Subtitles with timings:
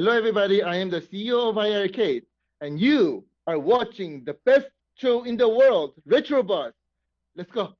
[0.00, 0.62] Hello, everybody.
[0.62, 2.22] I am the CEO of iArcade,
[2.62, 6.72] and you are watching the best show in the world, Retro Buzz.
[7.36, 7.74] Let's go.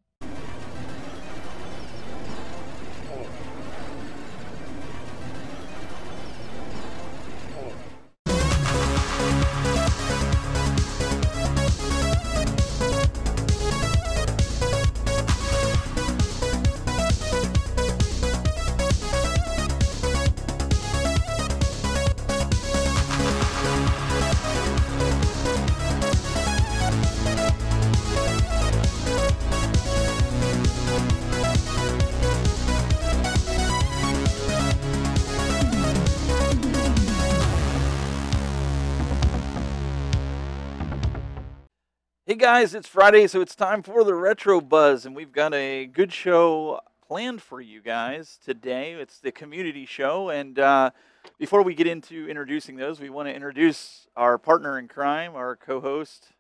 [42.52, 46.12] Guys, it's Friday, so it's time for the Retro Buzz, and we've got a good
[46.12, 48.94] show planned for you guys today.
[48.94, 50.90] It's the community show, and uh,
[51.38, 55.54] before we get into introducing those, we want to introduce our partner in crime, our
[55.54, 56.30] co-host,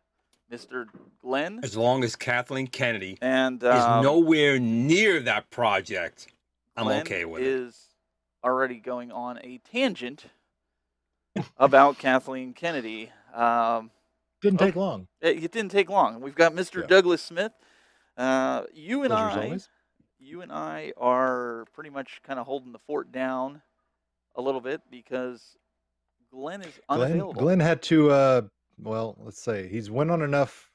[0.52, 0.86] Mr.
[1.22, 6.26] Glen, As long as Kathleen Kennedy and is um, nowhere near that project,
[6.76, 7.46] I'm Glen okay with it.
[7.46, 7.78] is
[8.42, 10.24] already going on a tangent
[11.56, 13.12] about Kathleen Kennedy.
[13.32, 13.92] Um,
[14.42, 14.66] Didn't Okay.
[14.70, 15.06] take long.
[15.20, 16.20] It, it didn't take long.
[16.20, 16.80] We've got Mr.
[16.80, 16.86] Yeah.
[16.86, 17.52] Douglas Smith.
[18.16, 19.68] Uh, you and I, always.
[20.18, 23.62] you and I are pretty much kind of holding the fort down
[24.36, 25.56] a little bit because
[26.30, 27.40] Glen is Glen, unavailable.
[27.40, 28.42] Glen had to, uh,
[28.78, 30.69] well, let's say he's went on enough,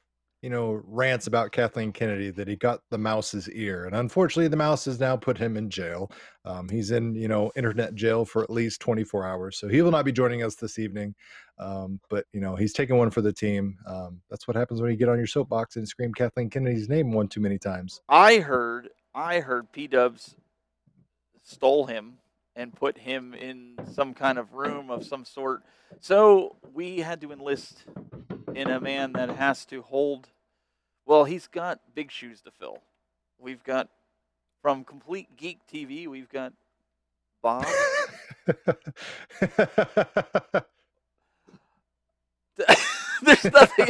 [0.45, 4.55] you know, rants about Kathleen Kennedy that he got the mouse's ear, and unfortunately, the
[4.55, 6.11] mouse has now put him in jail.
[6.45, 9.89] Um, he's in, you know, internet jail for at least 24 hours, so he will
[9.89, 11.15] not be joining us this evening.
[11.57, 13.79] Um, but you know, he's taking one for the team.
[13.87, 17.11] Um, that's what happens when you get on your soapbox and scream Kathleen Kennedy's name
[17.11, 18.01] one too many times.
[18.07, 20.35] I heard, I heard P Dubs
[21.41, 22.19] stole him
[22.55, 25.63] and put him in some kind of room of some sort.
[26.01, 27.85] So we had to enlist
[28.53, 30.29] in a man that has to hold.
[31.05, 32.79] Well, he's got big shoes to fill.
[33.39, 33.89] We've got
[34.61, 36.07] from Complete Geek TV.
[36.07, 36.53] We've got
[37.43, 37.65] Bob.
[43.21, 43.87] There's nothing.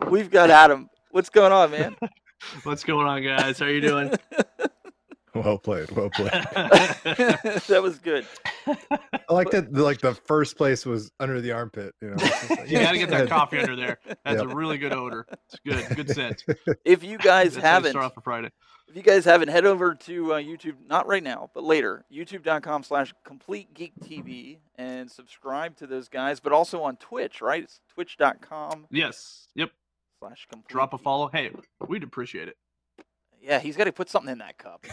[0.10, 0.88] We've got Adam.
[1.10, 1.96] What's going on, man?
[2.62, 3.58] What's going on, guys?
[3.58, 4.12] How are you doing?
[5.34, 6.30] well played, well played.
[6.32, 8.26] that was good.
[9.28, 9.72] I like that.
[9.72, 11.94] Like the first place was under the armpit.
[12.00, 13.98] You know, like, you got to get that coffee under there.
[14.24, 14.50] That's Yep.
[14.52, 15.26] a really good odor.
[15.48, 15.96] It's good.
[15.96, 16.44] Good scent.
[16.84, 18.50] If you guys That's how you haven't, start off a Friday.
[18.88, 20.74] if you guys haven't, head over to uh, YouTube.
[20.86, 22.04] Not right now, but later.
[22.12, 26.40] YouTube.com/slash Complete Geek TV and subscribe to those guys.
[26.40, 27.62] But also on Twitch, right?
[27.62, 29.48] It's Twitch.com/slash Yes.
[29.54, 29.70] Yep.
[30.20, 30.68] Slash Complete.
[30.68, 31.28] Drop a follow.
[31.28, 31.50] Hey,
[31.88, 32.56] we'd appreciate it.
[33.42, 34.84] Yeah, he's got to put something in that cup.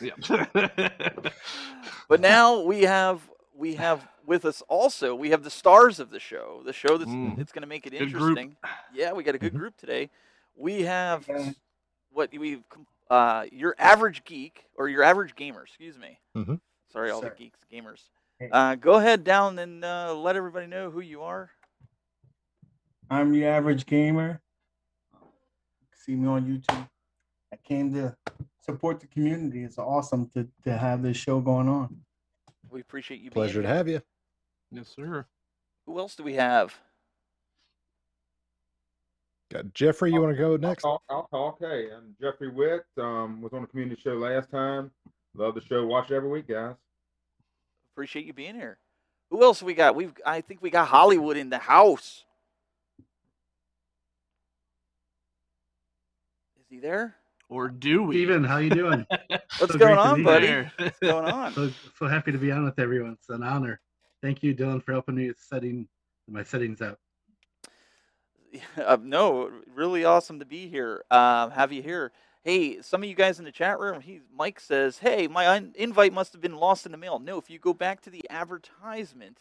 [0.00, 1.30] Yeah.
[2.08, 3.20] But now we have
[3.58, 7.10] we have with us also we have the stars of the show, the show that's
[7.10, 7.38] Mm.
[7.40, 8.38] it's going to make it Good group.
[8.38, 8.56] interesting.
[8.94, 9.58] Yeah, we got a good Mhm.
[9.58, 10.10] group today.
[10.54, 11.28] We have
[12.10, 12.62] what we've
[13.10, 16.20] uh, your average geek or your average gamer, excuse me.
[16.36, 16.60] Mhm.
[16.92, 17.30] Sorry, all Sir.
[17.30, 18.10] the geeks, gamers.
[18.38, 18.50] Hey.
[18.52, 21.50] Uh, go ahead down and uh, let everybody know who you are.
[23.10, 24.40] I'm your average gamer.
[25.94, 26.88] See me on YouTube.
[27.52, 28.14] I came to
[28.60, 29.64] support the community.
[29.64, 32.04] It's awesome to, to have this show going on.
[32.70, 33.30] We appreciate you.
[33.30, 34.02] Pleasure being to have you.
[34.70, 35.26] yes, sir.
[35.86, 36.78] Who else do we have?
[39.50, 40.12] Got Jeffrey.
[40.12, 40.84] You want to go next?
[40.84, 41.58] I'll, I'll talk.
[41.60, 42.84] Hey, I'm Jeffrey Witt.
[42.98, 44.90] Um, was on the community show last time.
[45.34, 45.86] Love the show.
[45.86, 46.74] Watch it every week, guys.
[47.94, 48.78] Appreciate you being here.
[49.30, 49.94] Who else we got?
[49.96, 52.24] We've I think we got Hollywood in the house.
[56.60, 57.16] Is he there?
[57.48, 58.16] Or do we?
[58.16, 59.06] Steven, how you doing?
[59.58, 60.46] What's So going on, buddy?
[60.46, 60.72] There.
[60.78, 61.54] What's going on?
[61.54, 63.12] so, so happy to be on with everyone.
[63.14, 63.80] It's an honor.
[64.22, 65.88] Thank you, Dylan, for helping me with setting
[66.28, 66.98] my settings up.
[68.78, 71.04] Uh, no, really awesome to be here.
[71.10, 72.12] Um, have you here?
[72.44, 75.72] Hey, some of you guys in the chat room, he, Mike says, "Hey, my un-
[75.76, 78.24] invite must have been lost in the mail." No, if you go back to the
[78.30, 79.38] advertisement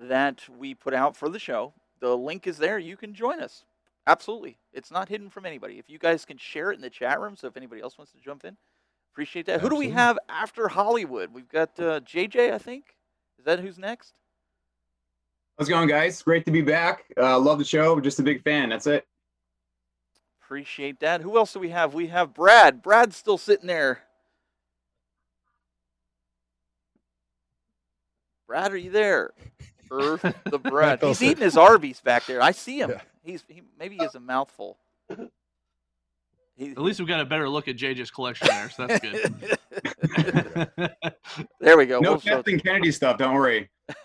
[0.00, 2.78] that we put out for the show, the link is there.
[2.78, 3.64] You can join us.
[4.06, 5.78] Absolutely, it's not hidden from anybody.
[5.78, 8.12] If you guys can share it in the chat room, so if anybody else wants
[8.12, 8.56] to jump in,
[9.12, 9.60] appreciate that.
[9.60, 11.32] Who do we have after Hollywood?
[11.32, 12.96] We've got uh, JJ, I think.
[13.38, 14.14] Is that who's next?
[15.58, 16.20] How's it going, guys?
[16.20, 17.04] Great to be back.
[17.16, 17.98] Uh, love the show.
[18.00, 18.68] Just a big fan.
[18.68, 19.06] That's it.
[20.42, 21.22] Appreciate that.
[21.22, 21.94] Who else do we have?
[21.94, 22.82] We have Brad.
[22.82, 24.02] Brad's still sitting there.
[28.46, 29.32] Brad, are you there?
[30.00, 31.00] Earth the bread.
[31.02, 32.42] He's eating his Arby's back there.
[32.42, 32.90] I see him.
[32.90, 33.00] Yeah.
[33.24, 34.76] He's he, maybe he has a mouthful.
[36.56, 39.34] He, At least we've got a better look at JJ's collection there, so that's good.
[41.60, 41.98] there we go.
[41.98, 43.18] No We'll show- Kathleen Kennedy stuff.
[43.18, 43.68] Don't worry.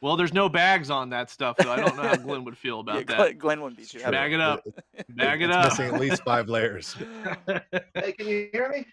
[0.00, 1.72] well, there's no bags on that stuff, though.
[1.72, 3.16] I don't know how Glen would feel about Yeah, that.
[3.16, 4.10] Glen, Glen wouldn't be too happy.
[4.12, 4.62] Bag it up.
[5.10, 5.64] Bag it it's up.
[5.70, 6.94] missing at least five layers.
[7.94, 8.86] Hey, can you hear me?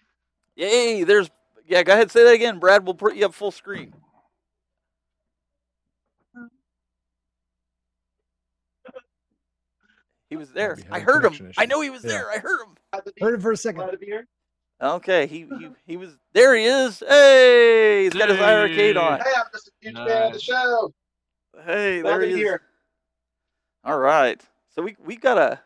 [0.56, 1.04] Yay!
[1.04, 1.30] There's
[1.68, 1.82] yeah.
[1.82, 2.84] Go ahead, say that again, Brad.
[2.84, 3.94] We'll put you up full screen.
[10.30, 10.74] He was there.
[10.76, 11.32] We had I a heard him.
[11.34, 12.10] connection I know he was Yeah.
[12.10, 12.30] there.
[12.30, 12.74] I heard him.
[12.92, 13.80] Glad Heard him for a second.
[13.80, 14.26] glad to be here.
[14.80, 16.54] Okay, he he, he was there.
[16.54, 17.00] He is.
[17.00, 18.60] Hey, he's got his Hey.
[18.60, 19.18] arcade on.
[19.18, 20.92] Hey, I'm just a huge fan of the show.
[21.64, 22.36] Hey, Glad there he is.
[22.36, 22.62] here.
[23.84, 24.40] All right.
[24.74, 25.60] So we we got a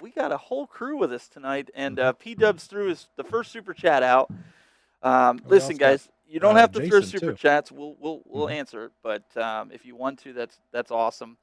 [0.00, 3.24] we got a whole crew with us tonight, and uh, P Dubs threw his the
[3.24, 4.30] first super chat out.
[5.02, 7.36] Um, listen, also got, guys, you don't uh, have to throw super too.
[7.36, 7.72] chats.
[7.72, 8.52] We'll we'll we'll Mhm.
[8.54, 11.36] answer it, but um, if you want to, that's that's awesome.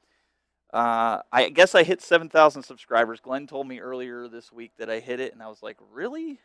[0.73, 3.19] Uh, I guess I hit seven thousand subscribers.
[3.19, 6.39] Glen told me earlier this week that I hit it, and I was like, really?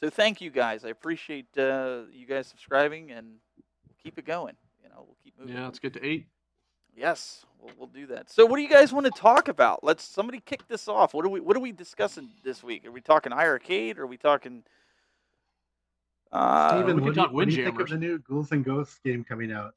[0.00, 0.84] So thank you guys.
[0.84, 3.36] I appreciate uh, you guys subscribing, and
[4.02, 4.56] keep it going.
[4.82, 5.56] You know, we'll keep moving.
[5.56, 6.26] Yeah, let's get to eight.
[6.96, 8.30] Yes, we'll, we'll do that.
[8.30, 9.84] So, what do you guys want to talk about?
[9.84, 11.14] Let's somebody kick this off.
[11.14, 12.86] What are we What are we discussing this week?
[12.86, 13.98] Are we talking iRarcade?
[13.98, 14.62] Are we talking?
[16.32, 18.18] Uh, we Steven, can what, do you, talk what do you think of the new
[18.20, 19.74] Ghouls and Ghosts game coming out?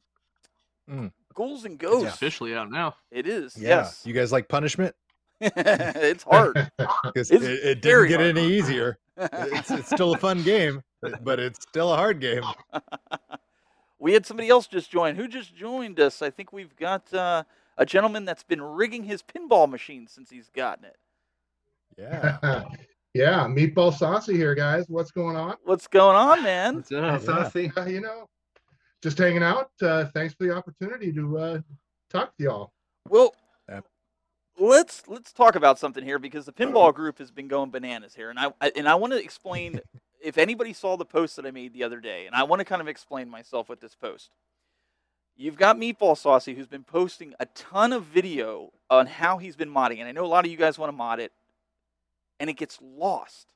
[1.34, 2.14] ghouls and It's ghosts.
[2.14, 2.96] officially out now.
[3.12, 3.58] It is.
[3.58, 3.70] Yeah.
[3.70, 4.04] Yes.
[4.06, 4.96] You guys like punishment?
[5.42, 6.72] it's hard.
[7.04, 8.38] Because It's it, it didn't get hard.
[8.38, 8.98] any easier.
[9.18, 12.44] It's, it's still a fun game, but- but it's still a hard game.
[14.00, 15.16] we had somebody else just join.
[15.16, 16.22] Who just joined us?
[16.22, 17.44] I think we've got uh,
[17.78, 20.98] a gentleman that's been rigging his pinball machine since he's gotten it.
[21.98, 22.64] Yeah.
[23.14, 24.86] Yeah, meatball saucy here, guys.
[24.88, 25.56] What's going on?
[25.64, 26.76] What's going on, man?
[26.78, 27.22] What's Hey, up?
[27.22, 27.72] Saucy.
[27.78, 28.28] Uh, you know,
[29.02, 29.70] just hanging out.
[29.82, 31.60] Uh, thanks for the opportunity to uh,
[32.10, 32.74] talk to y'all.
[33.10, 33.36] Well,
[33.70, 33.86] Yep.
[34.58, 38.30] let's let's talk about something here because the pinball group has been going bananas here,
[38.30, 39.80] and I, I and I want to explain
[40.22, 42.66] if anybody saw the post that I made the other day, and I want to
[42.66, 44.32] kind of explain myself with this post.
[45.36, 49.70] You've got Meatball Saucy who's been posting a ton of video on how he's been
[49.70, 51.32] modding, and I know a lot of you guys want to mod it,
[52.40, 53.48] and it gets lost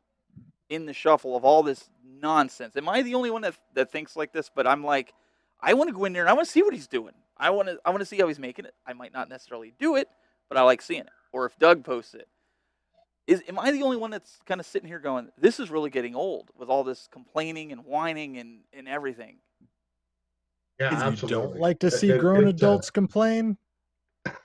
[0.70, 2.76] in the shuffle of all this nonsense.
[2.76, 4.50] Am I the only one that that thinks like this?
[4.54, 5.14] But I'm like,
[5.62, 7.14] I want to go in there and I want to see what he's doing.
[7.38, 8.74] I want to I want to see how he's making it.
[8.86, 10.08] I might not necessarily do it,
[10.50, 11.10] but I like seeing it.
[11.32, 12.28] Or if Doug posts it.
[13.28, 15.90] Is am I the only one that's kind of sitting here going, this is really
[15.90, 19.38] getting old with all this complaining and whining and, and everything?
[20.80, 21.48] Yeah, You absolutely.
[21.50, 23.58] don't like to see it- grown it, uh, adults complain?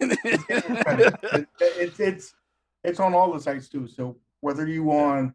[0.00, 2.34] It- it's it's
[2.84, 3.88] it's on all the sites too.
[3.88, 5.34] So whether you on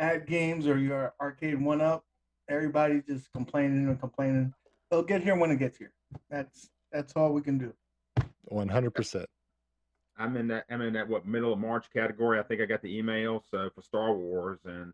[0.00, 2.04] AtGames or your arcade one up,
[2.48, 4.52] everybody just complaining and complaining.
[4.90, 5.92] They'll get here when it gets here.
[6.30, 7.72] That's that's all we can do.
[8.50, 9.24] 100%.
[10.18, 10.64] I'm in that.
[10.70, 12.38] I'm in that what middle of March category.
[12.38, 14.92] I think I got the email so for Star Wars, and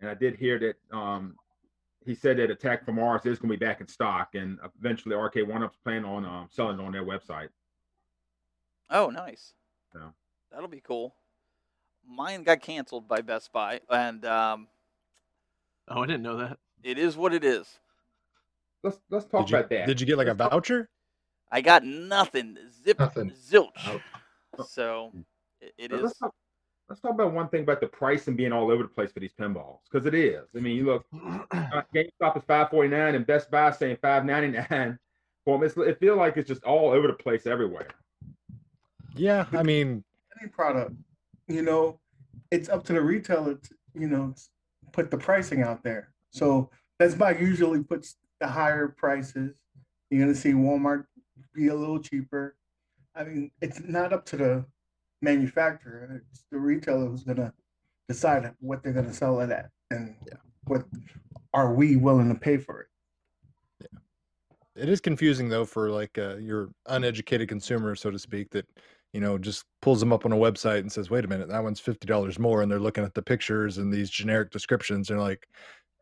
[0.00, 1.36] and I did hear that um
[2.04, 5.14] he said that Attack from Mars is going to be back in stock, and eventually
[5.14, 7.48] Arcade One Up's plan on um, selling it on their website.
[8.90, 9.52] oh, nice.
[9.92, 10.00] So
[10.52, 11.14] That'll be cool.
[12.08, 14.68] Mine got canceled by Best Buy, and um,
[15.88, 16.58] Oh, I didn't know that.
[16.82, 17.66] it is what it is.
[18.82, 19.86] let's let's talk Did you, about that.
[19.86, 20.88] did you get like a Let's talk- voucher?
[21.52, 22.56] I got nothing.
[22.84, 23.30] Zip Nothing.
[23.30, 23.70] zilch.
[24.58, 24.64] Oh.
[24.64, 25.12] So
[25.60, 26.02] it, it But is.
[26.04, 26.34] Let's talk,
[26.88, 29.20] let's talk about one thing about the price and being all over the place for
[29.20, 30.42] these pinballs because it is.
[30.56, 31.04] I mean, you look,
[31.52, 34.98] uh, GameStop is five forty nine and Best Buy is saying five ninety nine.
[35.44, 37.86] Well, it's, it feels like it's just all over the place everywhere.
[39.14, 40.02] Yeah, I mean,
[40.40, 40.92] Any product,
[41.46, 42.00] you know,
[42.50, 44.34] it's up to the retailer to, you know,
[44.92, 46.12] put the pricing out there.
[46.30, 49.56] So Best Buy usually puts the higher prices.
[50.10, 51.06] You're gonna see Walmart
[51.54, 52.56] be a little cheaper.
[53.14, 54.64] I mean, it's not up to the
[55.22, 56.22] manufacturer.
[56.30, 57.52] It's the retailer who's gonna
[58.08, 60.14] decide what they're gonna sell it at and
[60.64, 60.84] what
[61.54, 63.90] are we willing to pay for it.
[64.76, 68.66] it is confusing though for like uh, your uneducated consumer, so to speak, that
[69.16, 71.62] you know just pulls them up on a website and says, "Wait a minute, that
[71.62, 75.08] one's fifty dollars more," and they're looking at the pictures and these generic descriptions.
[75.08, 75.48] And they're like,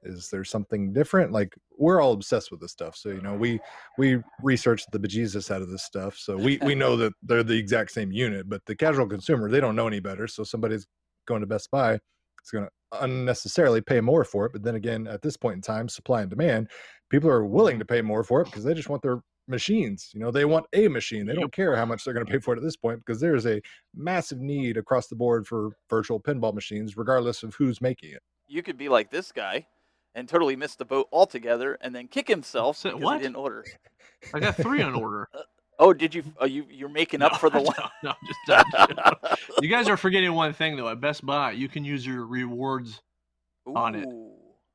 [0.03, 3.61] "Is there something different?" Like we're all obsessed with this stuff, so you know we
[3.99, 7.57] we research the bejesus out of this stuff, so we we know that they're the
[7.57, 8.49] exact same unit.
[8.49, 10.85] But the casual consumer, they don't know any better, so somebody's
[11.29, 14.53] going to Best Buy, is going to unnecessarily pay more for it.
[14.53, 16.69] But then again, at this point in time, supply and demand,
[17.11, 20.11] people are willing to pay more for it because they just want their machines.
[20.15, 21.27] You know, they want a machine.
[21.27, 23.21] They don't care how much they're going to pay for it at this point because
[23.21, 23.61] there's a
[23.95, 28.23] massive need across the board for virtual pinball machines, regardless of who's making it.
[28.47, 29.67] You could be like this guy
[30.15, 33.17] and totally miss the boat altogether, and then kick himself Say- because what?
[33.17, 33.65] he didn't order.
[34.33, 35.29] I got three on order.
[35.81, 36.23] Oh, did you?
[36.39, 37.75] Oh, you you're making up No, for the one.
[38.05, 38.95] No, just done.
[39.61, 40.89] you guys are forgetting one thing though.
[40.89, 43.03] At Best Buy, you can use your rewards
[43.67, 44.07] on it.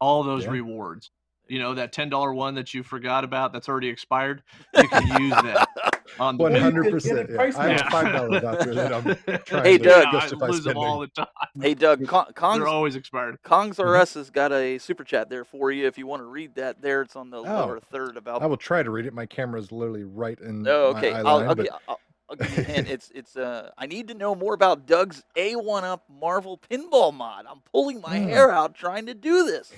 [0.01, 0.51] All those Yeah.
[0.51, 1.09] rewards.
[1.49, 4.43] You know that ten dollar one that you forgot about that's already expired.
[4.75, 5.69] You can use that
[6.19, 7.27] on the One Well, you hundred could percent.
[7.27, 9.03] get it I have a five dollar voucher that I'm
[9.45, 10.05] trying Hey, to Doug.
[10.07, 11.27] I justify lose them all the time.
[11.61, 13.37] Hey, Doug, Con- Kong's They're always expired.
[13.45, 16.25] Kongs R Us has got a super chat there for you if you want to
[16.25, 16.81] read that.
[16.81, 18.41] There, it's on the lower third about.
[18.41, 19.13] I will try to read it.
[19.13, 21.11] My camera's literally right in Oh, my okay.
[21.13, 22.87] eye I'll, line, I'll, but I'll, I'll give you a hint.
[22.87, 23.71] It's it's uh.
[23.77, 27.45] I need to know more about Doug's A1 Up Marvel Pinball mod.
[27.49, 28.25] I'm pulling my Hmm.
[28.29, 29.73] hair out trying to do this.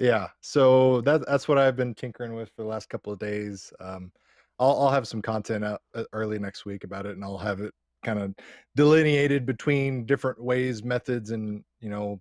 [0.00, 0.28] Yeah.
[0.40, 3.72] So that that's what I've been tinkering with for the last couple of days.
[3.80, 4.10] Um,
[4.58, 7.60] I'll I'll have some content out uh, early next week about it, and I'll have
[7.60, 7.72] it
[8.04, 8.34] kind of
[8.76, 12.20] delineated between different ways, methods, and you know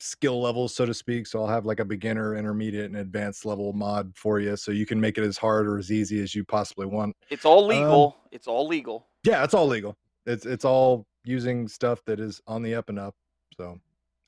[0.00, 1.26] skill levels, so to speak.
[1.26, 4.86] So I'll have like a beginner, intermediate, and advanced level mod for you, so you
[4.86, 7.14] can make it as hard or as easy as you possibly want.
[7.30, 8.16] It's all Um, legal.
[8.32, 9.08] it's all legal.
[9.24, 9.96] Yeah, it's all legal.
[10.26, 13.14] It's it's all using stuff that is on the up and up.
[13.56, 13.78] So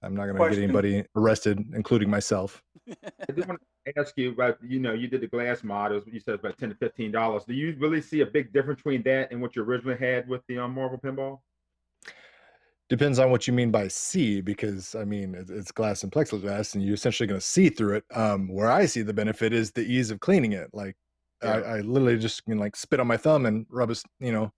[0.02, 2.62] I'm not going to get anybody arrested, including myself.
[2.88, 6.18] I did want to ask you about, you know, you did the glass models, you
[6.20, 7.44] said it's about ten to fifteen dollars.
[7.44, 10.42] Do you really see a big difference between that and what you originally had with
[10.48, 11.38] the um, Marvel Pinball?
[12.88, 16.74] Depends on what you mean by see, because I mean it's, it's glass and plexiglass,
[16.74, 18.04] and you're essentially going to see through it.
[18.14, 20.68] Um, where I see the benefit is the ease of cleaning it.
[20.74, 20.96] Like
[21.42, 21.64] I, Yeah.
[21.64, 24.52] I literally just can like spit on my thumb and rub a, s- you know,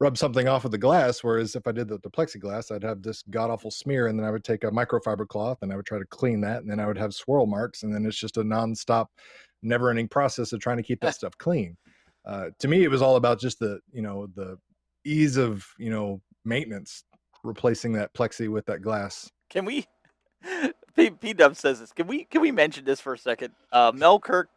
[0.00, 1.22] rub something off of the glass.
[1.22, 4.26] Whereas if I did the, the plexiglass, I'd have this god awful smear, and then
[4.26, 6.80] I would take a microfiber cloth and I would try to clean that, and then
[6.80, 9.06] I would have swirl marks, and then it's just a nonstop,
[9.62, 11.76] never-ending process of trying to keep that stuff clean.
[12.26, 14.56] Uh, to me, it was all about just the you know the
[15.04, 17.04] ease of you know maintenance,
[17.42, 19.30] replacing that plexi with that glass.
[19.50, 19.86] Can we?
[20.96, 21.92] P, P Dub says this.
[21.92, 22.24] Can we?
[22.24, 23.52] Can we mention this for a second?
[23.72, 24.48] Uh, Mel Kirk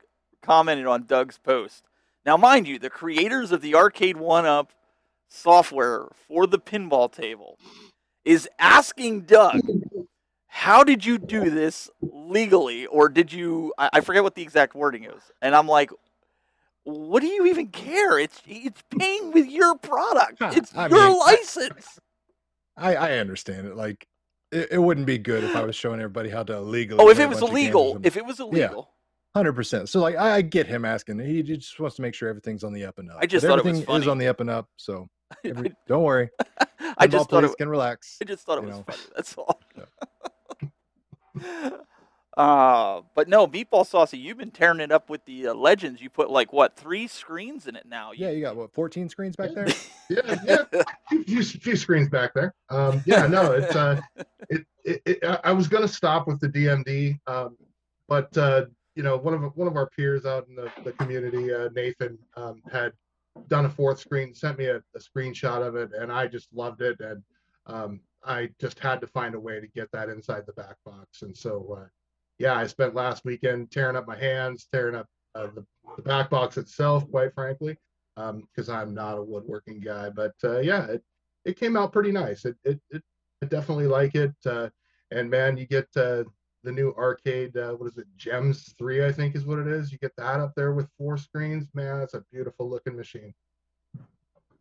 [0.42, 1.84] commented on Doug's post.
[2.26, 4.74] Now, mind you, the creators of the Arcade One Up
[5.28, 7.58] software for the pinball table
[8.26, 9.62] is asking Doug,
[10.48, 14.76] "How did you do this legally, or did you?" I, I forget what the exact
[14.76, 15.92] wording is, and I'm like.
[16.90, 18.18] What do you even care?
[18.18, 20.38] It's it's paying with your product.
[20.56, 22.00] It's I your mean, license.
[22.78, 23.76] I I understand it.
[23.76, 24.08] Like
[24.54, 27.04] it, it wouldn't be good if I was showing everybody how to legally.
[27.04, 28.90] oh, if it was bunch of games or illegal, if it was illegal,
[29.36, 29.88] Hundred percent.
[29.88, 31.20] So like I, I get him asking.
[31.20, 33.18] He just wants to make sure everything's on the up and up.
[33.20, 34.68] I just But thought it was everything is on the up and up.
[34.78, 35.08] So
[35.44, 36.30] every, don't worry.
[36.98, 38.18] I just thought players it, can relax.
[38.22, 38.84] I just thought it was know.
[38.84, 39.04] funny.
[39.16, 39.60] That's all.
[42.38, 44.18] uh, but no, meatball saucy.
[44.18, 46.02] You've been tearing it up with the uh, legends.
[46.02, 48.12] You put like what three screens in it now?
[48.12, 49.68] You- Yeah, you got what fourteen screens back there.
[50.10, 50.84] Yeah, yeah.
[51.10, 52.54] few, few, few screens back there.
[52.70, 54.00] Um, yeah, no, it's uh,
[54.50, 57.58] it, it, it I- I was gonna stop with the DMD, um,
[58.08, 58.66] but uh,
[58.96, 62.18] you know, one of one of our peers out in the, the community, uh, Nathan,
[62.38, 62.94] um, had
[63.48, 66.82] done a fourth screen, sent me a, a screenshot of it, and I just loved
[66.82, 67.24] it, and
[67.66, 71.22] um, I just had to find a way to get that inside the back box,
[71.22, 71.88] and so uh,
[72.40, 75.66] yeah, I spent last weekend tearing up my hands, tearing up uh, the,
[75.96, 77.78] the back box itself, quite frankly
[78.18, 80.10] because I'm not a woodworking guy.
[80.10, 81.04] But uh, yeah, it,
[81.46, 82.46] it came out pretty nice.
[82.46, 83.04] It, it, it
[83.44, 84.34] I definitely like it.
[84.46, 84.70] Uh,
[85.12, 86.24] and man, you get uh,
[86.64, 87.56] the new arcade.
[87.56, 88.08] Uh, what is it?
[88.18, 89.92] Gems Three, I think is what it is.
[89.92, 91.68] You get that up there with four screens.
[91.74, 93.34] Man, it's a beautiful looking machine.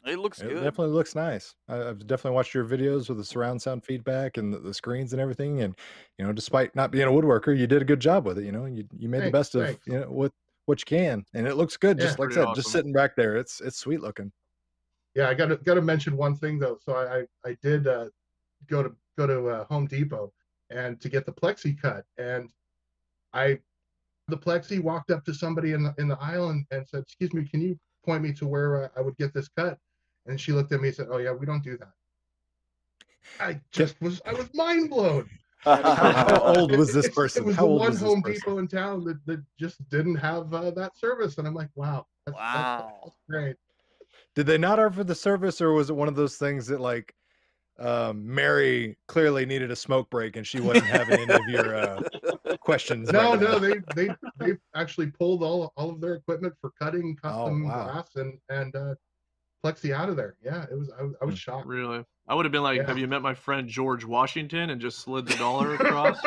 [0.05, 0.63] It looks It good.
[0.63, 1.57] definitely looks nice.
[1.69, 5.13] I, I've definitely watched your videos with the surround sound feedback and the, the screens
[5.13, 5.63] and everything.
[5.63, 5.75] And
[6.17, 8.45] you know, despite not being a woodworker, you did a good job with it.
[8.45, 10.33] You know, you you made the Thanks, best of you know what
[10.67, 11.99] what you can, and it looks good.
[11.99, 14.31] Yeah, just like I pretty said, just sitting back there, it's it's sweet looking.
[15.17, 16.79] Yeah, I got to got to mention one thing though.
[16.85, 18.07] So I I, I did uh,
[18.69, 20.33] go to go to uh, Home Depot
[20.71, 22.51] and to get the plexi cut, and
[23.33, 23.59] I
[24.29, 27.33] the plexi walked up to somebody in the in the aisle and, and said, "Excuse
[27.33, 29.79] me, can you point me to where uh, I would get this cut?"
[30.27, 31.93] And she looked at me and said, "Oh yeah, we don't do that."
[33.41, 35.29] I just was I was mind blown.
[35.65, 37.43] How old was this person?
[37.43, 38.41] It was How the old one was Home person?
[38.41, 42.07] Depot in town that, that just didn't have uh, that service, and I'm like, wow,
[42.27, 43.01] that's, that's- wow.
[43.05, 43.57] that's great.
[44.35, 47.15] Did they not offer the service, or was it one of those things that like
[47.79, 52.01] um, Mary clearly needed a smoke break and she wasn't having any of your uh,
[52.61, 53.13] questions?
[53.13, 57.17] No, right no, they they they actually pulled all all of their equipment for cutting
[57.23, 57.85] Oh, custom wow.
[57.85, 58.95] glass and and uh,
[59.67, 60.37] plexi out of there.
[60.45, 61.39] Yeah, it was I, was- I was Hmm.
[61.39, 61.67] shocked.
[61.67, 62.05] Really?
[62.29, 62.87] I would have been like, Yeah.
[62.89, 66.19] "Have you met my friend George Washington?" and just slid the dollar across.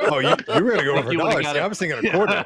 [0.00, 1.46] Oh, you, you were gonna go Think over dollars.
[1.46, 1.62] See, it.
[1.62, 2.44] I was thinking a quarter.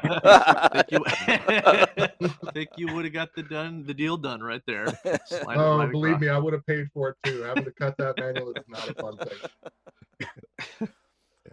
[0.73, 4.87] think you, think you would have got the done the deal done right there.
[5.27, 6.21] Slide Oh, right believe across.
[6.21, 7.41] me, I would have paid for it too.
[7.43, 10.89] Having to cut that manual is not a fun thing.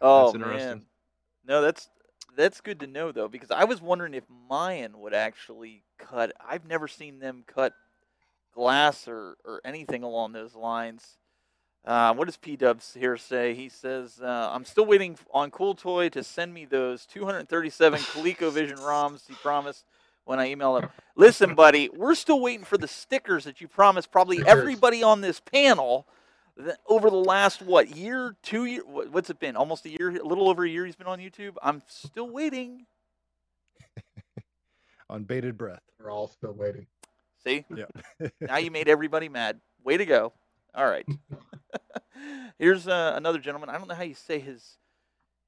[0.01, 0.69] oh that's interesting.
[0.69, 0.83] man,
[1.47, 1.89] no, that's
[2.37, 6.33] that's good to know though, because I was wondering if Mayan would actually cut.
[6.41, 7.75] I've never seen them cut
[8.55, 11.17] glass or, or anything along those lines.
[11.85, 13.55] Uh, what does P Dubs here say?
[13.55, 19.27] He says, uh, "I'm still waiting on CoolToy to send me those 237 ColecoVision ROMs
[19.27, 19.85] he promised
[20.25, 20.91] when I emailed him.
[21.17, 24.13] Listen, buddy, we're still waiting for the stickers that you promised.
[24.13, 24.53] Probably Stickers.
[24.53, 26.07] everybody on this panel
[26.59, 28.83] th- over the last what year, two year?
[28.87, 29.57] what- What's it been?
[29.57, 30.85] Almost a year, a little over a year.
[30.85, 31.55] He's been on YouTube.
[31.63, 32.87] I'm still waiting.
[35.11, 35.83] On bated breath.
[35.99, 36.87] We're all still waiting.
[37.45, 38.29] See, Yeah.
[38.41, 39.61] now you made everybody mad.
[39.85, 40.33] Way to go.
[40.75, 41.07] All right.
[42.59, 43.71] Here's uh, another gentleman.
[43.71, 44.77] I don't know how you say his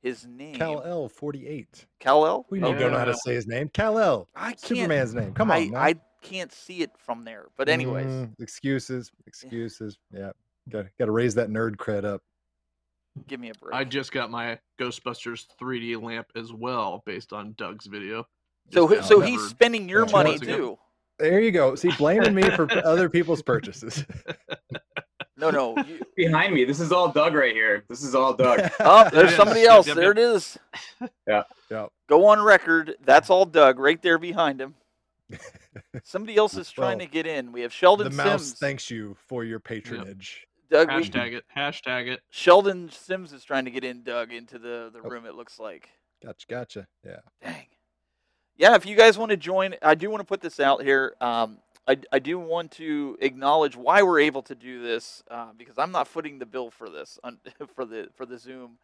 [0.02, 0.54] his name.
[0.56, 1.87] Cal L 48.
[2.00, 2.46] Cal L.
[2.50, 3.68] We don't know how to say his name.
[3.68, 4.28] Cal L.
[4.34, 4.61] I can't.
[4.61, 5.32] Superman's name.
[5.34, 5.75] Come on.
[5.75, 5.88] I.
[5.90, 7.46] I can't see it from there.
[7.56, 9.11] But anyways, Mm, excuses.
[9.26, 9.99] Excuses.
[10.12, 10.30] Yeah.
[10.70, 12.22] Got got to raise that nerd cred up.
[13.26, 13.75] give me a break.
[13.75, 18.25] I just got my Ghostbusters 3D lamp as well, based on Doug's video.
[18.72, 20.56] so Just so he's spending your money months ago.
[20.56, 20.78] too.
[21.19, 21.75] There you go.
[21.75, 24.04] See, blaming me for other people's purchases.
[25.37, 25.76] No, no.
[25.87, 27.85] You, Behind me, this is all Doug right here.
[27.88, 28.61] This is all Doug.
[28.81, 29.87] oh, there's Yes, somebody else.
[29.87, 30.59] yep, there it is.
[31.26, 31.42] Yeah.
[31.71, 31.88] Yep.
[32.09, 32.95] Go on record.
[33.04, 34.75] That's all Doug right there behind him.
[36.04, 37.52] Somebody else is trying Well, to get in.
[37.52, 38.59] We have Sheldon the mouse Sims.
[38.59, 40.47] thanks you for your patronage.
[40.71, 41.45] Doug, we- Hashtag it.
[41.57, 42.21] Hashtag it.
[42.31, 45.09] Sheldon Sims is trying to get in, Doug, into the, the Oh.
[45.09, 45.88] room, it looks like.
[46.23, 46.47] Gotcha.
[46.49, 46.87] Gotcha.
[47.04, 47.16] Yeah.
[47.42, 47.66] Dang.
[48.56, 51.14] Yeah, if you guys want to join, I do want to put this out here.
[51.21, 55.78] Um, I, I do want to acknowledge why we're able to do this uh, because
[55.78, 57.18] I'm not footing the bill for this
[57.75, 58.78] for the for the Zoom.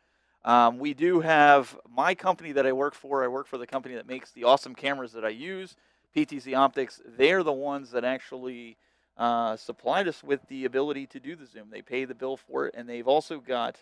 [0.45, 3.23] Um, we do have my company that I work for.
[3.23, 5.77] I work for the company that makes the awesome cameras that I use,
[6.17, 7.03] PTZ Optics.
[7.07, 8.79] They're the ones that actually
[9.19, 11.69] uh, supplied us with the ability to do the Zoom.
[11.71, 13.77] They pay the bill for it, and they've also got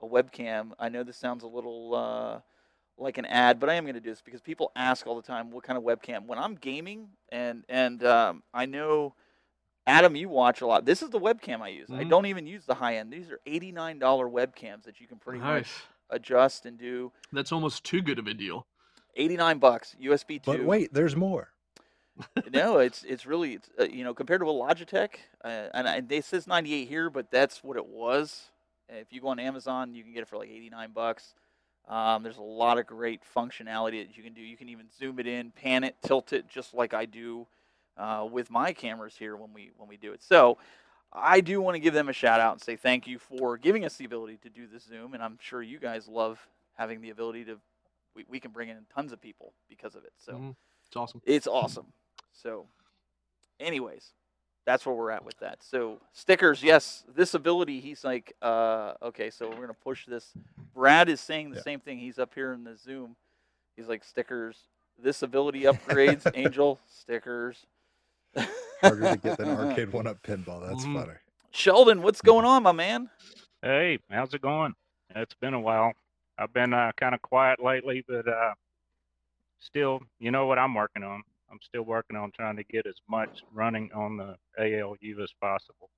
[0.00, 0.70] a webcam.
[0.78, 2.40] I know this sounds a little uh,
[2.98, 5.22] like an ad, but I am going to do this because people ask all the
[5.22, 6.26] time what kind of webcam.
[6.26, 9.14] When I'm gaming, and and um, I know
[9.86, 10.84] Adam, you watch a lot.
[10.84, 11.88] This is the webcam I use.
[11.90, 12.10] I Mhm.
[12.10, 13.12] don't even use the high end.
[13.12, 15.82] These are eighty nine dollar webcams that you can pretty much Nice.
[16.10, 17.12] adjust and do.
[17.32, 18.66] That's almost too good of a deal.
[19.16, 20.50] Eighty nine bucks USB two.
[20.52, 21.52] But wait, there's more.
[22.52, 25.10] no, it's it's really it's, uh, you know compared to a Logitech,
[25.44, 28.50] uh, and, and it says 98 here, but that's what it was.
[28.88, 31.34] If you go on Amazon, you can get it for like 89 bucks.
[31.88, 34.42] Um, there's a lot of great functionality that you can do.
[34.42, 37.46] You can even zoom it in, pan it, tilt it, just like I do
[37.96, 40.22] uh, with my cameras here when we when we do it.
[40.22, 40.58] So
[41.12, 43.84] I do want to give them a shout out and say thank you for giving
[43.84, 46.46] us the ability to do the Zoom, and I'm sure you guys love
[46.76, 47.58] having the ability to.
[48.14, 50.12] We, we can bring in tons of people because of it.
[50.18, 50.56] So Mhm.
[50.86, 51.22] It's awesome.
[51.24, 51.92] it's awesome.
[52.32, 52.66] So,
[53.60, 54.12] anyways,
[54.68, 55.62] that's where we're at with that.
[55.62, 57.80] So stickers, yes, this ability.
[57.80, 60.34] He's like, uh, okay, so we're gonna push this.
[60.74, 61.62] Brad is saying the Yeah.
[61.62, 61.98] same thing.
[61.98, 63.16] He's up here in the Zoom.
[63.76, 64.58] He's like stickers.
[65.02, 66.30] This ability upgrades.
[66.34, 67.64] Angel stickers.
[68.82, 70.60] Harder to get than arcade one up pinball.
[70.68, 70.92] That's Mhm.
[71.00, 71.18] funny.
[71.50, 73.08] Sheldon, what's going on, my man?
[73.62, 74.74] Hey, how's it going?
[75.16, 75.94] It's been a while.
[76.36, 78.52] I've been uh, kind of quiet lately, but uh,
[79.60, 81.22] still, you know what I'm working on.
[81.50, 85.90] I'm still working on trying to get as much running on the ALU as possible.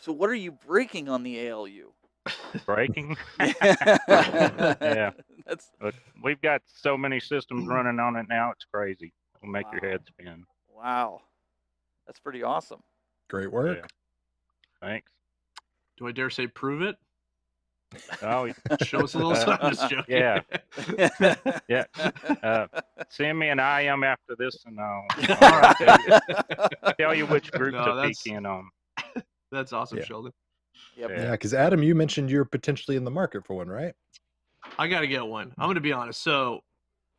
[0.00, 1.92] So, what are you breaking on the ALU?
[2.66, 5.10] Breaking, yeah,
[5.44, 7.72] that's but we've got so many systems mm-hmm.
[7.72, 8.52] running on it now.
[8.52, 9.12] It's crazy.
[9.36, 10.44] It'll make your head spin.
[10.76, 11.20] wow.
[12.06, 12.82] That's pretty awesome.
[13.28, 13.78] Great work.
[13.78, 14.86] Yeah.
[14.86, 15.10] Thanks.
[15.96, 16.96] Do I dare say prove it?
[18.22, 18.48] Oh,
[18.82, 19.70] Show us a little Uh, something.
[19.70, 20.16] Just joking.
[20.16, 20.40] yeah.
[21.68, 21.84] Yeah.
[22.42, 22.66] Uh,
[23.08, 25.04] send me an IM after this, and I'll,
[25.40, 28.68] I'll tell, you, tell you which group No, to that's- peek in on.
[29.50, 30.04] That's awesome, Yeah.
[30.04, 30.32] Sheldon.
[30.96, 31.10] Yep.
[31.10, 31.22] Yeah.
[31.24, 33.94] Yeah, because Adam, you mentioned you're potentially in the market for one, right?
[34.78, 35.52] I got to get one.
[35.58, 36.22] I'm going to be honest.
[36.22, 36.60] So,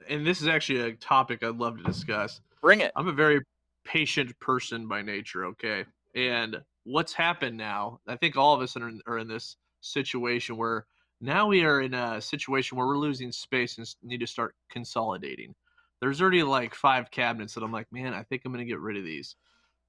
[0.09, 2.41] and this is actually a topic I'd love to discuss.
[2.61, 2.91] Bring it.
[2.95, 3.41] I'm a very
[3.85, 5.85] patient person by nature, okay?
[6.15, 10.57] And what's happened now, I think all of us are in, are in this situation
[10.57, 10.85] where
[11.21, 15.55] now we are in a situation where we're losing space and need to start consolidating.
[16.01, 18.79] There's already like five cabinets that I'm like, man, I think I'm going to get
[18.79, 19.35] rid of these.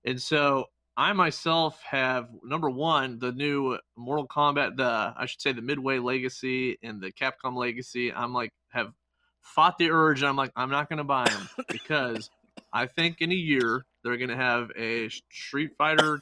[0.05, 5.53] And so I myself have number one, the new Mortal Kombat, the I should say
[5.53, 8.13] the Midway Legacy and the Capcom Legacy.
[8.13, 8.93] I'm like have
[9.41, 10.21] fought the urge.
[10.21, 12.31] And I'm like, I'm not going to buy them because
[12.73, 16.21] I think in a year they're going to have a Street Fighter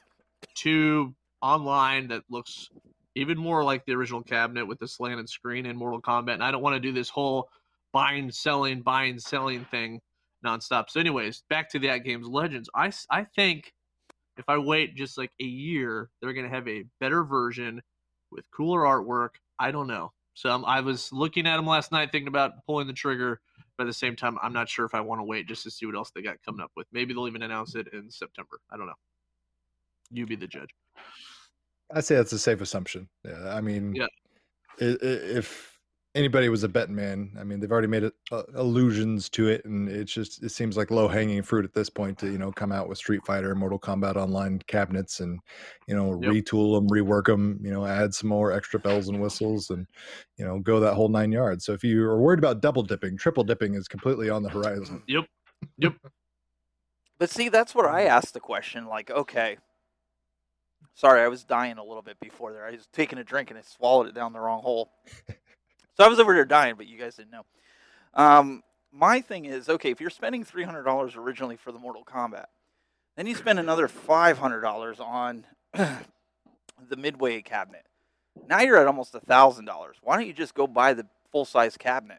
[0.56, 2.68] 2 online that looks
[3.14, 6.34] even more like the original cabinet with the slanted screen in Mortal Kombat.
[6.34, 7.48] And I don't want to do this whole
[7.92, 10.00] buying, selling, buying, selling thing
[10.44, 10.90] nonstop.
[10.90, 12.70] So, anyways, back to that game's Legends.
[12.74, 13.72] I, I think
[14.36, 17.82] if I wait just like a year, they're going to have a better version
[18.30, 19.30] with cooler artwork.
[19.58, 20.12] I don't know.
[20.34, 23.40] So I was looking at them last night, thinking about pulling the trigger,
[23.76, 25.70] But at the same time, I'm not sure if I want to wait just to
[25.70, 26.86] see what else they got coming up with.
[26.92, 28.60] Maybe they'll even announce it in September.
[28.70, 28.94] I don't know.
[30.10, 30.70] You be the judge.
[31.94, 33.08] I say that's a safe assumption.
[33.24, 34.06] Yeah, I mean, Yeah.
[34.80, 34.98] i- i-
[35.38, 35.78] if
[36.14, 39.64] anybody was a betting man, I mean, they've already made it, uh, allusions to it,
[39.64, 42.52] and it's just it seems like low hanging fruit at this point to you know
[42.52, 45.40] come out with Street Fighter, and Mortal Kombat Online cabinets, and
[45.86, 46.32] you know Yep.
[46.32, 49.86] retool them, rework them, you know, add some more extra bells and whistles, and
[50.36, 51.64] you know go that whole nine yards.
[51.64, 55.02] So if you are worried about double dipping, triple dipping is completely on the horizon.
[55.06, 55.24] Yep.
[55.78, 55.94] Yep.
[57.18, 58.86] But see, that's where I asked the question.
[58.86, 59.56] Like, okay,
[60.94, 62.66] sorry, I was dying a little bit before there.
[62.66, 64.90] I was taking a drink and I swallowed it down the wrong hole.
[65.96, 67.44] so I was over there dying, but you guys didn't know.
[68.14, 72.04] Um, my thing is, okay, if you're spending three hundred dollars originally for the Mortal
[72.04, 72.46] Kombat,
[73.16, 77.86] then you spend another five hundred dollars on the Midway cabinet.
[78.48, 79.96] Now you're at almost a thousand dollars.
[80.02, 82.18] Why don't you just go buy the full size cabinet?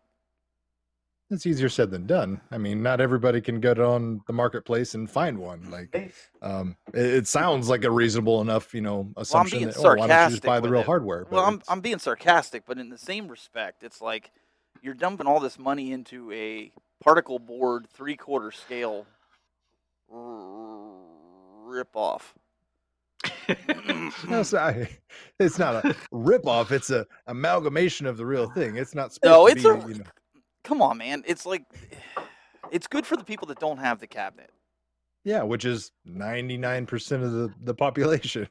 [1.34, 2.42] It's easier said than done.
[2.52, 5.70] I mean, not everybody can get on the marketplace and find one.
[5.72, 9.60] Like, um, it, it sounds like a reasonable enough, you know, assumption.
[9.62, 10.44] Well, I'm being that, oh, why don't you just sarcastic.
[10.44, 10.86] buy the real it.
[10.86, 11.28] hardware?
[11.30, 14.32] Well, But I'm I'm being sarcastic, but in the same respect, it's like
[14.82, 19.06] you're dumping all this money into a particle board three quarter scale
[21.66, 22.36] rip off.
[24.28, 24.76] No, it's not,
[25.40, 26.72] it's not a ripoff.
[26.72, 28.78] It's a amalgamation of the real thing.
[28.78, 29.88] It's not No, it's be, a.
[29.88, 30.06] you know,
[30.64, 31.24] Come on, man.
[31.26, 31.64] It's like
[32.72, 34.52] it's good for the people that don't have the cabinet.
[35.24, 38.48] yeah, which is 99% of the, the population.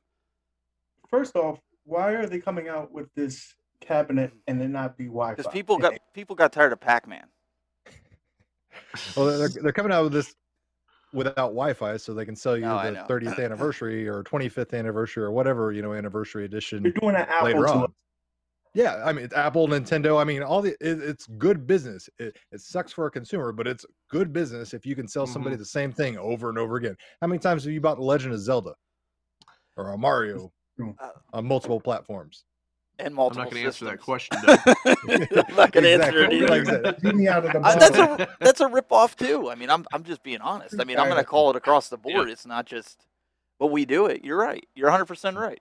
[1.09, 5.35] First off, why are they coming out with this cabinet and it not be Wi-Fi?
[5.35, 7.27] Because people got people got tired of Pac Man.
[9.17, 10.35] Well, they're, they're coming out with this
[11.13, 15.31] without Wi-Fi, so they can sell you No, the 30th anniversary or 25th anniversary or
[15.31, 16.83] whatever you know anniversary edition.
[16.83, 17.95] You're doing an Apple later to on.
[18.75, 18.83] Us.
[18.83, 20.21] Yeah, I mean it's Apple, Nintendo.
[20.21, 22.09] I mean, all the it, it's good business.
[22.19, 25.57] It, it sucks for a consumer, but it's good business if you can sell somebody
[25.57, 26.97] the same thing over and over again.
[27.21, 28.75] How many times have you bought The Legend of Zelda
[29.77, 30.53] or a Mario
[31.33, 32.45] on multiple platforms?
[32.99, 34.37] And I'm not going to answer that question.
[34.47, 36.49] I'm not going to answer it either.
[36.49, 39.17] Like I said, Leave me out of the Uh, that's a that's a rip off
[39.17, 39.51] too.
[39.51, 40.77] I mean, I'm I'm just being honest.
[40.79, 42.29] I mean, I'm going to call it across the board.
[42.31, 43.07] It's not just,
[43.59, 44.25] but we do it.
[44.25, 44.65] You're right.
[44.75, 45.61] You're 100 percent right.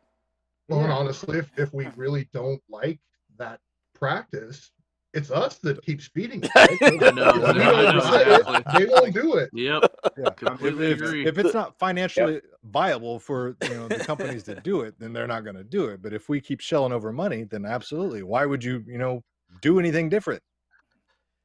[0.71, 2.99] Well, and honestly, if, if we really don't like
[3.37, 3.59] that
[3.93, 4.71] practice,
[5.13, 6.51] it's us that keeps feeding it.
[6.55, 6.77] right?
[6.81, 9.49] I know, If we I don't know, let it, they won't do it.
[9.53, 9.95] Yep.
[10.17, 10.29] Yeah.
[10.29, 11.27] Completely if, agree.
[11.27, 15.27] if it's not financially viable for you know the companies to do it, then they're
[15.27, 16.01] not going to do it.
[16.01, 18.23] But if we keep shelling over money, then absolutely.
[18.23, 19.23] Why would you you know
[19.61, 20.41] do anything different?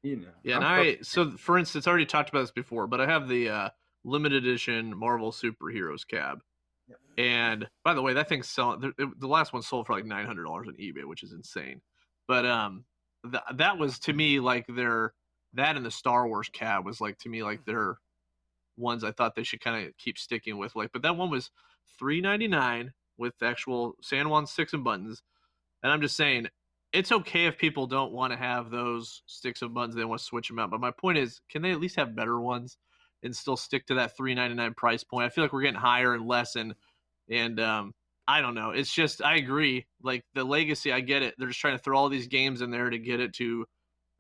[0.03, 2.87] You know, Yeah, and I'm I so for instance, I already talked about this before,
[2.87, 3.69] but I have the uh,
[4.05, 6.41] limited edition Marvel Superheroes cab.
[7.19, 8.81] And by the way, that thing's selling.
[8.81, 11.81] The, the last one sold for like nine hundred dollars on eBay, which is insane.
[12.29, 12.85] But um,
[13.25, 15.15] th- that was to me like their
[15.55, 17.99] that and the Star Wars cab was like to me like their
[18.77, 20.77] ones I thought they should kind of keep sticking with.
[20.77, 21.51] Like, but that one was
[21.99, 25.23] three ninety nine with actual Sanwa sticks and buttons.
[25.83, 26.49] And I'm just saying,
[26.93, 30.25] it's okay if people don't want to have those sticks and buttons; they want to
[30.25, 30.71] switch them out.
[30.71, 32.77] But my point is, can they at least have better ones
[33.23, 35.25] and still stick to that three ninety nine price point?
[35.25, 36.75] I feel like we're getting higher and less, and
[37.31, 37.93] and um,
[38.29, 38.71] I don't know.
[38.71, 39.87] It's just I agree.
[40.03, 41.35] Like the legacy, I get it.
[41.39, 43.67] They're just trying to throw all these games in there to get it to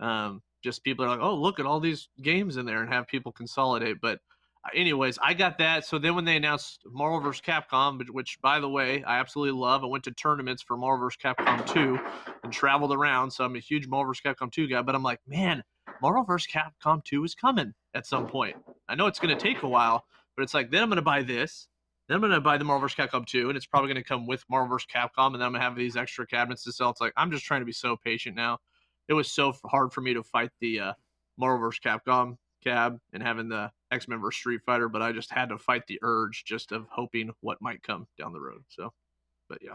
[0.01, 3.07] um, just people are like, oh, look at all these games in there, and have
[3.07, 3.99] people consolidate.
[4.01, 4.19] But
[4.64, 5.87] uh, anyways, I got that.
[5.87, 7.40] So then when they announced Marvel vs.
[7.40, 11.07] Capcom, which- which by the way I absolutely love, I went to tournaments for Marvel
[11.07, 11.19] vs.
[11.23, 11.99] Capcom 2
[12.42, 13.31] and traveled around.
[13.31, 14.23] So I'm a huge Marvel vs.
[14.23, 14.83] Capcom 2 guy.
[14.83, 15.62] But I'm like, man,
[16.03, 16.49] Marvel vs.
[16.53, 18.57] Capcom 2 is coming at some point.
[18.88, 20.05] I know it's going to take a while,
[20.37, 21.69] but it's like then I'm going to buy this.
[22.09, 22.97] Then I'm going to buy the Marvel vs.
[22.97, 24.87] Capcom 2, and it's probably going to come with Marvel vs.
[24.92, 26.90] Capcom, and then I'm going to have these extra cabinets to sell.
[26.90, 28.59] It's like I'm just trying to be so patient now.
[29.09, 30.92] It was so hard for me to fight the uh,
[31.37, 31.81] Marvel vs.
[31.85, 34.38] Capcom cab and having the X Men vs.
[34.38, 37.83] Street Fighter, but I just had to fight the urge just of hoping what might
[37.83, 38.62] come down the road.
[38.69, 38.92] So,
[39.49, 39.75] but yeah.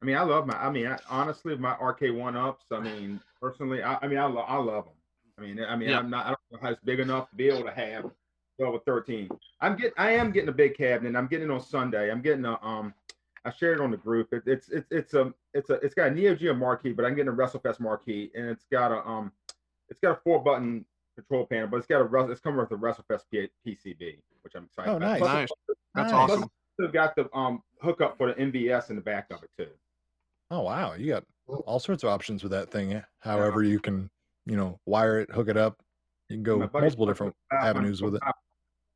[0.00, 0.54] I mean, I love my.
[0.54, 2.66] I mean, I, honestly, my Arcade One Ups.
[2.70, 4.94] I mean, personally, I, I mean, I, lo- I love them.
[5.38, 5.98] I mean, I mean, Yeah.
[5.98, 6.26] I'm not.
[6.26, 8.04] I don't know how it's big enough to be able to have
[8.58, 9.28] 12 or 13.
[9.60, 9.92] I'm getting.
[9.96, 11.16] I am getting a big cabinet.
[11.16, 12.10] I'm getting it on Sunday.
[12.10, 12.58] I'm getting a.
[12.64, 12.92] Um,
[13.44, 14.32] I shared it on the group.
[14.32, 17.14] It, it's it's it's a it's a it's got a Neo Geo marquee, but I'm
[17.14, 19.32] getting a WrestleFest marquee, and it's got a um,
[19.88, 22.70] it's got a four button control panel, but it's got a Wres- it's coming with
[22.72, 24.90] a WrestleFest P- PCB, which I'm excited.
[24.90, 25.00] Oh, about.
[25.00, 25.20] nice.
[25.20, 25.48] Nice.
[25.94, 26.30] That's Nice.
[26.30, 26.50] awesome.
[26.74, 29.70] Still got the um hookup for the MVS in the back of it too.
[30.50, 32.92] Oh wow, you got all sorts of options with that thing.
[32.94, 33.02] eh?
[33.20, 34.10] However, you can
[34.46, 35.78] you know wire it, hook it up.
[36.28, 38.22] You can go multiple different avenues with it.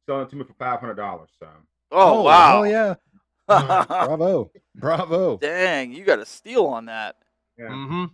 [0.07, 1.31] Selling it to me for five hundred dollars.
[1.39, 1.47] So
[1.91, 2.63] Oh, wow.
[2.63, 2.95] hell yeah!
[3.47, 5.37] Bravo, bravo.
[5.39, 7.17] Dang, you got a steal on that.
[7.59, 7.67] yeah.
[7.69, 8.05] Mm-hmm.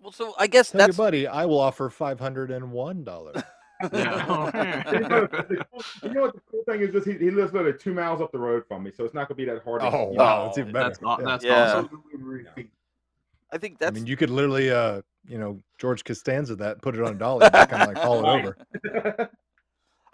[0.00, 3.04] Well, so I guess Tell your that's buddy I will offer five hundred and one
[3.04, 3.36] dollars.
[3.92, 4.50] Yeah.
[4.92, 5.28] you know
[6.02, 6.90] you know what the cool thing is?
[6.90, 9.28] Just he, he lives literally two miles up the road from me, so it's not
[9.28, 9.82] gonna be that hard.
[9.84, 10.88] Oh, you know, wow, that's even better.
[10.88, 11.24] That's, aw- Yeah.
[11.24, 11.74] that's Yeah.
[11.76, 12.70] awesome.
[13.52, 13.92] I think that's.
[13.92, 17.18] I mean, you could literally, uh, you know, George Costanza that, put it on a
[17.18, 19.30] dolly, and kind of like haul it over.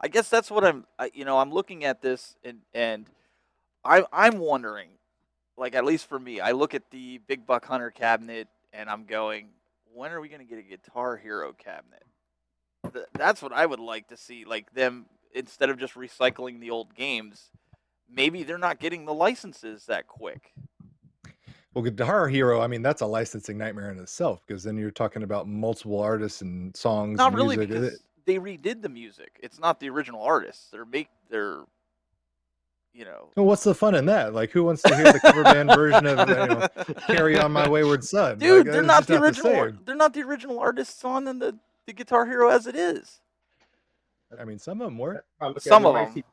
[0.04, 0.84] I guess that's what I'm.
[1.14, 3.06] You know, I'm looking at this and and
[3.82, 4.90] I I'm wondering,
[5.56, 9.06] like at least for me, I look at the Big Buck Hunter cabinet and I'm
[9.06, 9.48] going,
[9.94, 12.02] when are we going to get a Guitar Hero cabinet?
[12.92, 14.44] Th- that's what I would like to see.
[14.44, 17.48] Like them instead of just recycling the old games,
[18.14, 20.52] maybe they're not getting the licenses that quick.
[21.72, 25.22] Well, Guitar Hero, I mean, that's a licensing nightmare in itself because then you're talking
[25.22, 27.16] about multiple artists and songs.
[27.16, 27.70] Not and really music.
[27.70, 29.38] because they redid the music.
[29.42, 30.68] It's not the original artists.
[30.70, 31.60] They're make they're
[32.92, 34.34] you know Well, what's the fun in that?
[34.34, 36.68] Like, who wants to hear the cover band version of you know,
[37.06, 38.38] "Carry On My Wayward Son"?
[38.38, 39.50] Dude, Like, they're not just the original.
[39.52, 39.58] same.
[39.58, 43.20] ar- they're not the original artists on in the, the Guitar Hero as it is.
[44.38, 45.24] I mean, some of them were.
[45.40, 46.14] I look at it, Some we of might them.
[46.14, 46.24] see-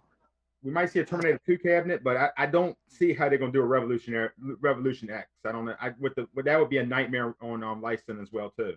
[0.63, 3.51] we might see a Terminator 2 cabinet, but I, I don't see how they're gonna
[3.51, 5.27] do a Revolutionary Revolution X.
[5.43, 5.73] I don't know.
[5.81, 8.75] I with the but that would be a nightmare on um license as well too.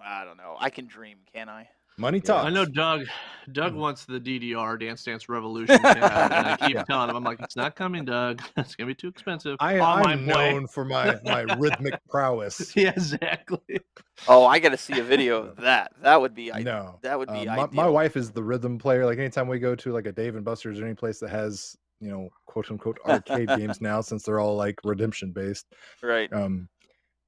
[0.00, 0.56] I don't know.
[0.58, 1.68] I can dream, can I?
[1.98, 2.46] Money talks.
[2.46, 3.04] I know Doug.
[3.52, 6.84] Doug wants the DDR Dance Dance Revolution, cabinet, and I keep Yeah.
[6.84, 8.40] telling him, I'm like, it's not coming, Doug.
[8.56, 9.56] It's gonna be too expensive.
[9.60, 12.74] I, Online I'm play." known for my my rhythmic prowess.
[12.74, 13.80] Yeah, exactly.
[14.26, 15.92] Oh, I got to see a video of that.
[16.00, 16.50] That would be.
[16.50, 19.04] I, No, that would Uh, be my, my wife is the rhythm player.
[19.04, 21.76] Like anytime we go to like a Dave and Buster's or any place that has
[22.00, 25.66] you know quote unquote arcade games now, since they're all like redemption based.
[26.02, 26.32] Right.
[26.32, 26.68] Um,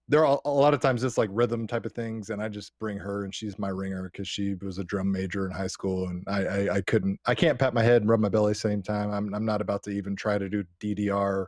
[0.09, 2.79] there are a lot of times it's like rhythm type of things, and I just
[2.79, 6.09] bring her, and she's my ringer because she was a drum major in high school,
[6.09, 8.83] and I, I I couldn't I can't pat my head and rub my belly same
[8.83, 9.11] time.
[9.11, 11.47] I'm I'm not about to even try to do DDR.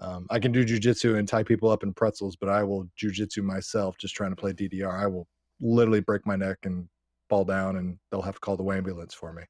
[0.00, 3.42] Um, I can do jujitsu and tie people up in pretzels, but I will jujitsu
[3.42, 5.02] myself just trying to play DDR.
[5.02, 5.26] I will
[5.60, 6.88] literally break my neck and
[7.30, 9.44] fall down, and they'll have to call the ambulance for me.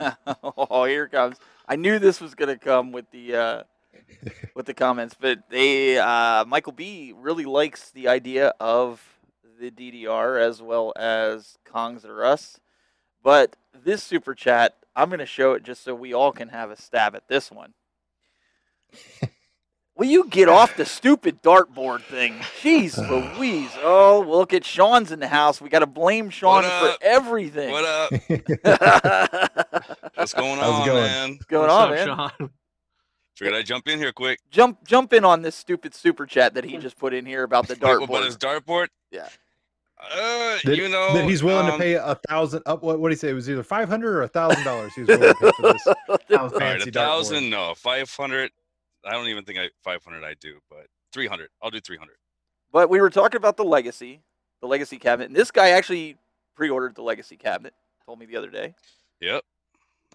[0.56, 1.38] oh, here comes.
[1.66, 3.62] I knew this was gonna come with the uh,
[4.54, 9.02] with the comments, but they uh, Michael B really likes the idea of
[9.60, 12.58] the DDR as well as Kongs or Us.
[13.22, 16.76] But this super chat, I'm gonna show it just so we all can have a
[16.76, 17.74] stab at this one.
[19.96, 22.34] Will you get off the stupid dartboard thing?
[22.60, 22.96] Jeez
[23.38, 23.70] Louise.
[23.80, 25.60] Oh, look at Sean's in the house.
[25.60, 27.70] We got to blame Sean for everything.
[27.70, 28.10] What up?
[30.16, 31.04] What's going How's it on, going?
[31.04, 31.30] man?
[31.30, 32.06] What's going What's on, up, man?
[32.06, 32.50] Sean?
[33.36, 34.38] Figured I'd jump in here quick.
[34.50, 37.66] Jump jump in on this stupid super chat that he just put in here about
[37.66, 38.08] the Wait, dartboard.
[38.08, 38.88] But his dartboard?
[39.10, 39.28] Yeah.
[40.00, 42.62] Uh, That, you know, that he's willing to um, pay a thousand.
[42.66, 43.30] Up, what what did he say?
[43.30, 44.94] It was either five hundred or a thousand dollars.
[44.94, 45.86] He was willing to pay for this
[46.36, 46.92] All right, fancy a dartboard.
[46.92, 48.50] thousand, no, five hundred.
[49.04, 50.24] I don't even think I five hundred.
[50.24, 51.48] I do, but three hundred.
[51.62, 52.16] I'll do three hundred.
[52.72, 54.20] But we were talking about the legacy,
[54.60, 56.16] the legacy cabinet, and this guy actually
[56.54, 57.72] pre-ordered the legacy cabinet.
[58.04, 58.74] Told me the other day.
[59.20, 59.42] Yep,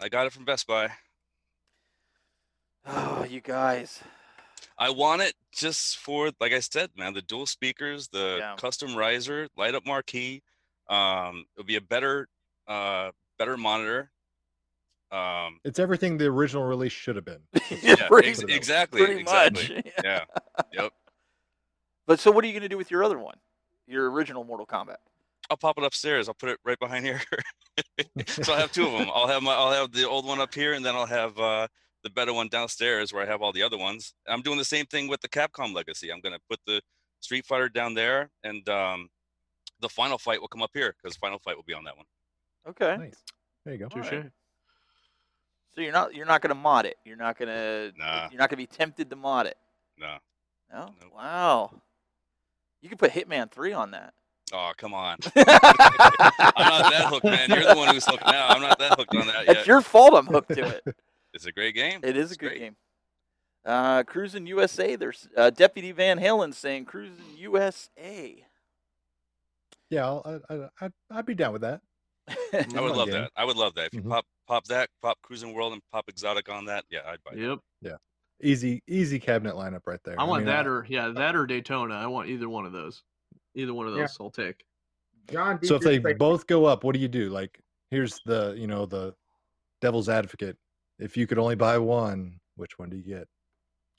[0.00, 0.90] I got it from Best Buy.
[2.86, 4.02] Oh, you guys.
[4.78, 8.56] I want it just for, like I said, man, the dual speakers, the Yeah.
[8.56, 10.42] custom riser, light up marquee.
[10.88, 12.28] Um, it'll be a better,
[12.66, 14.10] uh, better monitor.
[15.10, 17.42] Um, It's everything the original release should have been.
[17.82, 19.74] yeah, pretty, ex- exactly, pretty exactly.
[19.84, 19.94] much.
[20.04, 20.24] Yeah,
[20.72, 20.92] yep.
[22.06, 23.36] But so, what are you going to do with your other one?
[23.86, 24.96] Your original Mortal Kombat?
[25.50, 26.28] I'll pop it upstairs.
[26.28, 27.20] I'll put it right behind here.
[28.28, 29.10] so I have two of them.
[29.12, 31.66] I'll have my I'll have the old one up here, and then I'll have uh,
[32.02, 34.14] the better one downstairs where I have all the other ones.
[34.28, 36.10] I'm doing the same thing with the Capcom Legacy.
[36.12, 36.80] I'm gonna put the
[37.20, 39.08] Street Fighter down there, and um,
[39.80, 42.06] the Final Fight will come up here because Final Fight will be on that one.
[42.68, 42.96] Okay.
[42.96, 43.22] Nice.
[43.64, 43.88] There you go.
[43.94, 44.30] All right.
[45.74, 46.96] So you're not you're not going to mod it.
[47.04, 48.28] You're not going to Nah.
[48.30, 49.56] you're not going to be tempted to mod it.
[49.98, 50.16] No.
[50.72, 50.94] No.
[51.00, 51.12] Nope.
[51.14, 51.82] Wow.
[52.82, 54.14] You could put Hitman Three on that.
[54.52, 55.16] Oh come on.
[55.36, 57.48] I'm not that hooked, man.
[57.50, 58.48] You're the one who's hooked now.
[58.48, 59.66] I'm not that hooked on that It's yet.
[59.66, 60.14] your fault.
[60.14, 60.82] I'm hooked to it.
[61.32, 62.00] It's a great game.
[62.02, 62.58] It is a good great.
[62.60, 62.76] game.
[63.64, 64.96] Uh, Cruis'n USA.
[64.96, 68.44] There's uh, Deputy Van Halen saying Cruis'n USA.
[69.90, 71.80] Yeah, I'll, I, I, I'd, I'd be down with that.
[72.28, 73.22] I would love game.
[73.22, 73.30] that.
[73.36, 73.86] I would love that.
[73.86, 74.10] If you Mhm.
[74.10, 77.38] pop pop that, pop Cruis'n World, and pop Exotic on that, yeah, I'd buy it.
[77.82, 77.98] Yep.
[78.42, 80.18] Easy, easy cabinet lineup right there.
[80.18, 81.94] I want mean, that or yeah, that or Daytona.
[81.94, 83.02] I want either one of those.
[83.54, 84.04] Either one of Yeah.
[84.04, 84.64] those I'll take.
[85.30, 87.28] John, So if they both go up, what do you do?
[87.28, 89.14] Like, here's the, you know, the
[89.82, 90.56] devil's advocate.
[91.00, 93.26] If you could only buy one, which one do you get?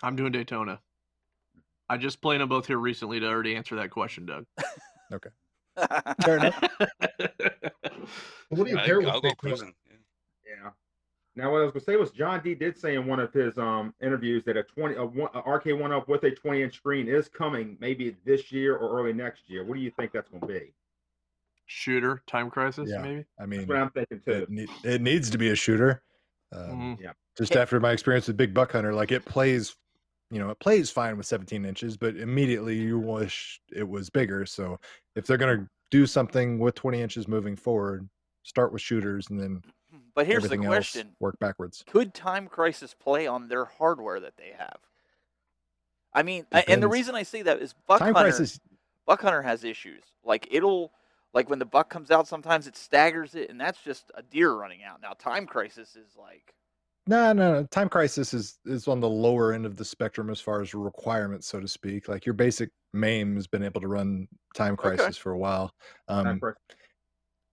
[0.04, 0.80] I'm doing Daytona.
[1.90, 4.46] I just played them both here recently to already answer that question, Doug.
[5.12, 5.30] Okay.
[6.24, 6.64] Fair enough.
[8.50, 9.72] What do you I pair with I'll go Daytona?
[9.90, 9.96] Yeah.
[10.46, 10.70] yeah,
[11.36, 13.58] Now, what I was gonna say was John D did say in one of his
[13.58, 16.76] um interviews that a twenty a, one, a arcade one up with a twenty inch
[16.76, 19.64] screen is coming maybe this year or early next year.
[19.64, 20.74] What do you think that's gonna be?
[21.66, 23.26] Shooter, Time Crisis, Yeah, maybe.
[23.40, 24.32] I mean, That's what I'm thinking too.
[24.32, 26.02] it, ne- it needs to be a shooter.
[26.52, 27.02] Um, Mhm.
[27.02, 27.14] Yeah.
[27.38, 29.76] Just after my experience with Big Buck Hunter, like it plays,
[30.30, 34.46] you know, it plays fine with 17 inches, but immediately you wish it was bigger.
[34.46, 34.80] So
[35.16, 38.08] if they're gonna do something with 20 inches moving forward,
[38.44, 39.62] start with shooters and then
[40.14, 41.84] But here's the question: else work backwards.
[41.88, 44.80] Could Time Crisis play on their hardware that they have?
[46.14, 48.30] I mean, a- and the reason I say that is Buck Time Hunter.
[48.32, 48.60] Crisis,
[49.06, 50.04] Buck Hunter has issues.
[50.24, 50.92] Like it'll,
[51.34, 54.54] like when the buck comes out, sometimes it staggers it, and that's just a deer
[54.54, 55.02] running out.
[55.02, 56.54] Now, Time Crisis is like,
[57.08, 57.64] no, no, no.
[57.66, 61.48] Time Crisis is is on the lower end of the spectrum as far as requirements,
[61.48, 62.08] so to speak.
[62.08, 64.96] Like your basic MAME has been able to run Time Okay.
[64.96, 65.72] Crisis for a while.
[66.08, 66.60] Um, Crisis.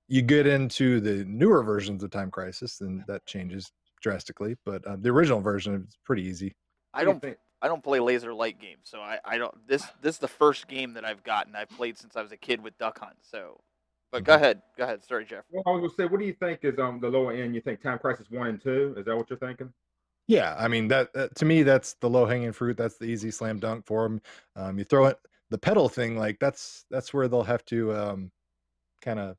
[0.08, 3.70] you get into the newer versions of Time Crisis, and that changes
[4.02, 4.56] drastically.
[4.66, 6.54] But uh, the original version is pretty easy.
[6.92, 7.36] I do you don't, think?
[7.62, 9.54] I don't play laser light games, so I, I don't.
[9.66, 11.56] This, this is the first game that I've gotten.
[11.56, 13.16] I've played since I was a kid with Duck Hunt.
[13.22, 13.60] So,
[14.12, 14.36] but go Mhm.
[14.36, 15.04] ahead, go ahead.
[15.04, 15.44] Sorry, Jeff.
[15.50, 17.54] Well, I was gonna say, what do you think is um the lower end?
[17.54, 18.94] You think Time Crisis one and two?
[18.98, 19.72] Is that what you're thinking?
[20.28, 22.76] Yeah, I mean that, that to me that's the low hanging fruit.
[22.78, 24.22] That's the easy slam dunk for them.
[24.56, 25.18] Um, you throw it
[25.50, 28.32] the pedal thing like that's that's where they'll have to um,
[29.02, 29.36] kind of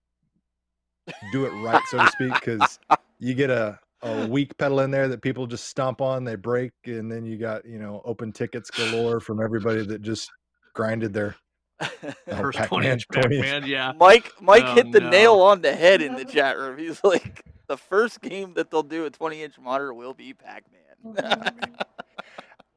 [1.29, 2.79] do it right, so to speak, because
[3.19, 6.73] you get a a weak pedal in there that people just stomp on, they break,
[6.85, 10.31] and then you got you know open tickets galore from everybody that just
[10.75, 11.35] grinded their
[12.27, 13.45] First Pac-Man 20 inch 20 inch.
[13.45, 13.93] Pac-Man, yeah.
[13.97, 15.09] Mike, Mike Oh, hit the no.
[15.09, 16.77] nail on the head in the chat room.
[16.77, 20.63] He's like, the first game that they'll do a 20 inch monitor will be Pac
[20.71, 21.65] Man.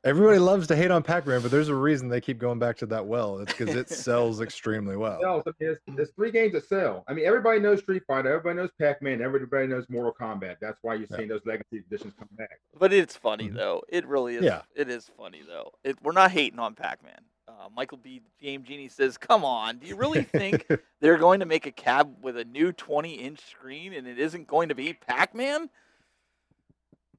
[0.04, 2.86] Everybody loves to hate on Pac-Man, but there's a reason they keep going back to
[2.86, 3.38] that well.
[3.38, 5.20] It's because it sells extremely well.
[5.22, 7.04] No, I there's, there's three games that sell.
[7.06, 10.56] I mean, everybody knows Street Fighter, everybody knows Pac-Man, everybody knows Mortal Kombat.
[10.60, 11.18] That's why you're Yeah.
[11.18, 12.58] seeing those legacy editions come back.
[12.76, 13.54] But it's funny Mhm.
[13.54, 13.82] though.
[13.88, 14.42] It really is.
[14.42, 14.62] Yeah.
[14.74, 15.70] It is funny though.
[15.84, 17.20] It, we're not hating on Pac-Man.
[17.62, 18.20] Uh, Michael B.
[18.40, 20.66] Game Genie says, "Come on, do you really think
[21.00, 24.68] they're going to make a cab with a new 20-inch screen and it isn't going
[24.70, 25.70] to be Pac-Man?"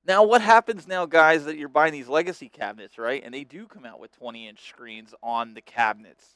[0.06, 3.24] Now, what happens now, guys, that you're buying these legacy cabinets, right?
[3.24, 6.36] And they do come out with 20-inch screens on the cabinets.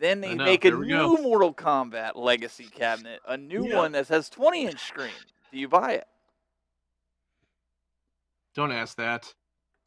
[0.00, 1.14] Then they make a we go.
[1.14, 3.76] new Mortal Kombat legacy cabinet, a new Yeah.
[3.76, 5.10] one that has 20-inch screen.
[5.52, 6.06] Do you buy it?
[8.54, 9.32] Don't ask that.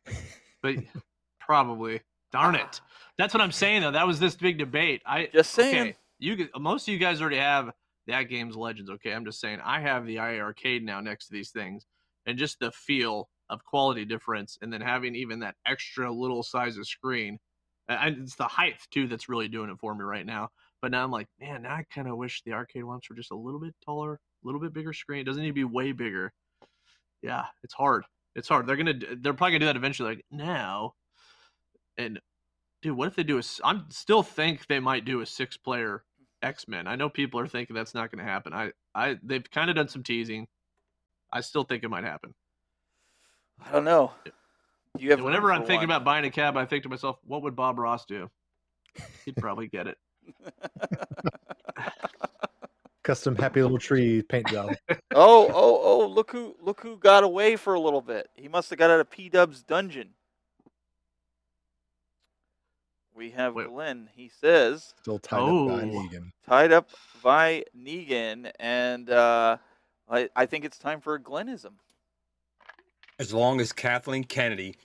[0.64, 0.76] But
[1.40, 2.02] probably.
[2.32, 2.82] Darn it.
[2.82, 2.88] Ah.
[3.18, 3.92] That's what I'm saying though.
[3.92, 5.02] That was this big debate.
[5.06, 5.82] I Just saying.
[5.82, 7.72] Okay, you most of you guys already have
[8.10, 8.90] AtGames legends.
[8.90, 11.86] Okay, I'm just saying I have the iiRcade now next to these things,
[12.26, 16.78] and just the feel of quality difference, and then having even that extra little size
[16.78, 17.38] of screen,
[17.90, 20.50] and it's the height too that's really doing it for me right now.
[20.82, 23.32] But now I'm like, man, now I kind of wish the arcade ones were just
[23.32, 25.22] a little bit taller, a little bit bigger screen.
[25.22, 26.34] It doesn't need to be way bigger.
[27.22, 28.04] Yeah, it's hard.
[28.36, 28.66] It's hard.
[28.66, 28.94] They're gonna.
[28.94, 30.16] They're probably gonna do that eventually.
[30.16, 30.94] Like now,
[31.98, 32.20] and
[32.82, 33.40] dude, what if they do a?
[33.40, 36.04] s- I'm still think they might do a six player
[36.42, 36.88] X Men.
[36.88, 38.54] I know people are thinking that's not going to happen.
[38.54, 40.48] I, I, they've kind of done some teasing.
[41.32, 42.34] I still think it might happen.
[43.66, 44.12] I don't know.
[44.98, 45.96] You have And whenever I'm thinking one?
[45.98, 48.30] about buying a cab, I think to myself, what would Bob Ross do?
[49.24, 49.98] He'd probably get it.
[53.04, 54.76] Custom happy little tree paint job.
[54.90, 56.08] oh, oh, oh!
[56.08, 58.30] Look who, look who got away for a little bit.
[58.36, 60.10] He must have got out of P Dub's dungeon.
[63.16, 63.68] We have Wait.
[63.68, 64.10] Glen.
[64.16, 65.86] He says Still tied up by Oh.
[65.86, 66.32] Negan.
[66.48, 66.90] tied up
[67.24, 69.58] by Negan, and uh,
[70.10, 71.74] I, I think it's time for a Glenism.
[73.20, 74.76] As long as Kathleen Kennedy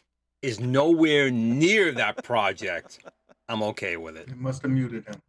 [0.42, 2.98] is nowhere near that project,
[3.48, 4.28] I'm okay with it.
[4.28, 5.22] You must have muted him.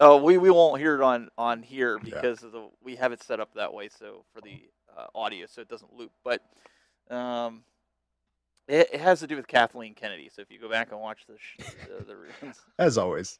[0.00, 2.14] Oh, we, we won't hear it on on here Yeah.
[2.14, 4.62] because of the we have it set up that way so for the
[4.96, 6.10] uh, audio so it doesn't loop.
[6.24, 6.42] But
[7.14, 7.62] um,
[8.70, 10.30] it, it has to do with Kathleen Kennedy.
[10.34, 12.56] So if you go back and watch the sh- the, the reruns.
[12.78, 13.38] As always.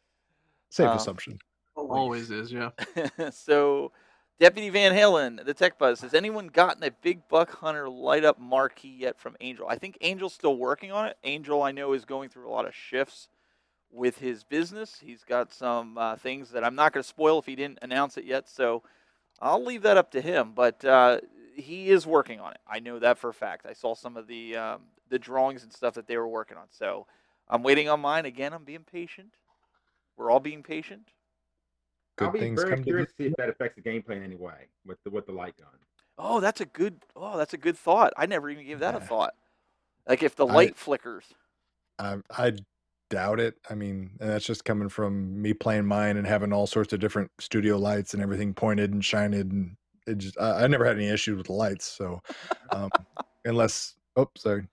[0.71, 1.39] Safe Um, assumption.
[1.77, 2.71] Always is, yeah.
[3.33, 3.93] so
[4.39, 8.39] Deputy Van Halen, the Tech Buzz, has anyone gotten a Big Buck Hunter light up
[8.39, 9.67] marquee yet from Angel?
[9.69, 11.17] I think Angel's still working on it.
[11.25, 13.29] Angel, I know, is going through a lot of shifts
[13.91, 14.99] with his business.
[15.03, 18.17] He's got some uh, things that I'm not going to spoil if he didn't announce
[18.17, 18.49] it yet.
[18.49, 18.83] So
[19.41, 20.53] I'll leave that up to him.
[20.55, 21.21] But uh,
[21.55, 22.61] he is working on it.
[22.69, 23.67] I know that for a fact.
[23.69, 24.81] I saw some of the um,
[25.11, 26.65] the drawings and stuff that they were working on.
[26.71, 27.07] So
[27.49, 28.25] I'm waiting on mine.
[28.25, 29.35] Again, I'm being patient.
[30.17, 31.09] We're all being patient.
[32.21, 34.17] I'll Good be things very come to curious to see if that affects the gameplay
[34.17, 35.69] in any way with the with the light gun.
[36.19, 36.97] Oh, that's a good.
[37.17, 38.13] Oh, that's a good thought.
[38.17, 39.35] I never even gave that a thought.
[40.09, 41.25] Like if the I- light flickers.
[41.99, 42.53] I, I
[43.11, 43.57] doubt it.
[43.69, 47.01] I mean, and that's just coming from me playing mine and having all sorts of
[47.01, 49.35] different studio lights and everything pointed and shined.
[49.35, 51.85] And it just, I, I never had any issues with the lights.
[51.85, 52.23] So
[52.71, 52.89] Um,
[53.45, 54.67] unless, oh, sorry,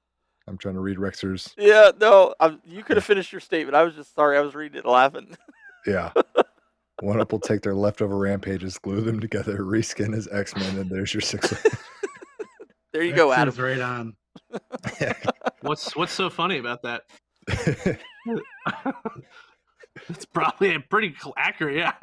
[0.47, 1.53] I'm trying to read Rexer's.
[1.57, 3.75] Yeah, no, i you could have finished your statement.
[3.75, 4.37] I was just sorry.
[4.37, 5.35] I was reading it laughing.
[5.85, 6.11] Yeah.
[7.01, 10.89] One up will take their leftover rampages, glue them together, reskin as X Men, and
[10.89, 11.53] there's your six.
[12.93, 13.53] there you go, Adam.
[13.55, 14.15] Right on.
[15.61, 17.01] What's what's so funny about that?
[20.09, 21.75] it's probably a pretty accurate.
[21.75, 21.93] Yeah.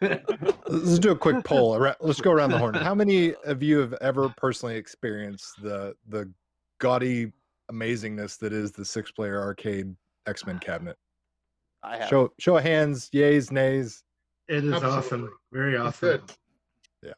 [0.00, 1.78] Let's do a quick poll.
[2.00, 2.74] Let's go around the horn.
[2.74, 6.30] How many of you have ever personally experienced the the
[6.78, 7.32] gaudy
[7.70, 9.94] amazingness that is the six player arcade
[10.26, 10.64] X Men ah.
[10.64, 10.96] cabinet?
[11.82, 12.08] I have.
[12.08, 14.02] Show show of hands, yays, nays.
[14.48, 14.98] It is Absolutely.
[14.98, 15.30] awesome.
[15.52, 16.22] Very It's awesome.
[17.02, 17.12] Yeah.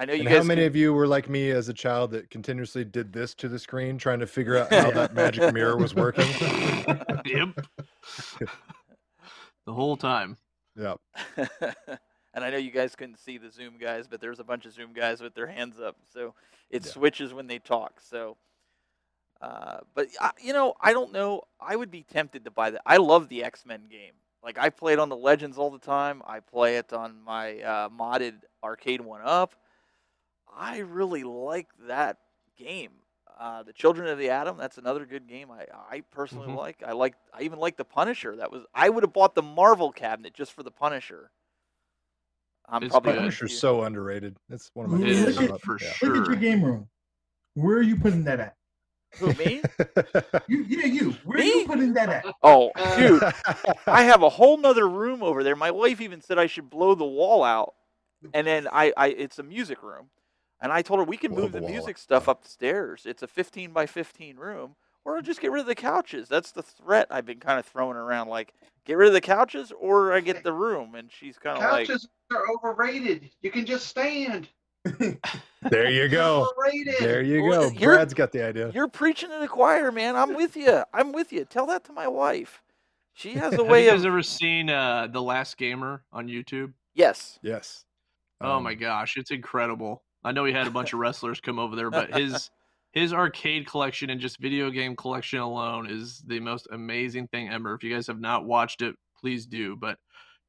[0.00, 0.38] I know you And guys.
[0.38, 3.34] how many can- of you were like me as a child that continuously did this
[3.34, 6.28] to the screen, trying to figure out how that magic mirror was working?
[7.24, 7.48] yep.
[9.66, 10.38] The whole time.
[10.76, 10.94] Yeah.
[12.38, 14.72] and I know you guys couldn't see the Zoom guys, but there's a bunch of
[14.72, 16.34] Zoom guys with their hands up, so
[16.70, 16.92] it Yeah.
[16.92, 18.00] switches when they talk.
[18.00, 18.36] So,
[19.40, 21.42] uh, but I, you know, I don't know.
[21.60, 22.82] I would be tempted to buy that.
[22.86, 24.14] I love the X Men game.
[24.42, 26.22] Like I play it on the Legends all the time.
[26.26, 29.54] I play it on my uh, modded arcade one up.
[30.56, 32.18] I really like that
[32.56, 32.92] game.
[33.38, 34.56] Uh, the Children of the Atom.
[34.56, 35.48] That's another good game.
[35.52, 36.56] I, I personally Mhm.
[36.56, 36.82] like.
[36.84, 37.14] I like.
[37.32, 38.34] I even like the Punisher.
[38.36, 38.64] That was.
[38.74, 41.30] I would have bought the Marvel cabinet just for the Punisher.
[42.68, 43.18] I'm It's probably good.
[43.20, 44.36] honest Punisher's so underrated.
[44.50, 45.28] It's one of my It favorite.
[45.28, 45.60] is, games.
[45.62, 45.92] for Yeah.
[45.92, 46.08] sure.
[46.08, 46.88] Look at your game room.
[47.54, 48.54] Where are you putting that at?
[49.18, 49.62] Who me?
[50.48, 51.10] You, yeah, you.
[51.24, 52.24] Where are you putting that at?
[52.42, 53.22] Oh, uh, dude,
[53.86, 55.56] I have a whole nother room over there.
[55.56, 57.74] My wife even said I should blow the wall out,
[58.32, 60.08] and then I, I it's a music room,
[60.60, 62.00] and I told her we can Blow move the the music out.
[62.00, 63.02] stuff upstairs.
[63.04, 66.28] It's a 15 by 15 room, or just get rid of the couches.
[66.28, 68.28] That's the threat I've been kind of throwing around.
[68.28, 68.54] Like,
[68.86, 70.94] get rid of the couches, or I get the room.
[70.94, 73.30] And she's kind of like, Couches are overrated.
[73.42, 74.48] You can just stand.
[75.62, 76.48] there you go.
[76.50, 76.94] Overrated.
[77.00, 77.68] There you go.
[77.70, 78.70] you're- Brad's got the idea.
[78.74, 80.16] "You're preaching to the choir, man.
[80.16, 80.82] I'm with you.
[80.92, 81.44] I'm with you.
[81.44, 82.62] Tell that to my wife.
[83.14, 86.28] She has a Have way you guys of ever seen uh, The Last Gamer on
[86.28, 86.72] YouTube?
[86.94, 87.84] yes." Yes.
[88.40, 90.04] Oh my Um, gosh, it's incredible.
[90.22, 92.50] I know he had a bunch of wrestlers come over there, but his
[92.92, 97.74] his arcade collection and just video game collection alone is the most amazing thing ever.
[97.74, 99.74] If you guys have not watched it, please do.
[99.76, 99.98] But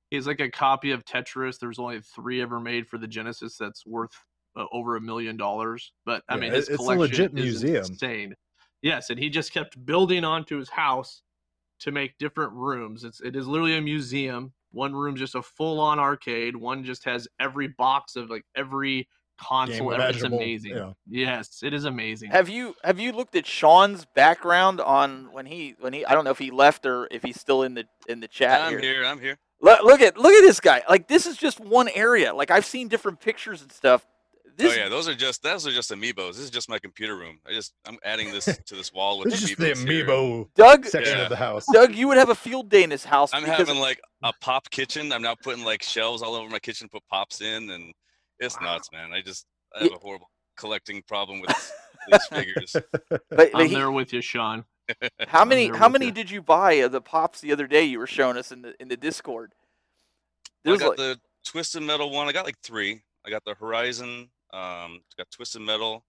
[0.10, 1.60] he's like a copy of Tetris.
[1.60, 4.12] There's only three ever made for the Genesis that's worth
[4.55, 5.93] uh, over a million dollars.
[6.05, 7.84] But I Yeah, mean, his it's a collection legit is museum.
[7.91, 8.36] insane.
[8.82, 11.22] Yes, and he just kept building onto his house
[11.82, 13.03] to make different rooms.
[13.03, 14.53] It's it is literally a museum.
[14.72, 16.55] One room's just a full on arcade.
[16.55, 19.07] One just has every box of like every
[19.39, 19.93] console.
[19.93, 20.10] ever.
[20.10, 20.76] It's amazing.
[20.76, 20.91] yeah.
[21.07, 22.32] Yes, it is amazing.
[22.32, 26.24] Have you have you looked at Sean's background on when he when he I don't
[26.24, 28.82] know if he left or if he's still in the in the chat I'm here.
[28.82, 29.05] here.
[29.05, 29.38] I'm here.
[29.62, 30.84] Look, look at look at this guy.
[30.89, 32.34] Like this is just one area.
[32.34, 34.05] Like I've seen different pictures and stuff.
[34.55, 36.32] This oh yeah, those are just those are just amiibos.
[36.36, 37.39] This is just my computer room.
[37.47, 40.05] I just I'm adding this to this wall with This is just the amiibos here.
[40.05, 41.24] amiibo Doug section Yeah.
[41.24, 41.66] of the house.
[41.72, 44.70] Doug, you would have a field day in this house I'm having like a pop
[44.70, 45.12] kitchen.
[45.14, 47.93] I'm now putting like shelves all over my kitchen, put pops in, and
[48.39, 49.12] it's nuts, man.
[49.14, 49.45] I just
[49.76, 51.72] I have a horrible collecting problem with
[52.12, 52.76] these figures.
[53.10, 54.66] but, but I'm he- there with you, Sean.
[55.28, 56.12] How many how many ya.
[56.12, 58.74] did you buy of the pops the other day you were showing us in the
[58.82, 59.54] in the Discord?
[60.66, 62.28] I There's got like the Twisted Metal one.
[62.28, 63.02] I got like three.
[63.26, 64.30] I got the Horizon.
[64.52, 66.04] Um, got Twisted Metal,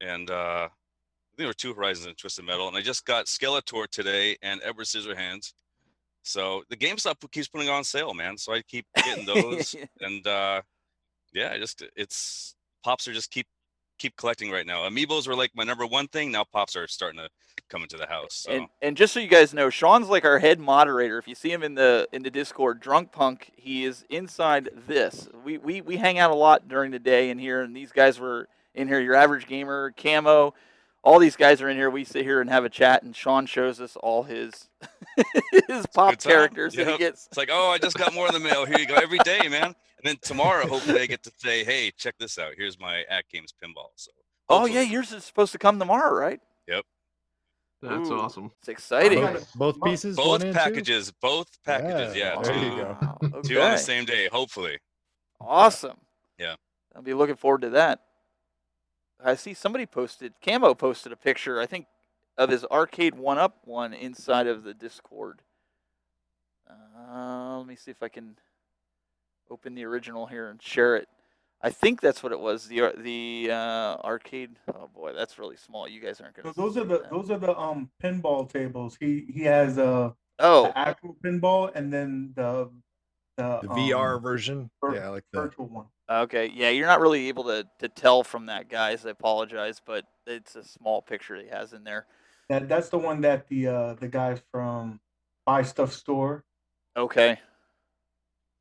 [0.00, 2.68] and uh, I think there were two Horizons and Twisted Metal.
[2.68, 5.52] And I just got Skeletor today and Edward Scissorhands.
[6.22, 8.38] So the GameStop keeps putting on sale, man.
[8.38, 10.62] So I keep getting those, and uh,
[11.32, 13.46] yeah, I just it's pops are just keep
[14.02, 14.80] keep collecting right now.
[14.88, 16.32] Amiibos were like my number one thing.
[16.32, 17.28] Now pops are starting to
[17.68, 18.34] come into the house.
[18.34, 21.18] So And and just so you guys know, Sean's like our head moderator.
[21.18, 25.28] If you see him in the in the Discord, Drunk Punk, he is inside this.
[25.44, 28.18] We we we hang out a lot during the day in here, and these guys
[28.18, 29.00] were in here.
[29.00, 30.54] Your average gamer, Camo,
[31.02, 31.90] all these guys are in here.
[31.90, 34.68] We sit here and have a chat, and Sean shows us all his
[35.68, 36.30] his pop good time.
[36.30, 37.26] characters that he gets.
[37.26, 38.64] It's like, oh, I just got more in the mail.
[38.64, 39.64] Here you go, every day, man.
[39.64, 39.74] And
[40.04, 42.52] then tomorrow, hopefully, I get to say, hey, check this out.
[42.56, 43.90] Here's my AtGames pinball.
[43.96, 44.10] So,
[44.48, 46.40] Oh yeah, yours is supposed to come tomorrow, right?
[46.68, 46.84] yep,
[47.82, 48.50] That's Ooh, awesome.
[48.60, 49.20] It's exciting.
[49.20, 50.58] Both, both pieces, both one and two?
[50.58, 52.14] packages, both packages.
[52.14, 52.96] Yeah, Yeah, there two, you go.
[53.00, 54.78] Wow, two on the same day, hopefully.
[55.40, 55.96] Awesome.
[56.38, 56.54] Yeah.
[56.94, 58.00] I'll be looking forward to that.
[59.24, 61.86] I see somebody posted, Camo posted a picture, I think,
[62.38, 65.42] of his arcade one up one inside of the Discord.
[66.68, 68.36] Uh, let me see if I can
[69.50, 71.08] open the original here and share it.
[71.60, 72.66] I think that's what it was.
[72.66, 74.56] The the uh, arcade.
[74.74, 75.86] Oh boy, that's really small.
[75.88, 76.52] You guys aren't gonna.
[76.56, 78.96] those are the those are the um pinball tables.
[78.98, 82.70] He he has a Oh, the actual pinball and then the
[83.36, 84.70] the, The VR um, version.
[84.80, 85.86] vir- Yeah, like the virtual one.
[86.20, 89.06] Okay, yeah, you're not really able to, to tell from that, guys.
[89.06, 92.06] I apologize, but it's a small picture he has in there.
[92.48, 95.00] That that's the one that the uh the guy from
[95.46, 96.44] Buy Stuff Store.
[96.96, 97.40] Okay.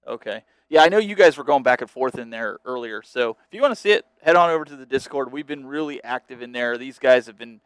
[0.08, 0.44] Okay.
[0.70, 3.02] Yeah, I know you guys were going back and forth in there earlier.
[3.04, 5.32] So if you want to see it, head on over to the Discord.
[5.32, 6.78] We've been really active in there.
[6.78, 7.60] These guys have been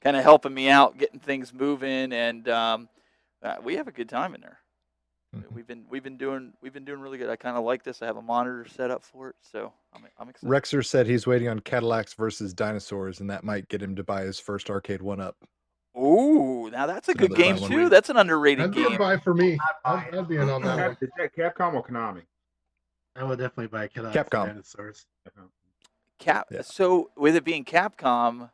[0.00, 2.88] kind of helping me out, getting things moving, and um,
[3.42, 4.58] uh, we have a good time in there.
[5.34, 5.54] Uh, mm-hmm.
[5.54, 7.28] We've been we've been doing we've been doing really good.
[7.28, 8.00] I kind of like this.
[8.00, 10.48] I have a monitor set up for it, so I'm I'm excited.
[10.50, 14.22] Rexer said he's waiting on Cadillacs versus dinosaurs, and that might get him to buy
[14.22, 15.36] his first arcade one up.
[15.98, 17.62] Ooh, now that's a It's good game too.
[17.82, 17.88] one.
[17.90, 18.98] That's an underrated That'd be a game.
[18.98, 19.58] buy for me.
[19.84, 20.94] I'd, I'd be in on that one.
[20.94, 22.22] Cap- Is that Capcom or Konami?
[23.16, 24.46] I would definitely buy Cadillacs Capcom.
[24.46, 25.06] dinosaurs.
[26.18, 26.48] Cap.
[26.62, 28.50] So with it being Capcom,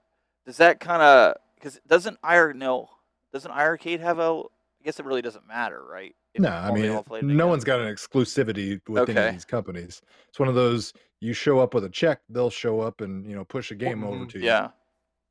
[0.46, 2.90] does that kind of because doesn't IR no
[3.32, 4.42] doesn't Arcade have a?
[4.42, 6.14] I guess it really doesn't matter, right?
[6.34, 7.02] If No, I mean,
[7.36, 10.02] no one's got an exclusivity with any of these companies.
[10.28, 13.34] It's one of those you show up with a check, they'll show up and you
[13.34, 14.44] know push a game over to you.
[14.44, 14.68] Yeah.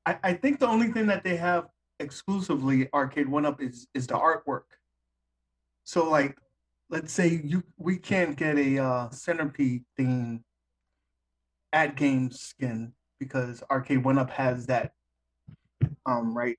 [0.05, 1.67] I, I think the only thing that they have
[1.99, 4.63] exclusively Arcade One Up is is the artwork.
[5.83, 6.37] So like,
[6.89, 10.43] let's say you we can't get a uh, centipede theme
[11.75, 14.93] AtGames skin because Arcade One Up has that
[16.05, 16.57] um right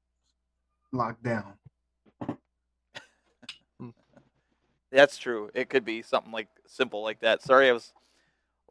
[0.93, 1.55] locked down.
[4.95, 5.51] That's true.
[5.55, 7.43] It could be something like simple like that.
[7.43, 7.93] Sorry, I was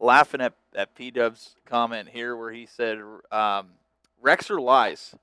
[0.00, 2.98] laughing at at P Dub's comment here where he said
[3.30, 3.68] um,
[4.24, 5.14] Rexer lies.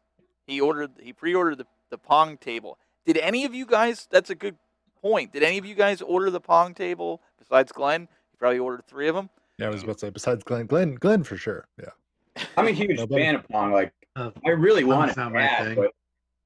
[0.45, 2.77] He ordered he pre-ordered the, the Pong table.
[3.05, 4.07] Did any of you guys?
[4.11, 4.55] That's a good
[5.01, 5.33] point.
[5.33, 8.01] Did any of you guys order the Pong table besides Glen?
[8.01, 9.29] You probably ordered three of them.
[9.57, 11.67] Yeah, I was about to say besides Glen, Glen, Glen for sure.
[11.79, 12.43] Yeah.
[12.57, 13.71] I'm a huge Nobody- fan of Pong.
[13.71, 15.75] Like, Uh, I really Pong's want it not bad, thing.
[15.75, 15.91] but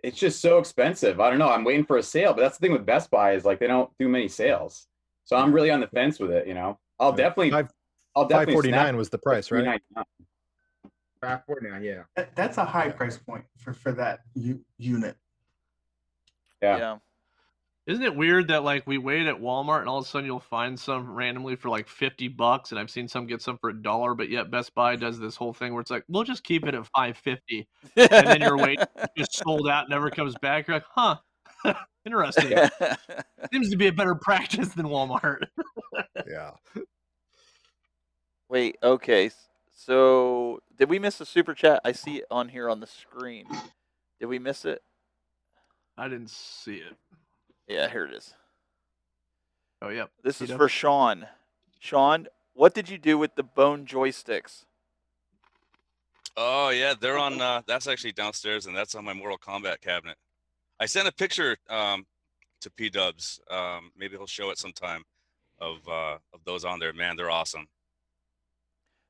[0.06, 1.20] it's just so expensive.
[1.20, 1.50] I don't know.
[1.50, 3.66] I'm waiting for a sale, but that's the thing with Best Buy is like they
[3.68, 4.88] don't do many sales.
[5.24, 6.48] So I'm really on the fence with it.
[6.48, 7.16] You know, I'll Yeah.
[7.18, 7.72] definitely, Five
[8.16, 8.46] I'll definitely.
[8.46, 9.64] five forty nine was the price, right?
[9.66, 10.04] $3.99.
[11.22, 12.04] Five forty nine, yeah.
[12.16, 15.18] That, that's a high price point for for that u- unit.
[16.62, 16.78] Yeah.
[16.78, 16.98] Yeah.
[17.88, 20.40] Isn't it weird that like we wait at Walmart and all of a sudden you'll
[20.40, 23.80] find some randomly for like fifty bucks, and I've seen some get some for a
[23.80, 26.66] dollar, but yet Best Buy does this whole thing where it's like we'll just keep
[26.66, 28.86] it at five fifty, and then you're waiting,
[29.18, 30.68] just sold out, never comes back.
[30.68, 31.18] You're like, huh,
[32.06, 32.58] interesting.
[33.54, 35.46] Seems to be a better practice than Walmart.
[36.28, 36.52] Yeah.
[38.50, 38.78] Wait.
[38.82, 39.30] Okay.
[39.72, 41.82] So did we miss a super chat?
[41.86, 43.46] I see it on here on the screen.
[44.20, 44.82] Did we miss it?
[45.98, 46.96] I didn't see it.
[47.68, 48.34] Yeah, here it is.
[49.82, 50.12] Oh yep.
[50.24, 50.58] This is Tito.
[50.58, 51.28] for Sean.
[51.80, 54.66] Sean, what did you do with the bone joysticks?
[56.38, 57.42] Oh yeah, they're on.
[57.42, 60.18] Uh, that's actually downstairs, and that's on my Mortal Kombat cabinet.
[60.80, 62.06] I sent a picture um,
[62.62, 63.40] to P Dubs.
[63.50, 65.04] Um, maybe he'll show it sometime
[65.60, 66.94] of uh, of those on there.
[66.94, 67.68] Man, they're awesome.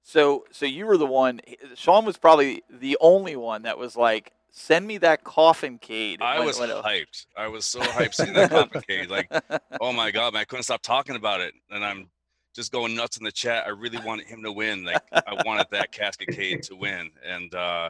[0.08, 1.42] So, so you were the one.
[1.74, 6.38] Sean was probably the only one that was like, "Send me that coffin cade." I
[6.40, 7.26] when- was when hyped.
[7.38, 9.10] I was so hyped seeing that complicated.
[9.12, 9.30] Like,
[9.82, 12.10] oh my god, man, I couldn't stop talking about it, and I'm
[12.56, 13.66] just going nuts in the chat.
[13.66, 14.86] I really wanted him to win.
[14.86, 17.12] Like, I wanted that casket cade to win.
[17.28, 17.90] And uh,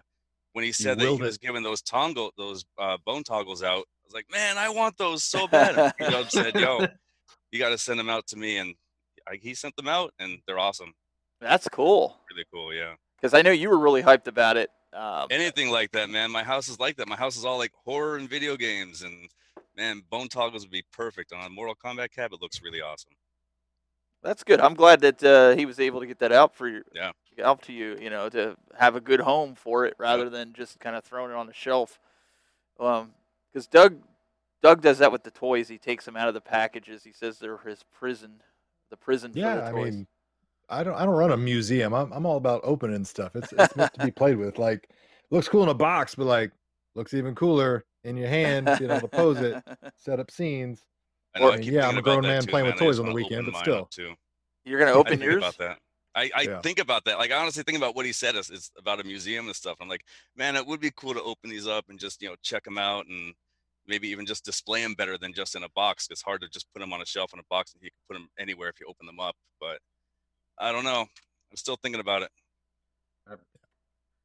[0.54, 1.42] when he said that he willed was it.
[1.42, 5.24] giving those toggle, those uh, bone toggles out, I was like, man, I want those
[5.24, 5.78] so bad.
[5.78, 6.84] And P-Dub said, yo,
[7.52, 8.74] you got to send them out to me, and
[9.30, 10.94] I, he sent them out, and they're awesome.
[11.40, 12.96] That's cool Really cool, yeah.
[13.18, 14.72] because I know you were really hyped about it.
[14.96, 16.32] Um, anything like that, man.
[16.32, 17.08] My house is like that.
[17.08, 19.30] My house is all like horror and video games, and
[19.78, 22.34] man, bone toggles would be perfect on a Mortal Kombat cab.
[22.34, 23.14] It looks really awesome.
[24.24, 24.60] that's good.
[24.62, 26.84] I'm glad that uh, he was able to get that out for you.
[26.94, 27.12] Yeah.
[27.44, 30.80] Out to you, you know, to have a good home for it rather than just
[30.80, 32.00] kind of throwing it on the shelf.
[32.80, 33.12] Um,
[33.54, 33.98] because Doug,
[34.64, 35.68] Doug does that with the toys.
[35.68, 37.04] He takes them out of the packages.
[37.04, 38.42] He says they're his prison,
[38.90, 39.96] the prison for Yeah, the I toys.
[39.96, 40.08] mean,
[40.70, 41.94] I don't I don't run a museum.
[41.94, 43.36] I'm I'm all about opening stuff.
[43.36, 44.58] It's it's meant to be played with.
[44.58, 44.90] Like
[45.32, 46.52] looks cool in a box, but like
[46.96, 48.70] looks even cooler in your hand.
[48.80, 49.62] You know, to pose it,
[49.98, 50.84] set up scenes.
[51.36, 51.46] I know.
[51.46, 52.74] I I mean, keep yeah, I'm a grown man too, playing man.
[52.74, 53.80] with toys on the weekend, but still.
[53.80, 54.14] up, too.
[54.66, 55.38] You're gonna open think yours?
[55.44, 55.78] about that.
[56.16, 56.62] I, I Yeah.
[56.62, 57.18] think about that.
[57.18, 59.76] Like I honestly think about what he said is, is about a museum and stuff.
[59.82, 60.06] I'm like,
[60.36, 62.78] man, it would be cool to open these up and just you know check them
[62.78, 63.34] out and
[63.86, 66.08] maybe even just display them better than just in a box.
[66.10, 67.98] It's hard to just put them on a shelf in a box and you can
[68.08, 69.36] put them anywhere if you open them up.
[69.60, 69.80] But
[70.60, 71.02] I don't know.
[71.02, 72.30] I'm still thinking about it.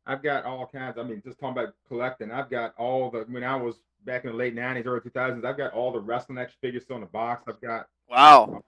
[0.07, 0.99] I've got all kinds.
[0.99, 2.33] I mean, just talking about collecting.
[2.33, 5.45] I've got all the when I was back in the late '90s, early 2000s.
[5.45, 7.45] I've got all the wrestling action figures still in the box.
[7.47, 8.65] I've got Wow.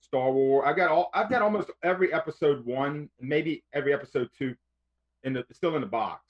[0.00, 0.64] Star Wars.
[0.66, 1.10] I've got all.
[1.12, 4.54] I've got almost every episode one, maybe every episode two,
[5.24, 6.22] in the still in the box.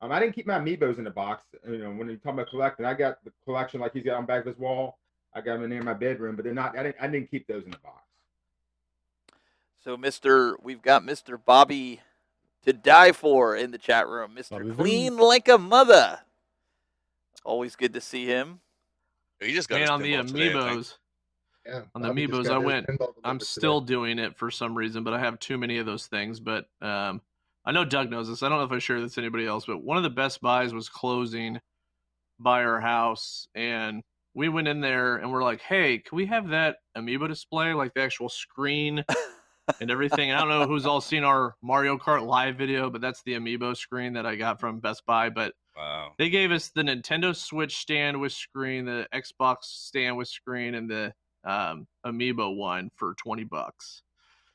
[0.00, 1.44] Um, I didn't keep my amiibos in the box.
[1.68, 4.24] You know, when you talk about collecting, I got the collection like he's got on
[4.24, 4.98] back of his wall.
[5.34, 6.78] I got them in there in my bedroom, but they're not.
[6.78, 6.96] I didn't.
[7.00, 8.04] I didn't keep those in the box.
[9.82, 12.00] So, Mister, we've got Mister Bobby
[12.64, 14.34] to die for in the chat room.
[14.34, 14.76] Mister Bobby Voo.
[14.76, 16.20] Clean like a mother.
[17.44, 18.60] Always good to see him.
[19.40, 20.94] He just got Man, on the pinball today, amiibos.
[21.66, 22.86] Yeah, On the Bobby amiibos, I went.
[22.90, 23.44] I'm delivered today.
[23.44, 26.40] still doing it for some reason, but I have too many of those things.
[26.40, 27.22] But um,
[27.64, 28.42] I know Doug knows this.
[28.42, 30.42] I don't know if I share this with anybody else, but one of the Best
[30.42, 31.58] Buys was closing
[32.38, 34.02] by our house, and
[34.34, 37.94] we went in there and we're like, "Hey, can we have that amiibo display, like
[37.94, 39.04] the actual screen
[39.80, 43.00] and everything?" And I don't know who's all seen our Mario Kart live video, but
[43.00, 45.30] that's the amiibo screen that I got from Best Buy.
[45.30, 46.12] But Wow.
[46.18, 50.90] they gave us the Nintendo Switch stand with screen, the Xbox stand with screen, and
[50.90, 51.14] the
[51.44, 54.02] um, Amiibo one for twenty bucks.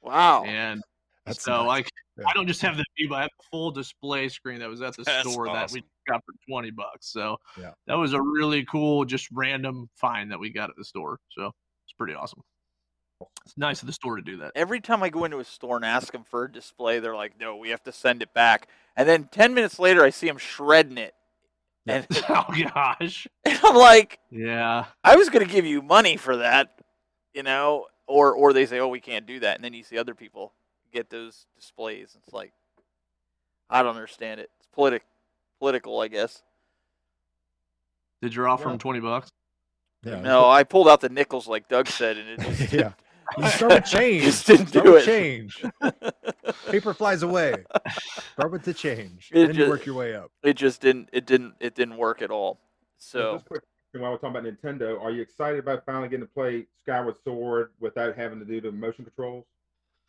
[0.01, 0.43] Wow.
[0.43, 0.84] And
[1.26, 1.68] That's so, nice.
[1.68, 2.26] like, Yeah.
[2.28, 4.95] I don't just have the Amiibo; I have the full display screen that was at
[4.95, 7.07] the That's store that we got for twenty bucks.
[7.11, 7.72] So Yeah.
[7.88, 11.20] that was a really cool, just random find that we got at the store.
[11.32, 11.47] So
[11.86, 12.41] it's pretty awesome.
[13.45, 14.51] It's nice of the store to do that.
[14.55, 17.39] Every time I go into a store and ask them for a display, they're like,
[17.39, 20.38] "No, we have to send it back." And then ten minutes later, I see them
[20.38, 21.13] shredding it,
[21.88, 23.28] and, oh gosh.
[23.45, 24.86] and I'm like, Yeah.
[25.03, 26.80] I was going to give you money for that,
[27.34, 29.97] you know, or or they say, "Oh, we can't do that," and then you see
[29.97, 30.53] other people
[30.91, 32.18] get those displays.
[32.22, 32.51] It's like,
[33.70, 34.49] I don't understand it.
[34.59, 35.03] It's politic,
[35.59, 36.41] political, I guess.
[38.22, 38.70] Did you offer Yeah.
[38.70, 39.30] them twenty bucks?
[40.03, 40.22] Yeah.
[40.22, 42.93] No, I pulled out the nickels like Doug said, and it just yeah.
[43.38, 44.24] You start with change.
[44.24, 45.06] Just didn't start do with it.
[45.06, 45.64] change.
[46.68, 47.56] Paper flies away.
[48.34, 49.30] Start with the change.
[49.34, 50.32] It then ju- you work your way up.
[50.44, 51.10] it just didn't.
[51.14, 51.56] It didn't.
[51.60, 52.60] It didn't work at all.
[52.98, 53.64] So Just
[54.02, 57.72] while we're talking about Nintendo, are you excited about finally getting to play Skyward Sword
[57.80, 59.46] without having to do the motion controls?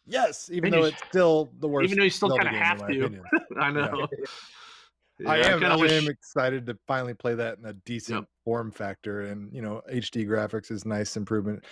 [0.07, 1.87] Yes, even And though it's still the worst.
[1.87, 3.21] Even though you still Zelda kind of have to.
[3.61, 4.09] I know.
[5.27, 5.61] I Yeah, am.
[5.61, 8.29] kinda I wish- am excited to finally play that in a decent Yep.
[8.45, 11.65] form factor, and you know, HD graphics is nice improvement.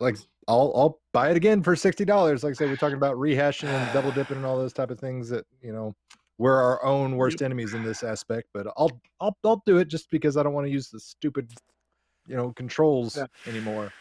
[0.00, 0.16] Like,
[0.48, 2.44] I'll I'll buy it again for sixty dollars.
[2.44, 5.00] Like I say, we're talking about rehashing and double dipping and all those type of
[5.00, 5.94] things that you know
[6.38, 8.48] we're our own worst enemies in this aspect.
[8.54, 11.50] But I'll I'll I'll do it just because I don't want to use the stupid,
[12.28, 13.26] you know, controls Yeah.
[13.46, 13.94] anymore.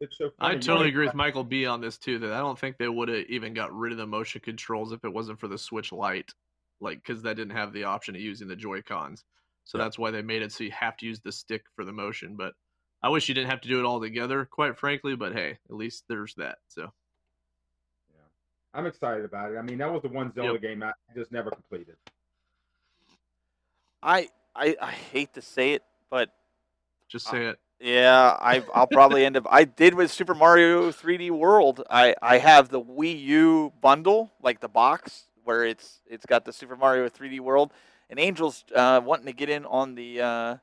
[0.00, 2.18] It's so I totally Mario agree with Michael B on this too.
[2.18, 5.04] That I don't think they would have even got rid of the motion controls if
[5.04, 6.32] it wasn't for the Switch Lite,
[6.80, 9.24] like because that didn't have the option of using the Joy Cons.
[9.64, 11.92] So that's why they made it so you have to use the stick for the
[11.92, 12.36] motion.
[12.36, 12.54] But
[13.02, 15.16] I wish you didn't have to do it all together, quite frankly.
[15.16, 16.58] But hey, at least there's that.
[16.68, 16.92] So
[18.14, 18.20] yeah,
[18.74, 19.58] I'm excited about it.
[19.58, 20.62] I mean, that was the one Zelda Yep.
[20.62, 21.96] game I just never completed.
[24.02, 26.30] I I I hate to say it, but
[27.08, 27.58] just say it.
[27.78, 29.46] Yeah, I I'll probably end up.
[29.50, 31.82] I did with Super Mario 3D World.
[31.90, 36.52] I I have the Wii U bundle, like the box where it's it's got the
[36.52, 37.72] Super Mario 3D World.
[38.08, 40.56] And Angel's uh, wanting to get in on the uh,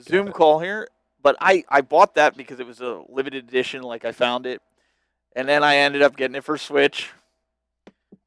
[0.00, 0.88] Zoom call here,
[1.22, 3.82] but I I bought that because it was a limited edition.
[3.82, 4.62] Like I found it,
[5.36, 7.10] and then I ended up getting it for Switch.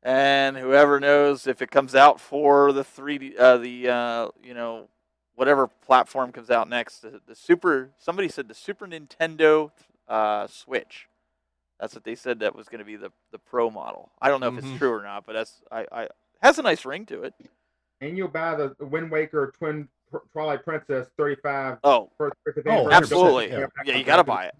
[0.05, 4.89] And whoever knows if it comes out for the 3D, uh, the uh, you know
[5.35, 6.99] whatever platform comes out next.
[6.99, 9.71] The, the Super somebody said the Super Nintendo
[10.07, 11.07] uh, Switch.
[11.79, 14.11] That's what they said that was going to be the the Pro model.
[14.21, 14.57] I don't know if Mhm.
[14.73, 16.07] it's true or not, but that's I, I
[16.41, 17.33] has a nice ring to it.
[18.01, 19.92] And you'll buy the Wind Waker Twin Pr-
[20.31, 23.49] Twilight Princess 35 Oh, for the 35th Oh, absolutely.
[23.49, 23.67] Yeah.
[23.85, 24.55] Yeah, you gotta buy it.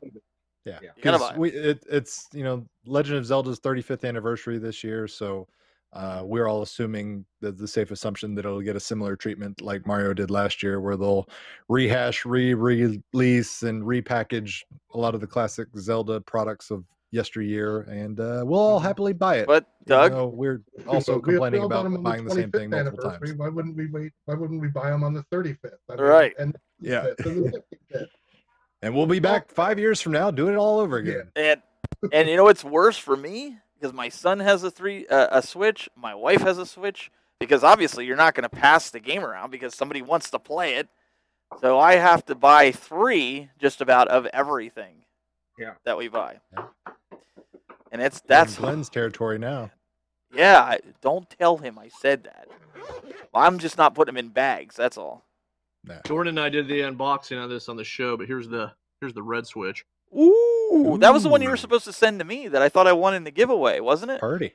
[0.66, 0.90] Yeah, Yeah.
[0.96, 1.40] You gotta 'cause buy it.
[1.40, 5.48] we it, it's you know Legend of Zelda's 35th anniversary this year, so
[5.94, 9.86] uh, we're all assuming that the safe assumption that it'll get a similar treatment like
[9.86, 11.30] Mario did last year, where they'll
[11.70, 16.84] rehash, re-release, and repackage a lot of the classic Zelda products of
[17.14, 19.48] yesteryear, and uh, we'll all happily buy it.
[19.48, 22.98] But even Doug, though we're also we- we complaining about buying the same thing multiple
[22.98, 23.34] times.
[23.36, 24.12] Why wouldn't we wait?
[24.26, 25.78] Why wouldn't we buy them on the 35th?
[25.90, 26.34] I mean, Right.
[26.40, 27.54] And Yeah, 55th
[27.94, 28.08] and
[28.82, 31.32] and we'll be back five years from now doing it all over again.
[31.36, 31.62] and
[32.12, 35.42] and you know what's worse for me because my son has a three uh, a
[35.42, 37.12] Switch, my wife has a Switch.
[37.40, 40.76] Because obviously you're not going to pass the game around because somebody wants to play
[40.76, 40.88] it.
[41.60, 45.03] So I have to buy three just about of everything
[45.58, 45.74] Yeah.
[45.86, 46.40] that we buy.
[46.54, 46.66] Yeah.
[47.92, 49.70] And it's that's Glen's territory now.
[50.36, 50.60] yeah.
[50.62, 52.48] I, don't tell him I said that.
[53.34, 54.76] I'm just not putting them in bags.
[54.76, 55.24] That's all.
[56.06, 59.14] Jordan and I did the unboxing of this on the show, but here's the here's
[59.14, 59.86] the red switch.
[60.18, 62.88] Ooh, that was the one you were supposed to send to me that I thought
[62.88, 64.20] I won in the giveaway, wasn't it?
[64.22, 64.54] Party.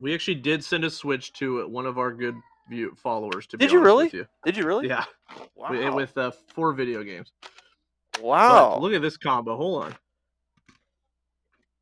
[0.00, 2.34] We actually did send a switch to one of our good
[2.68, 3.46] view followers.
[3.48, 4.04] To be Did you honest really?
[4.06, 4.26] with you.
[4.44, 4.88] Did you really?
[4.88, 5.04] Yeah,
[5.54, 5.70] Wow.
[5.70, 7.30] with, with uh, four video games.
[8.12, 8.78] But wow.
[8.78, 9.56] look at this combo.
[9.56, 9.96] Hold on.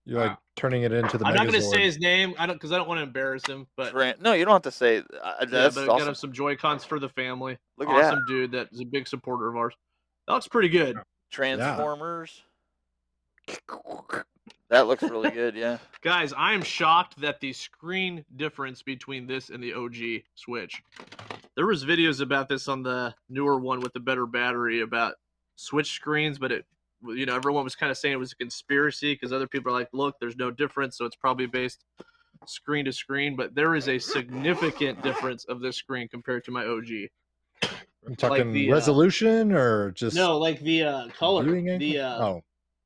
[0.05, 1.27] You're like turning it into the.
[1.27, 2.35] I'm not going to say his name.
[2.39, 3.67] I don't because I don't want to embarrass him.
[3.77, 4.99] But Tran- no, you don't have to say.
[4.99, 5.03] Uh,
[5.41, 6.09] yeah, that's but got awesome.
[6.09, 7.59] him some Joy Cons for the family.
[7.77, 8.53] Look at awesome dude.
[8.53, 9.75] That is a big supporter of ours.
[10.27, 10.97] That looks pretty good.
[11.31, 12.43] Transformers.
[14.69, 15.55] That looks really good.
[15.55, 15.79] Yeah.
[16.03, 20.83] Guys, I am shocked that the screen difference between this and the OG Switch.
[21.57, 25.15] There was videos about this on the newer one with the better battery about
[25.61, 26.65] Switch screens, but it
[27.03, 29.79] you know everyone was kind of saying it was a conspiracy because other people are
[29.79, 31.85] like, look, there's no difference, so it's probably based
[32.47, 36.65] screen to screen, but there is a significant difference of this screen compared to my
[36.65, 37.71] OG.
[38.07, 41.45] I'm talking the, uh, resolution or just No, like the uh, color.
[41.45, 42.45] The uh, oh,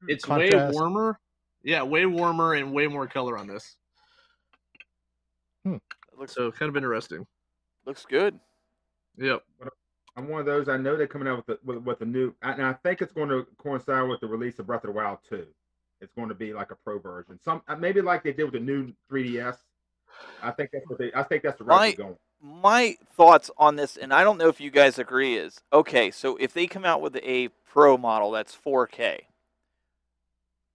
[0.09, 0.55] it's contrast.
[0.55, 1.20] way warmer.
[1.62, 3.77] Yeah, way warmer and way more color on this.
[5.64, 5.77] Hmm.
[6.18, 7.27] Looks, So kind of interesting.
[7.87, 8.39] Looks good.
[9.16, 9.43] Yep.
[10.17, 10.69] I'm one of those.
[10.69, 13.12] I know they're coming out with the, with, with the new, and I think it's
[13.12, 15.47] going to coincide with the release of Breath of the Wild 2.
[16.01, 18.55] It's going to be like a pro version, some uh, maybe like they did with
[18.55, 19.59] the new 3DS.
[20.43, 21.12] I think that's what they.
[21.15, 22.17] I think that's the route My they're going.
[22.43, 26.11] my thoughts on this, and I don't know if you guys agree, is okay.
[26.11, 29.23] So if they come out with a Pro model that's 4K,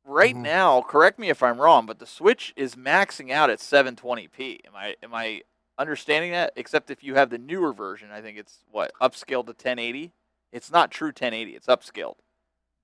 [0.06, 0.44] right Mm-hmm.
[0.44, 4.60] now, correct me if I'm wrong, but the Switch is maxing out at 720p.
[4.68, 5.42] Am I am I
[5.80, 6.54] understanding that?
[6.56, 10.14] Except if you have the newer version, I think it's what upscaled to 1080.
[10.52, 11.56] It's not true 1080.
[11.56, 12.18] It's upscaled.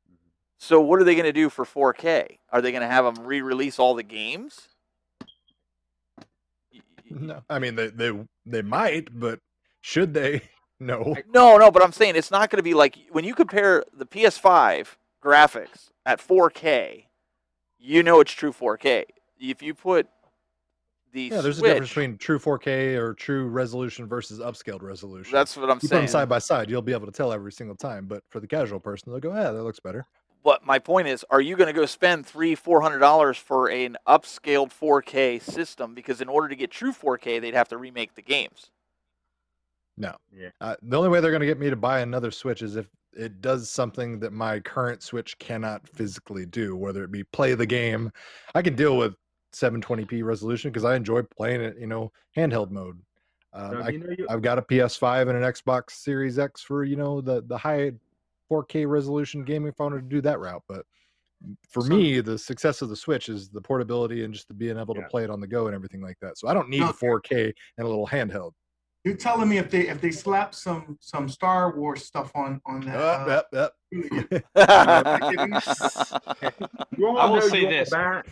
[0.10, 0.30] Mm-hmm.
[0.58, 2.39] So what are they going to do for 4K?
[2.52, 4.70] Are they going to have them re-release all the games?
[7.10, 7.43] no.
[7.50, 8.12] I mean, they they
[8.46, 9.39] they might, but
[9.82, 10.41] should they?
[10.78, 11.16] No.
[11.34, 14.06] No, no, but I'm saying it's not going to be like when you compare the
[14.06, 17.06] PS5 graphics at 4K,
[17.80, 19.06] you know it's true 4K.
[19.39, 20.10] If you put
[21.16, 25.32] the Yeah, there's Switch, a difference between true 4K or true resolution versus upscaled resolution.
[25.34, 26.01] That's what I'm you Put saying.
[26.03, 28.05] them side by side, you'll be able to tell every single time.
[28.05, 30.05] But for the casual person, they'll go, "Yeah, that looks better."
[30.43, 33.68] But my point is, are you going to go spend three, four hundred dollars for
[33.68, 35.95] an upscaled 4K system?
[35.95, 38.70] Because in order to get true 4K, they'd have to remake the games.
[39.97, 40.13] No.
[40.32, 40.49] Yeah.
[40.61, 42.88] Uh, the only way they're going to get me to buy another Switch is if
[43.16, 47.66] it does something that my current Switch cannot physically do, whether it be play the
[47.66, 48.11] game.
[48.53, 49.16] I can deal with
[49.56, 52.99] 720p resolution because I enjoy playing it, you know, handheld mode.
[53.53, 56.84] Um, I, you know you- I've got a PS5 and an Xbox Series X for
[56.84, 57.91] you know the the high
[58.51, 60.64] 4K resolution gaming if I wanted to do that route.
[60.68, 60.86] But
[61.70, 64.95] for me, the success of the Switch is the portability and just the being able
[64.95, 66.38] to play it on the go and everything like that.
[66.38, 66.91] So I don't need No.
[66.91, 68.51] 4K and a little handheld.
[69.03, 72.82] You're telling me if they if they slap some some Star Wars stuff on on
[72.82, 73.28] that.
[73.28, 74.45] Yep, uh, yep, yep.
[74.58, 75.03] I
[77.30, 77.91] will say this.
[77.91, 78.24] to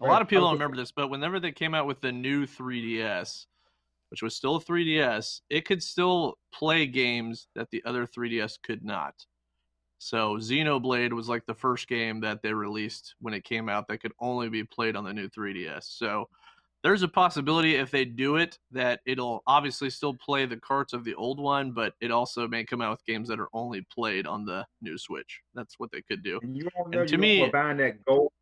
[0.00, 2.46] A lot of people don't remember this, but whenever they came out with the new
[2.46, 3.46] 3DS,
[4.10, 8.84] which was still a 3DS, it could still play games that the other 3DS could
[8.84, 9.14] not.
[9.98, 13.98] So Xenoblade was like the first game that they released when it came out that
[13.98, 15.84] could only be played on the new 3DS.
[15.84, 16.28] So
[16.82, 21.02] there's a possibility if they do it that it'll obviously still play the carts of
[21.04, 24.26] the old one, but it also may come out with games that are only played
[24.26, 25.40] on the new Switch.
[25.54, 26.38] That's what they could do.
[26.42, 28.32] And And to me- buying that gold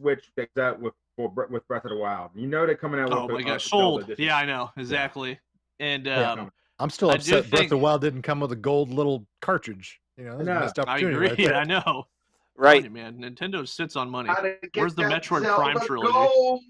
[0.00, 2.30] Switch that's out with for with Breath of the Wild.
[2.34, 4.02] You know they're coming out with Oh the, my uh, gosh, the sold.
[4.04, 4.24] edition.
[4.24, 5.38] Yeah, I know exactly.
[5.78, 9.26] And um, I'm still upset Breath of the Wild didn't come with a gold little
[9.40, 10.00] cartridge.
[10.16, 10.60] You know, that's a No.
[10.60, 11.28] missed I agree.
[11.46, 11.52] right.
[11.54, 12.04] I know.
[12.56, 12.82] Right.
[12.84, 13.34] Telling you, man.
[13.36, 14.28] Nintendo sits on money.
[14.74, 16.12] Where's the Metroid Zelda Prime trilogy?
[16.12, 16.60] Gold.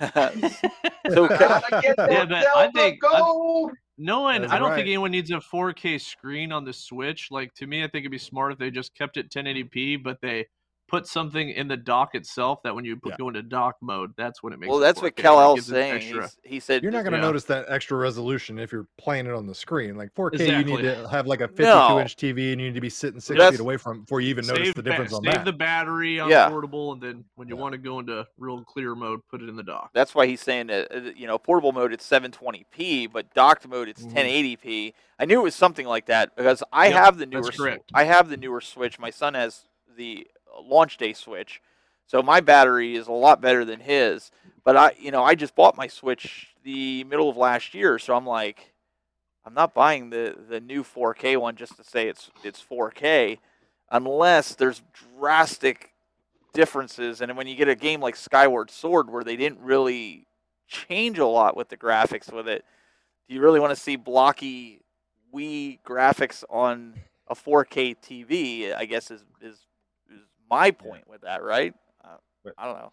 [0.14, 3.66] so get Yeah, but I Zelda think- I-
[3.98, 4.42] No one.
[4.42, 4.76] That's I don't right.
[4.76, 7.28] think anyone needs a 4K screen on the Switch.
[7.30, 10.20] Like to me, I think it'd be smart if they just kept it 1080p, but
[10.20, 10.46] they
[10.92, 13.16] put something in the dock itself that when you put, Yeah.
[13.18, 14.68] go into dock mode, that's when it makes.
[14.68, 15.18] well, it that's what 4K.
[15.18, 15.94] It Cal-L's saying.
[15.94, 17.22] extra- he said You're not going to Yeah.
[17.24, 19.96] notice that extra resolution if you're playing it on the screen.
[19.96, 21.98] Like 4K, you need to have like a 52 No.
[22.00, 24.28] inch TV and you need to be sitting six That's- feet away from before you
[24.28, 25.44] even notice Save, the ba- difference on save that.
[25.46, 26.50] the battery on Yeah.
[26.50, 27.60] portable, and then when you Yeah.
[27.62, 29.90] want to go into real clear mode, put it in the dock.
[29.94, 33.88] That's why he's saying that uh, you know portable mode it's 720p, but docked mode
[33.88, 34.12] it's Mhm.
[34.12, 34.92] 1080p.
[35.18, 37.50] I knew it was something like that because I Yep, have the newer.
[37.50, 37.90] Correct.
[37.94, 38.98] I have the newer Switch.
[38.98, 39.64] My son has
[39.96, 40.26] the
[40.60, 41.60] launch day Switch,
[42.06, 44.30] so my battery is a lot better than his.
[44.64, 48.14] But I, you know, I just bought my Switch the middle of last year, so
[48.14, 48.72] I'm like,
[49.44, 53.38] I'm not buying the the new 4K one just to say it's it's 4K,
[53.90, 54.82] unless there's
[55.18, 55.92] drastic
[56.52, 57.20] differences.
[57.20, 60.26] And when you get a game like Skyward Sword, where they didn't really
[60.68, 62.64] change a lot with the graphics with it,
[63.28, 64.80] do you really want to see blocky
[65.34, 66.94] Wii graphics on
[67.26, 68.74] a 4K TV?
[68.76, 69.58] I guess is is, is
[70.52, 71.74] my point with that, right?
[72.04, 72.92] Uh, But- I don't know.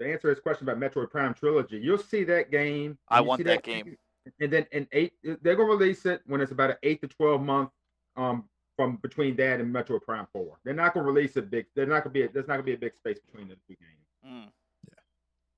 [0.00, 2.98] To answer his question about Metroid Prime trilogy, you'll see that game.
[3.08, 3.96] I you want see that game.
[4.40, 7.42] And then in eight, they're gonna release it when it's about an eight to twelve
[7.42, 7.70] month
[8.16, 10.58] um from between that and Metroid Prime Four.
[10.64, 11.66] They're not gonna release a big.
[11.76, 12.22] They're not gonna be.
[12.22, 14.06] A, there's not gonna be a big space between the two games.
[14.26, 14.50] Mm.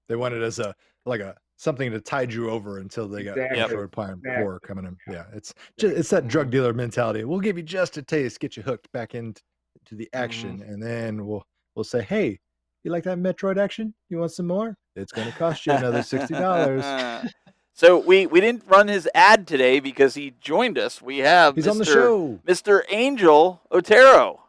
[0.09, 0.75] They want it as a
[1.07, 3.77] like a something to tide you over until they got Exactly.
[3.77, 4.45] Metroid Prime Exactly.
[4.45, 4.97] 4 coming in.
[5.07, 7.25] Yeah, it's just, it's that drug dealer mentality.
[7.25, 9.41] We'll give you just a taste, get you hooked back into
[9.87, 12.41] to the action, and then we'll we'll say, hey,
[12.83, 13.95] You like that Metroid action?
[14.11, 14.77] You want some more?
[14.97, 16.85] It's going to cost you another sixty dollars.
[17.73, 21.01] so we we didn't run his ad today because he joined us.
[21.03, 21.71] We have He's Mr.
[21.71, 22.41] on the show.
[22.47, 22.83] Mr.
[22.91, 24.41] Angel Otero.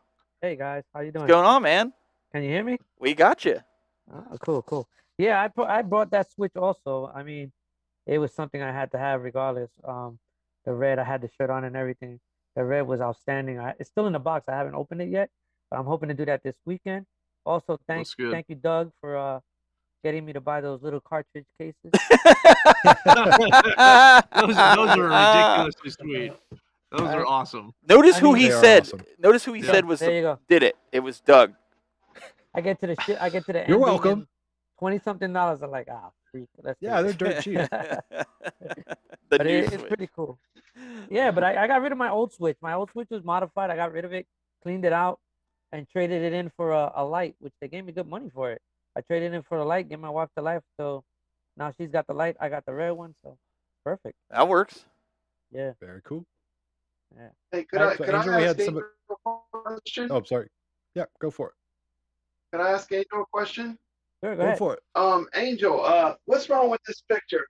[0.41, 1.23] Hey guys, how you doing?
[1.23, 1.93] What's going on, man?
[2.33, 2.77] Can you hear me?
[2.99, 3.59] We got you.
[4.13, 4.87] Oh, cool, cool.
[5.17, 7.11] Yeah, I put I brought that Switch also.
[7.15, 7.51] I mean,
[8.05, 9.71] it was something I had to have regardless.
[9.83, 10.19] Um,
[10.65, 12.19] the red I had the shirt on and everything.
[12.55, 13.59] The red was outstanding.
[13.59, 14.45] I, it's still in the box.
[14.47, 15.29] I haven't opened it yet,
[15.69, 17.05] but I'm hoping to do that this weekend.
[17.45, 19.39] Also, thank thank you, Doug, for uh
[20.03, 21.75] getting me to buy those little cartridge cases.
[23.05, 26.33] those, those are ridiculously sweet.
[26.91, 27.73] Those are awesome.
[27.87, 28.83] Notice I who mean- he said.
[28.83, 29.01] awesome.
[29.19, 29.71] Notice who he Yeah.
[29.71, 30.39] said was There you go.
[30.47, 30.75] did it.
[30.91, 31.53] It was Doug.
[32.53, 33.21] I get to the shit.
[33.21, 33.59] I get to the.
[33.61, 34.27] End You're ending welcome.
[34.79, 35.61] Twenty something dollars.
[35.61, 36.47] I'm like, ah, freak.
[36.63, 37.59] Let's Yeah, they're dirt cheap.
[39.27, 40.37] The but it, it's pretty cool.
[41.09, 42.57] Yeah, but I, I got rid of my old Switch.
[42.61, 43.69] My old Switch was modified.
[43.69, 44.25] I got rid of it,
[44.63, 45.19] cleaned it out,
[45.71, 48.51] and traded it in for a, a light, which they gave me good money for
[48.51, 48.61] it.
[48.97, 51.03] I traded in for a light, gave my wife the light, so
[51.57, 52.35] now she's got the light.
[52.39, 53.37] I got the red one, so
[53.83, 54.15] perfect.
[54.31, 54.85] That works.
[55.51, 55.73] Yeah.
[55.79, 56.25] Very cool.
[57.15, 57.29] Yeah.
[57.51, 60.07] Hey, could All I right, so could Angel, I ask had Angel somebody- a question?
[60.11, 60.47] Oh, sorry.
[60.95, 61.53] Yeah, go for it.
[62.51, 63.77] Can I ask Angel a question?
[64.23, 64.79] Sure, Go for it.
[64.95, 67.45] Um, Angel, uh, what's wrong with this picture?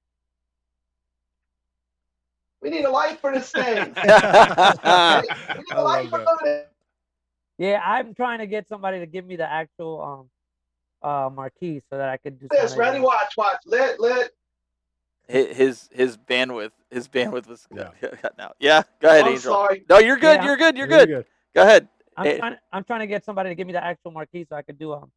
[2.65, 3.77] We need a light for this thing.
[3.77, 5.23] we need I
[5.75, 6.71] a light for that.
[7.59, 10.29] Yeah, I'm trying to get somebody to give me the actual um
[11.07, 12.79] uh marquee so that I could do This, Ready?
[12.79, 13.57] Randy, watch, watch.
[13.67, 14.31] lit, lit.
[15.27, 18.55] His his bandwidth his bandwidth was cut out.
[18.59, 19.53] Yeah, go ahead, I'm Angel.
[19.53, 19.85] sorry.
[19.87, 20.37] No, you're good.
[20.37, 20.75] Yeah, You're good.
[20.75, 21.25] You're Very good.
[21.53, 21.87] Go ahead.
[22.17, 22.55] I'm Eh, trying.
[22.73, 24.91] I'm trying to get somebody to give me the actual marquee so I could do
[24.93, 25.11] um,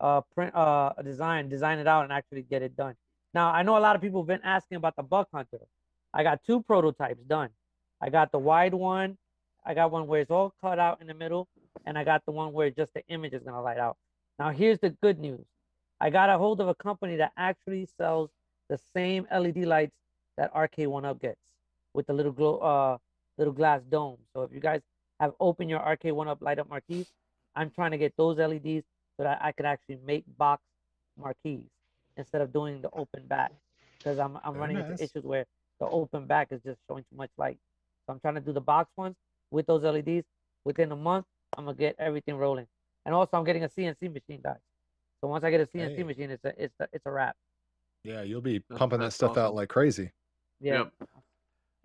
[0.00, 2.96] uh, print uh, a design, design it out, and actually get it done.
[3.34, 5.60] Now I know a lot of people have been asking about the Buck Hunter.
[6.14, 7.50] I got two prototypes done.
[8.00, 9.16] I got the wide one.
[9.64, 11.48] I got one where it's all cut out in the middle,
[11.84, 13.96] and I got the one where just the image is gonna light out.
[14.38, 15.44] Now here's the good news.
[16.00, 18.30] I got a hold of a company that actually sells
[18.68, 19.96] the same LED lights
[20.36, 21.40] that Arcade One Up gets
[21.92, 22.98] with the little glow, uh,
[23.36, 24.18] little glass dome.
[24.32, 24.80] So if you guys
[25.20, 27.08] have opened your Arcade One Up light up marquees,
[27.56, 28.84] I'm trying to get those LEDs
[29.16, 30.62] so that I could actually make box
[31.20, 31.64] marquees
[32.16, 33.52] instead of doing the open back
[33.98, 34.90] because I'm I'm Very running nice.
[34.90, 35.44] into issues where
[35.80, 37.58] the open back is just showing too much light.
[38.06, 39.16] So I'm trying to do the box ones
[39.50, 40.24] with those LEDs.
[40.64, 41.24] Within a month,
[41.56, 42.66] I'm gonna get everything rolling.
[43.06, 44.58] And also, I'm getting a CNC machine, guys.
[45.20, 46.02] So once I get a CNC Hey.
[46.02, 47.36] machine, it's a it's a, it's a wrap.
[48.04, 50.12] Yeah, you'll be That's- pumping that that's stuff out like crazy.
[50.60, 50.78] Yeah.
[50.78, 50.92] Yep.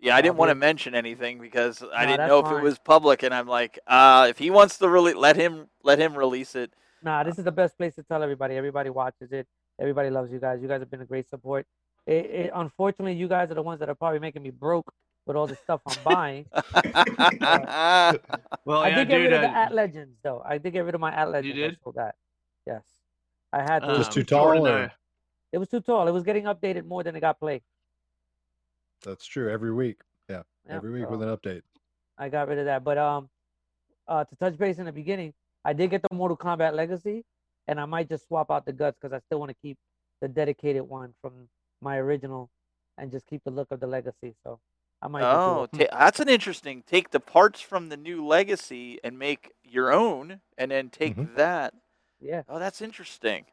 [0.00, 2.56] Yeah, I didn't want to mention anything because I No, didn't that's know if fine.
[2.58, 5.98] it was public, and I'm like, uh, if he wants to really let him let
[5.98, 6.74] him release it.
[7.02, 8.56] Nah, this is the best place to tell everybody.
[8.56, 9.46] Everybody watches it.
[9.80, 10.60] Everybody loves you guys.
[10.60, 11.66] You guys have been a great support.
[12.06, 14.92] It, it, unfortunately, you guys are the ones that are probably making me broke
[15.26, 16.46] with all the stuff I'm buying.
[18.66, 19.24] Well, I yeah, did get dude.
[19.24, 20.42] rid of the uh, at legends though.
[20.44, 21.56] I did get rid of my at legends.
[21.56, 21.78] I did?
[21.82, 22.14] sold that.
[22.66, 22.82] Yes,
[23.52, 23.96] I had to.
[23.96, 24.88] Just um, too tall, or uh,
[25.52, 26.08] It was too tall.
[26.08, 27.62] It was getting updated more than it got played.
[29.04, 29.50] that's true.
[29.50, 30.00] Every week,
[30.30, 31.62] yeah, Yeah, every week with an update.
[32.16, 32.84] I got rid of that.
[32.84, 33.28] But um,
[34.08, 35.34] uh, to touch base in the beginning,
[35.64, 37.24] I did get the Mortal Kombat Legacy,
[37.68, 39.76] and I might just swap out the guts because I still want to keep
[40.20, 41.48] the dedicated one from
[41.84, 42.50] my original,
[42.98, 44.34] and just keep the look of the Legacy.
[44.42, 44.58] So
[45.02, 45.22] I might.
[45.22, 45.88] Oh, it.
[45.90, 46.82] ta- that's an interesting.
[46.82, 51.36] Take the parts from the new Legacy and make your own, and then take Mhm.
[51.36, 51.74] that.
[52.20, 53.44] Yeah, Oh, that's interesting.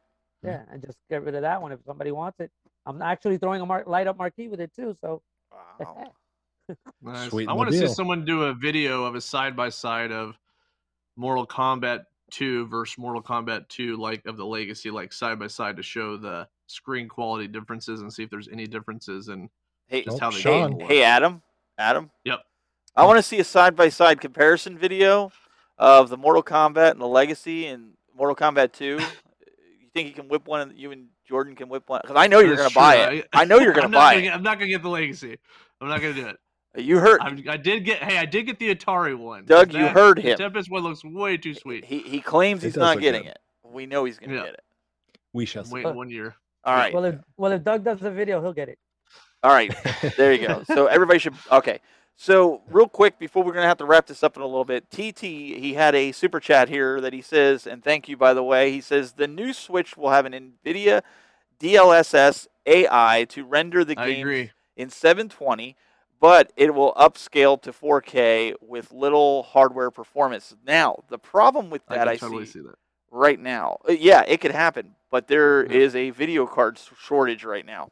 [0.43, 2.51] yeah, and just get rid of that one if somebody wants it.
[2.85, 4.95] I'm actually throwing a mar- light up marquee with it too.
[5.01, 5.21] So
[5.51, 6.13] Wow.
[7.01, 7.29] Nice.
[7.29, 10.39] Sweeten I want to see someone do a video of a side by side of
[11.17, 15.75] Mortal Kombat 2 versus Mortal Kombat 2, like of the Legacy, like side by side
[15.75, 19.49] to show the screen quality differences and see if there's any differences in
[19.87, 20.77] Hey, just how they Sean.
[20.77, 20.87] look.
[20.89, 21.41] hey, Adam,
[21.77, 22.09] Adam.
[22.23, 22.39] Yep.
[22.95, 25.31] I want to see a side by side comparison video
[25.77, 28.85] of the Mortal Kombat and the Legacy and Mortal Kombat 2.
[28.85, 28.99] you
[29.93, 30.61] think you can whip one?
[30.61, 31.99] and You and Jordan can whip one?
[32.03, 33.27] Because I know you're going to buy it.
[33.33, 34.29] I know you're going to buy gonna it.
[34.33, 35.37] I'm not gonna get the Legacy.
[35.81, 36.37] I'm not gonna do it.
[36.77, 38.01] Uh, you heard I'm, I did get.
[38.03, 39.45] Hey, I did get the Atari one.
[39.45, 40.37] Doug, you That- heard the him.
[40.37, 41.83] Tempest one looks way too sweet.
[41.85, 43.31] he he claims It he's not getting good.
[43.31, 43.39] it.
[43.65, 44.43] We know he's going to Yeah.
[44.43, 44.61] get it.
[45.33, 45.83] We shall I'm see.
[45.83, 46.35] one year.
[46.63, 46.93] All right.
[46.93, 48.77] well, if well if Doug does the video, he'll get it.
[49.43, 49.73] All right.
[50.17, 50.63] There you go.
[50.63, 51.79] So everybody should okay.
[52.15, 54.89] So real quick before we're gonna have to wrap this up in a little bit,
[54.91, 58.43] TT he had a super chat here that he says, and thank you by the
[58.43, 58.71] way.
[58.71, 61.01] He says the new Switch will have an NVIDIA
[61.59, 64.27] DLSS AI to render the game
[64.75, 65.75] in 720,
[66.19, 70.55] but it will upscale to 4K with little hardware performance.
[70.65, 72.75] Now the problem with I that can I, totally see see that.
[73.11, 73.77] Right now.
[73.87, 77.89] Uh, Yeah, it could happen, but there is a video card shortage right now.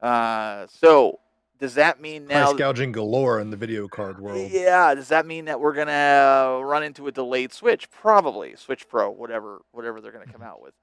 [0.00, 1.18] Uh, so
[1.58, 2.46] does that mean now?
[2.48, 4.50] Price gouging galore in the video card world.
[4.50, 7.90] Yeah, does that mean that we're gonna run into a delayed Switch?
[7.90, 10.74] Probably Switch Pro, whatever, whatever they're gonna come out with.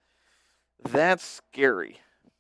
[0.90, 2.00] That's scary.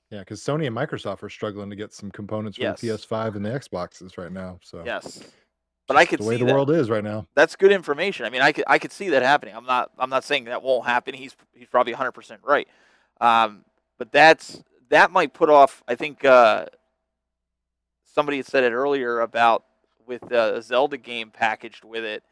[0.09, 2.81] Yeah, because Sony and Microsoft are struggling to get some components for Yes.
[2.81, 4.59] the PS5 and the Xboxes right now.
[4.61, 5.23] So Yes.
[5.87, 6.53] But I could the way see the that.
[6.53, 7.27] world is right now.
[7.35, 8.25] That's good information.
[8.25, 9.55] I mean, I could I could see that happening.
[9.55, 11.13] I'm not I'm not saying that won't happen.
[11.13, 12.67] He's he's probably 100% right.
[13.19, 13.65] Um,
[13.97, 15.83] but that's that might put off.
[15.87, 16.67] I think uh,
[18.13, 19.65] somebody had said it earlier about
[20.05, 22.23] with uh, a Zelda game packaged with it.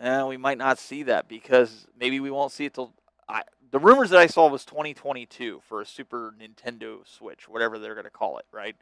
[0.00, 2.92] Uh, we might not see that because maybe we won't see it till.
[3.28, 7.94] I, the rumors that I saw was 2022 for a Super Nintendo Switch, whatever they're
[7.94, 8.74] going to call it, right?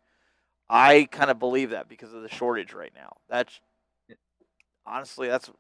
[0.69, 3.17] I kind of believe that because of the shortage right now.
[3.29, 3.61] That's
[4.85, 5.51] honestly, that's.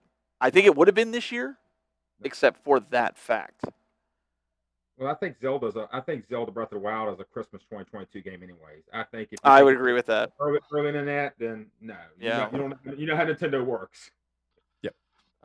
[0.40, 1.56] I think it would have been this year,
[2.22, 3.64] except for that fact.
[4.98, 7.62] Well, I think Zelda's a, I think Zelda Breath of the Wild is a Christmas
[7.64, 8.84] 2022 game, anyways.
[8.92, 10.32] I think if I would agree with that.
[10.40, 11.94] early, earlier than that, then no.
[12.18, 12.36] You Yeah.
[12.36, 12.98] know, you don't.
[12.98, 14.10] You know how Nintendo works.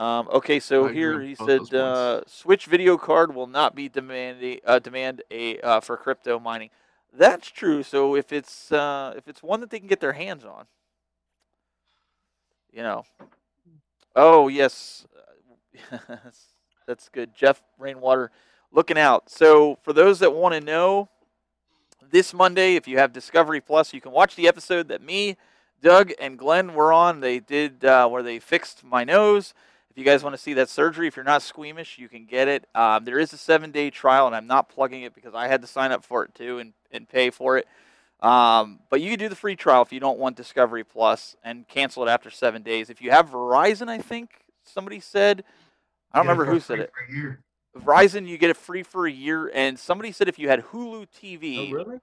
[0.01, 4.59] Um, okay, so I here he said uh, Switch video card will not be demanding
[4.65, 6.71] uh, demand a uh, for crypto mining.
[7.13, 7.83] That's true.
[7.83, 10.65] So if it's uh, if it's one that they can get their hands on,
[12.71, 13.03] you know.
[14.15, 15.05] Oh yes,
[16.87, 17.35] that's good.
[17.35, 18.31] Jeff Rainwater,
[18.71, 19.29] looking out.
[19.29, 21.09] So for those that want to know,
[22.11, 25.37] this Monday, if you have Discovery Plus, you can watch the episode that me,
[25.81, 27.19] Doug, and Glen were on.
[27.19, 29.53] They did uh, where they fixed my nose.
[29.89, 32.47] If you guys want to see that surgery, if you're not squeamish, you can get
[32.47, 32.65] it.
[32.73, 35.61] Um, there is a seven day trial, and I'm not plugging it because I had
[35.61, 37.67] to sign up for it too and, and pay for it.
[38.21, 41.67] Um, but you can do the free trial if you don't want Discovery Plus and
[41.67, 42.89] cancel it after seven days.
[42.89, 44.29] If you have Verizon, I think
[44.63, 45.43] somebody said,
[46.11, 46.91] I don't remember who said it.
[46.93, 47.39] for a year.
[47.77, 51.07] Verizon, you get it free for a year, and somebody said if you had Hulu
[51.09, 51.97] TV, Oh, really?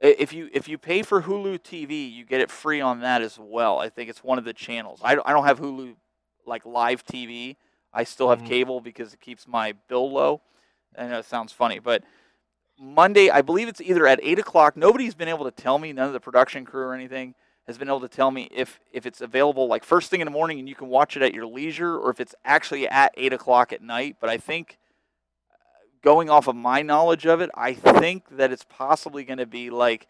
[0.00, 3.38] if you if you pay for Hulu TV, you get it free on that as
[3.38, 3.78] well.
[3.78, 5.00] I think it's one of the channels.
[5.02, 5.96] I, don't- I don't have Hulu
[6.44, 7.56] like live TV.
[7.94, 8.46] I still have Mhm.
[8.46, 10.42] cable because it keeps my bill low.
[10.98, 12.04] I know it sounds funny, but
[12.78, 14.76] Monday, I believe it's either at eight o'clock.
[14.76, 15.92] Nobody's been able to tell me.
[15.92, 17.34] None of the production crew or anything
[17.66, 20.30] has been able to tell me if if it's available like first thing in the
[20.30, 23.32] morning and you can watch it at your leisure, or if it's actually at eight
[23.32, 24.16] o'clock at night.
[24.20, 24.78] But I think
[26.02, 29.70] going off of my knowledge of it, I think that it's possibly going to be
[29.70, 30.06] like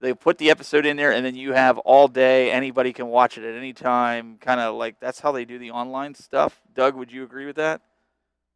[0.00, 2.50] they put the episode in there and then you have all day.
[2.50, 4.38] Anybody can watch it at any time.
[4.40, 6.60] Kind of like that's how they do the online stuff.
[6.74, 7.80] Doug, would you agree with that?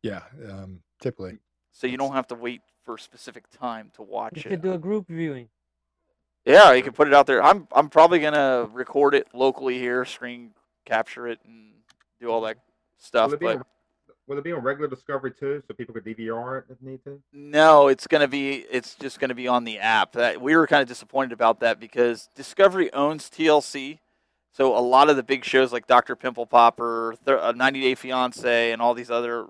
[0.02, 1.38] Yeah, um, typically.
[1.72, 4.44] So you don't have to wait for a specific time to You watch it.
[4.44, 5.50] You could do a group viewing.
[6.46, 7.42] Yeah, you can put it out there.
[7.42, 10.52] I'm I'm probably gonna record it locally here, screen
[10.86, 11.72] capture it, and
[12.18, 12.56] do all that
[12.96, 13.26] stuff.
[13.26, 13.64] Will it, be But on,
[14.26, 17.20] will it be on regular Discovery too, so people could DVR it if need to?
[17.30, 18.64] No, it's gonna be.
[18.70, 20.12] It's just gonna be on the app.
[20.12, 23.98] That we were kind of disappointed about that because Discovery owns TLC,
[24.50, 28.72] so a lot of the big shows like Doctor Pimple Popper, uh, 90 Day Fiance,
[28.72, 29.46] and all these other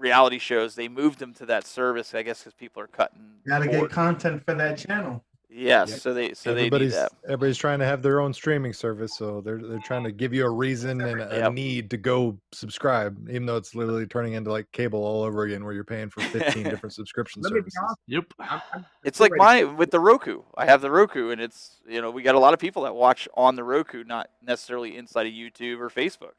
[0.00, 2.14] reality shows, they moved them to that service.
[2.14, 3.20] I guess because people are cutting.
[3.46, 5.24] Got to get content for that channel.
[5.52, 7.10] Yes, so they so they need everybody's that.
[7.24, 10.46] everybody's trying to have their own streaming service, so they're they're trying to give you
[10.46, 11.52] a reason and a Yep.
[11.52, 15.64] need to go subscribe, even though it's literally turning into like cable all over again,
[15.64, 17.96] where you're paying for 15 different subscription Let me be services.
[18.06, 18.24] Yep.
[18.48, 20.42] I'm, I'm It's like my with the Roku.
[20.56, 22.94] I have the Roku, and it's you know we got a lot of people that
[22.94, 26.34] watch on the Roku, not necessarily inside of YouTube or Facebook.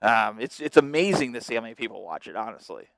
[0.00, 2.36] Um, it's it's amazing to see how many people watch it.
[2.36, 2.88] Honestly,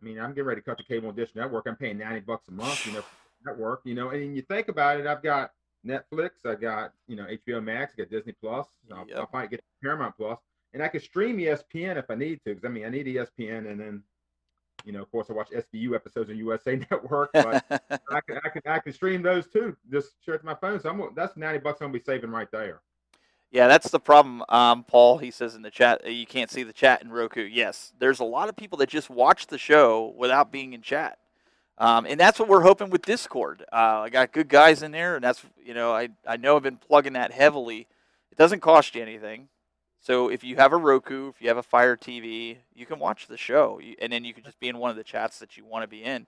[0.00, 1.66] I mean, I'm getting ready to cut the cable and dish network.
[1.66, 3.02] I'm paying 90 bucks a month, you know,
[3.44, 5.52] network, you know, and you think about it, I've got
[5.86, 9.18] Netflix, I got, you know, HBO Max, I got Disney Plus, I'll, Yep.
[9.18, 10.38] I'll might get Paramount Plus,
[10.72, 13.70] and I can stream ESPN if I need to, because I mean, I need ESPN,
[13.70, 14.02] and then,
[14.84, 17.64] you know, of course, I watch SVU episodes on USA Network, but
[18.10, 20.80] I can, I can, I can stream those too, just share it to my phone.
[20.80, 22.82] So I'm, that's 90 bucks I'm gonna be saving right there.
[23.50, 24.42] Yeah, that's the problem.
[24.48, 27.42] Um, Paul, he says in the chat, uh, you can't see the chat in Roku.
[27.42, 31.18] Yes, there's a lot of people that just watch the show without being in chat.
[31.78, 33.64] Um, and that's what we're hoping with Discord.
[33.72, 36.62] Uh, I got good guys in there, and that's you know I I know I've
[36.62, 37.86] been plugging that heavily.
[38.32, 39.48] It doesn't cost you anything,
[40.00, 43.28] so if you have a Roku, if you have a Fire TV, you can watch
[43.28, 45.64] the show, and then you can just be in one of the chats that you
[45.64, 46.26] want to be in.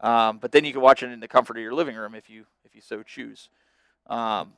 [0.00, 2.28] Um, but then you can watch it in the comfort of your living room if
[2.30, 3.48] you if you so choose.
[4.06, 4.52] Um,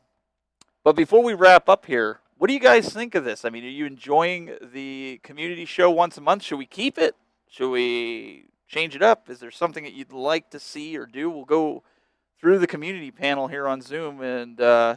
[0.85, 3.45] but before we wrap up here, what do you guys think of this?
[3.45, 6.43] I mean, are you enjoying the community show once a month?
[6.43, 7.15] Should we keep it?
[7.49, 9.31] Should we change it up?
[9.31, 11.31] Is there something that you'd like to see or do?
[11.31, 11.83] We'll go
[12.41, 14.97] through the community panel here on Zoom and, uh,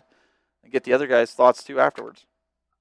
[0.71, 2.25] get the other guys' thoughts too afterwards.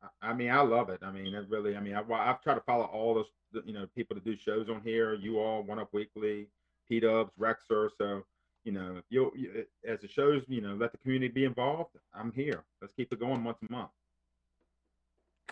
[0.02, 1.00] I- I mean, I love it.
[1.02, 1.76] I mean, it really.
[1.76, 3.26] I mean, I've, I've tried to follow all those,
[3.66, 5.12] you know, people that do shows on here.
[5.14, 6.46] You all, One Up Weekly,
[6.88, 7.90] P Dubs, Rexer.
[7.98, 8.24] So,
[8.64, 11.90] you know, if you, you as it shows, you know, let the community be involved.
[12.14, 12.64] I'm here.
[12.80, 13.90] Let's keep it going once a month.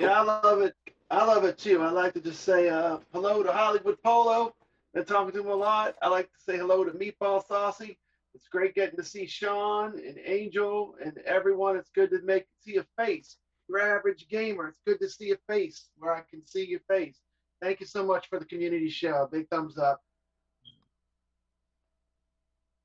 [0.00, 0.74] Yeah, I love it.
[1.10, 1.82] I love it too.
[1.82, 4.54] I like to just say uh, hello to Hollywood Polo.
[4.94, 5.94] Been talking to him a lot.
[6.02, 7.98] I like to say hello to Meatball Saucy.
[8.34, 11.76] It's great getting to see Sean and Angel and everyone.
[11.76, 13.36] It's good to make see a face.
[13.68, 14.68] Your average gamer.
[14.68, 17.20] It's good to see a face where I can see your face.
[17.60, 19.28] Thank you so much for the community show.
[19.30, 20.00] Big thumbs up.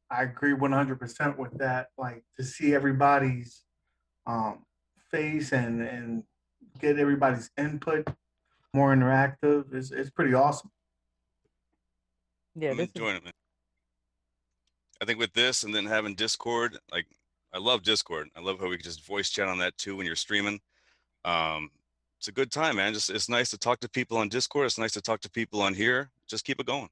[0.09, 1.87] I agree 100% with that.
[1.97, 3.63] Like to see everybody's
[4.25, 4.63] um,
[5.11, 6.23] face and and
[6.79, 8.07] get everybody's input
[8.73, 10.69] more interactive is is pretty awesome.
[12.55, 13.33] Yeah, I'm this is it, man.
[15.01, 17.05] I think with this and then having Discord, like
[17.53, 18.29] I love Discord.
[18.35, 20.59] I love how we can just voice chat on that too when you're streaming.
[21.25, 21.69] Um,
[22.19, 22.93] it's a good time, man.
[22.93, 24.65] Just it's nice to talk to people on Discord.
[24.65, 26.09] It's nice to talk to people on here.
[26.27, 26.89] Just keep it going.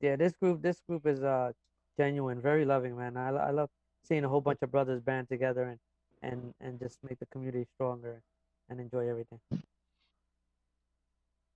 [0.00, 1.52] Yeah, this group this group is uh
[1.98, 3.16] genuine, very loving, man.
[3.16, 3.68] I, I love
[4.04, 5.78] seeing a whole bunch of brothers band together and
[6.22, 8.22] and and just make the community stronger
[8.68, 9.38] and enjoy everything.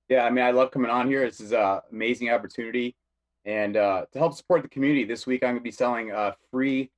[0.09, 1.25] Yeah, I mean, I love coming on here.
[1.25, 2.95] This is an amazing opportunity.
[3.47, 6.33] And uh, to help support the community, this week I'm going to be selling uh,
[6.51, 6.91] free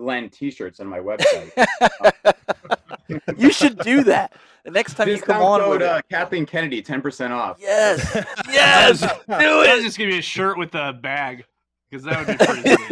[0.00, 1.52] Glen t-shirts on my website.
[3.36, 4.32] you should do that.
[4.64, 7.58] The next time you come on code uh, Kathleen Kennedy, 10% off.
[7.60, 8.24] Yes.
[8.52, 9.00] Yes.
[9.26, 9.82] Do I'll it.
[9.82, 11.44] just give you a shirt with a bag
[11.90, 12.90] because that would be pretty sweet.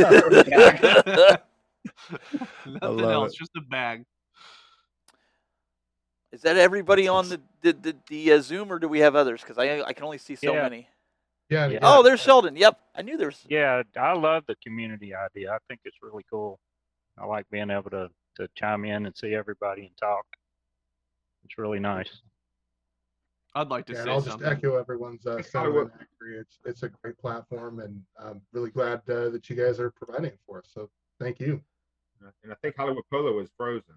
[2.66, 3.38] Nothing love else, it.
[3.38, 4.04] just a bag.
[6.32, 9.40] Is that everybody on the the, the, the uh, Zoom, or do we have others?
[9.42, 10.62] Because I I can only see so Yeah.
[10.62, 10.88] many.
[11.50, 11.66] Yeah.
[11.68, 11.78] Yeah.
[11.82, 12.56] Oh, there's Sheldon.
[12.56, 13.44] Yep, I knew there was.
[13.48, 15.52] Yeah, I love the community idea.
[15.52, 16.58] I think it's really cool.
[17.20, 20.24] I like being able to to chime in and see everybody and talk.
[21.44, 22.22] It's really nice.
[23.54, 25.90] I'd like to Yeah, say I'll just echo everyone's uh, sentiment.
[26.38, 30.26] It's it's a great platform, and I'm really glad uh, that you guys are providing
[30.26, 30.68] it for us.
[30.72, 30.88] So
[31.18, 31.60] thank you.
[32.42, 33.94] And I think Hollywood Polo is frozen.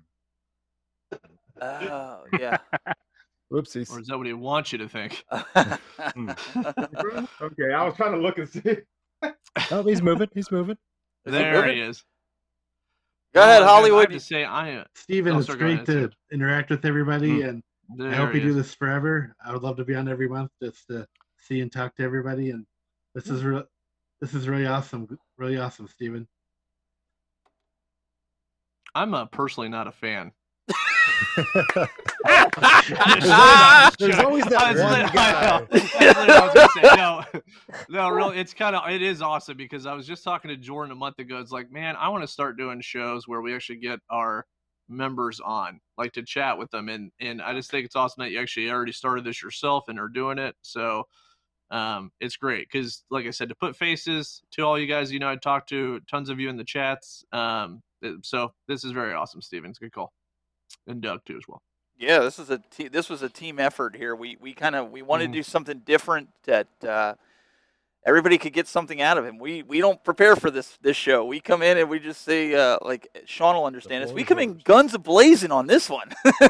[1.62, 2.58] Oh yeah.
[3.52, 3.92] Whoopsies.
[3.92, 5.24] Or is that what he wants you to think?
[7.42, 8.78] Okay, I was trying to look and see.
[9.72, 10.30] Oh, he's moving.
[10.34, 10.78] He's moving.
[11.26, 12.04] There he is.
[13.34, 14.10] Go ahead, Oh, I have Hollywood.
[14.12, 14.86] to say, I am.
[14.96, 16.10] Steven, Oh, it's great to Steve.
[16.32, 17.50] interact with everybody, Mm.
[17.50, 17.64] and
[18.04, 19.36] I hope he you do this forever.
[19.44, 21.08] I would love to be on every month just to
[21.38, 22.66] see and talk to everybody, and
[23.16, 23.64] this is real.
[24.20, 25.18] This is really awesome.
[25.38, 26.28] Really awesome, Steven.
[28.94, 30.32] I'm uh, personally not a fan.
[34.00, 35.32] There's always that one guy.
[35.32, 35.68] I know.
[35.72, 36.96] That's what I was gonna say.
[36.96, 37.24] No,
[37.90, 40.92] no, really, it's kind of it is awesome because I was just talking to Jordan
[40.92, 41.40] a month ago.
[41.40, 44.46] It's like, man, I want to start doing shows where we actually get our
[44.90, 48.32] members on, like to chat with them, and and I just think it's awesome that
[48.32, 50.56] you actually already started this yourself and are doing it.
[50.62, 51.04] So.
[51.70, 55.20] Um, it's great because, like I said, to put faces to all you guys, you
[55.20, 57.24] know, I talked to tons of you in the chats.
[57.32, 57.82] Um,
[58.24, 59.70] so this is very awesome, Steven.
[59.70, 60.12] It's a good call,
[60.88, 61.62] and Doug too as well.
[61.98, 64.16] Yeah, this is a te- this was a team effort here.
[64.16, 65.34] We we kind of we wanted Mhm.
[65.34, 67.14] to do something different that uh,
[68.06, 69.38] everybody could get something out of him.
[69.38, 71.26] We we don't prepare for this this show.
[71.26, 74.12] We come in and we just say uh, like Sean will understand us.
[74.12, 76.12] We come in guns a blazing on this one.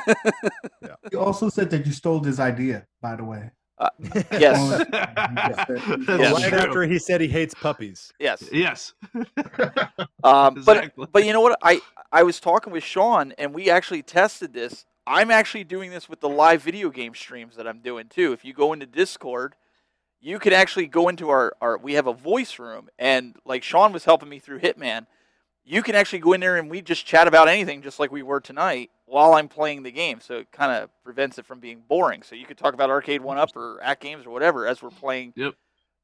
[1.12, 3.52] You also said that you stole his idea, by the way.
[3.82, 3.90] Uh,
[4.34, 4.86] yes.
[4.94, 8.14] right after he said he hates puppies.
[8.20, 8.48] Yes.
[8.52, 8.94] Yes.
[10.24, 10.92] Um, Exactly.
[10.96, 11.58] But but you know what?
[11.64, 14.86] I I was talking with Sean and we actually tested this.
[15.08, 18.32] I'm actually doing this with the live video game streams that I'm doing too.
[18.32, 19.56] If you go into Discord,
[20.20, 23.94] you could actually go into our, our we have a voice room and like Sean
[23.94, 25.08] was helping me through Hitman.
[25.64, 28.24] You can actually go in there and we just chat about anything just like we
[28.24, 30.20] were tonight while I'm playing the game.
[30.20, 32.24] So it kind of prevents it from being boring.
[32.24, 35.34] So you could talk about Arcade One Up or AtGames or whatever as we're playing
[35.36, 35.54] yep.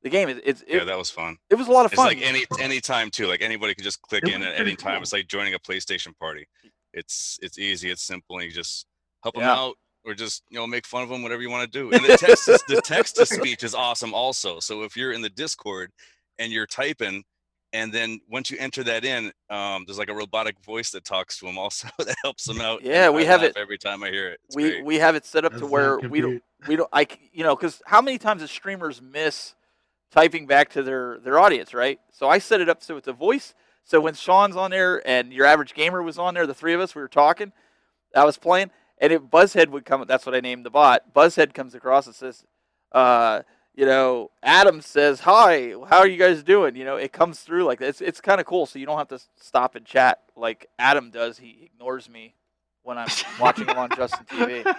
[0.04, 0.30] the game.
[0.30, 1.38] It, it's it, yeah, that was fun.
[1.50, 2.08] it was a lot of It's fun.
[2.08, 3.28] like any any time too.
[3.28, 4.96] Like anybody can just click It in at any time.
[4.96, 5.02] cool.
[5.02, 6.48] It's like joining a PlayStation party.
[6.94, 7.90] It's it's easy.
[7.90, 8.38] It's simple.
[8.38, 8.86] And you just
[9.24, 9.76] help them out
[10.06, 11.24] or just you know make fun of them.
[11.24, 11.92] Whatever you want to do.
[11.92, 14.60] And the text is, the text to speech is awesome also.
[14.60, 15.92] So if you're in the Discord
[16.38, 17.24] and you're typing.
[17.74, 21.38] And then once you enter that in, um, there's like a robotic voice that talks
[21.40, 22.82] to them also that helps them out.
[22.82, 24.40] Yeah, we I have it- every time I hear it.
[24.46, 24.86] It's we great.
[24.86, 26.44] we have it set up to where we don't compute?
[26.70, 29.54] we don't I c- you know because how many times do streamers miss
[30.12, 32.00] typing back to their their audience right?
[32.12, 33.54] So I set it up so it's a voice.
[33.84, 36.82] So when Sean's on there and your average gamer was on there, the three of
[36.82, 37.54] us we were talking,
[38.16, 40.04] I was playing, and it Buzzhead would come.
[40.08, 41.14] That's what I named the bot.
[41.14, 42.44] Buzzhead comes across and says,
[42.92, 43.44] uh,
[43.78, 47.64] you know, Adam says, "Hi, how are you guys doing?" You know, it comes through
[47.64, 47.90] like that.
[47.90, 48.66] It's it's kind of cool.
[48.66, 51.38] So you don't have to stop and chat like Adam does.
[51.38, 52.34] He ignores me
[52.82, 53.08] when I'm
[53.40, 54.76] watching him on Justin TV.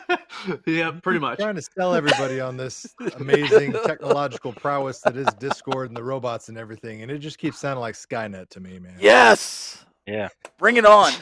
[0.66, 1.38] yeah, pretty much.
[1.38, 6.48] Trying to sell everybody on this amazing technological prowess that is Discord and the robots
[6.48, 8.96] and everything, and it just keeps sounding like Skynet to me, man.
[8.98, 9.84] Yes.
[10.06, 10.26] Yeah.
[10.58, 11.12] Bring it on.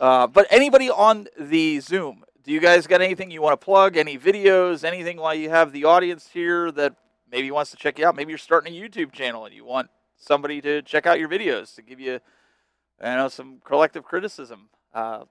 [0.00, 3.96] Uh, but anybody on the Zoom, do you guys got anything you want to plug?
[3.96, 4.84] Any videos?
[4.84, 6.94] Anything while you have the audience here that
[7.30, 8.14] maybe wants to check you out.
[8.14, 11.74] Maybe you're starting a YouTube channel and you want somebody to check out your videos
[11.74, 12.20] to give you, you
[13.00, 14.68] know, some collective criticism.
[14.94, 15.24] Uh,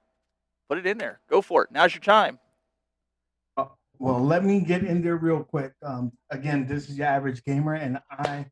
[0.68, 1.22] put it in there.
[1.30, 1.72] Go for it.
[1.72, 2.38] Now's your time.
[3.98, 5.72] Well, let me get in there real quick.
[5.82, 8.46] Um, again, this is your average gamer, and I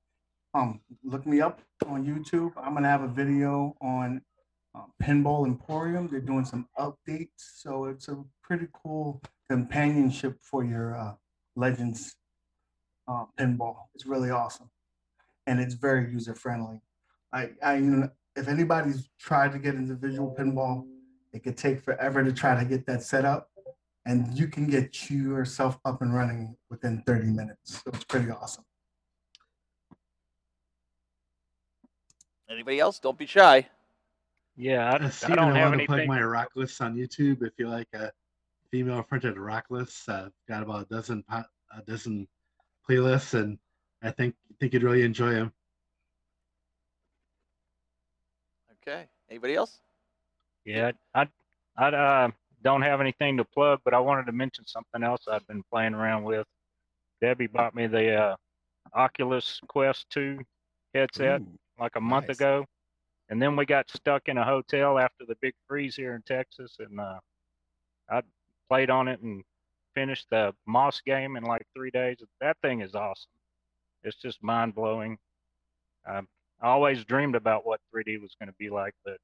[0.54, 2.54] um look me up on YouTube.
[2.56, 4.22] I'm gonna have a video on
[4.76, 6.08] uh, Pinball Emporium.
[6.08, 11.14] They're doing some updates, so it's a pretty cool companionship for your uh,
[11.56, 12.16] Legends
[13.08, 13.76] uh, pinball.
[13.96, 14.70] It's really awesome,
[15.48, 16.82] and it's very user friendly.
[17.32, 20.86] I, I, you know, if anybody's tried to get into visual pinball,
[21.34, 23.50] it could take forever to try to get that set up
[24.06, 27.82] and you can get yourself up and running within 30 minutes.
[27.84, 28.66] So it's pretty awesome.
[32.50, 33.00] Anybody else?
[33.00, 33.68] Don't be shy.
[34.56, 36.96] Yeah, I, Uh, I Steven, don't I have wanted to plug my rock lists on
[36.96, 37.42] YouTube.
[37.44, 38.12] If you like a
[38.72, 42.28] female fronted rock lists, uh, got about a dozen po- a dozen
[42.88, 43.58] playlists, and
[44.02, 45.54] I think think you'd really enjoy them.
[48.82, 49.08] Okay.
[49.30, 49.80] Anybody else?
[50.66, 51.28] Yeah, I
[51.78, 52.32] I uh,
[52.62, 55.94] don't have anything to plug, but I wanted to mention something else I've been playing
[55.94, 56.46] around with.
[57.22, 58.36] Debbie bought me the uh,
[58.94, 60.40] Oculus Quest 2
[60.94, 62.38] headset Ooh, like a month nice.
[62.38, 62.66] ago,
[63.34, 66.78] and then we got stuck in a hotel after the big freeze here in Texas,
[66.78, 67.18] and uh,
[68.08, 68.22] I
[68.70, 69.44] played on it and
[69.96, 72.18] finished the Moss game in like three days.
[72.42, 73.32] That thing is awesome.
[74.04, 75.18] It's just mind blowing.
[76.06, 76.22] I
[76.62, 79.18] always dreamed about what 3D was going to be like, but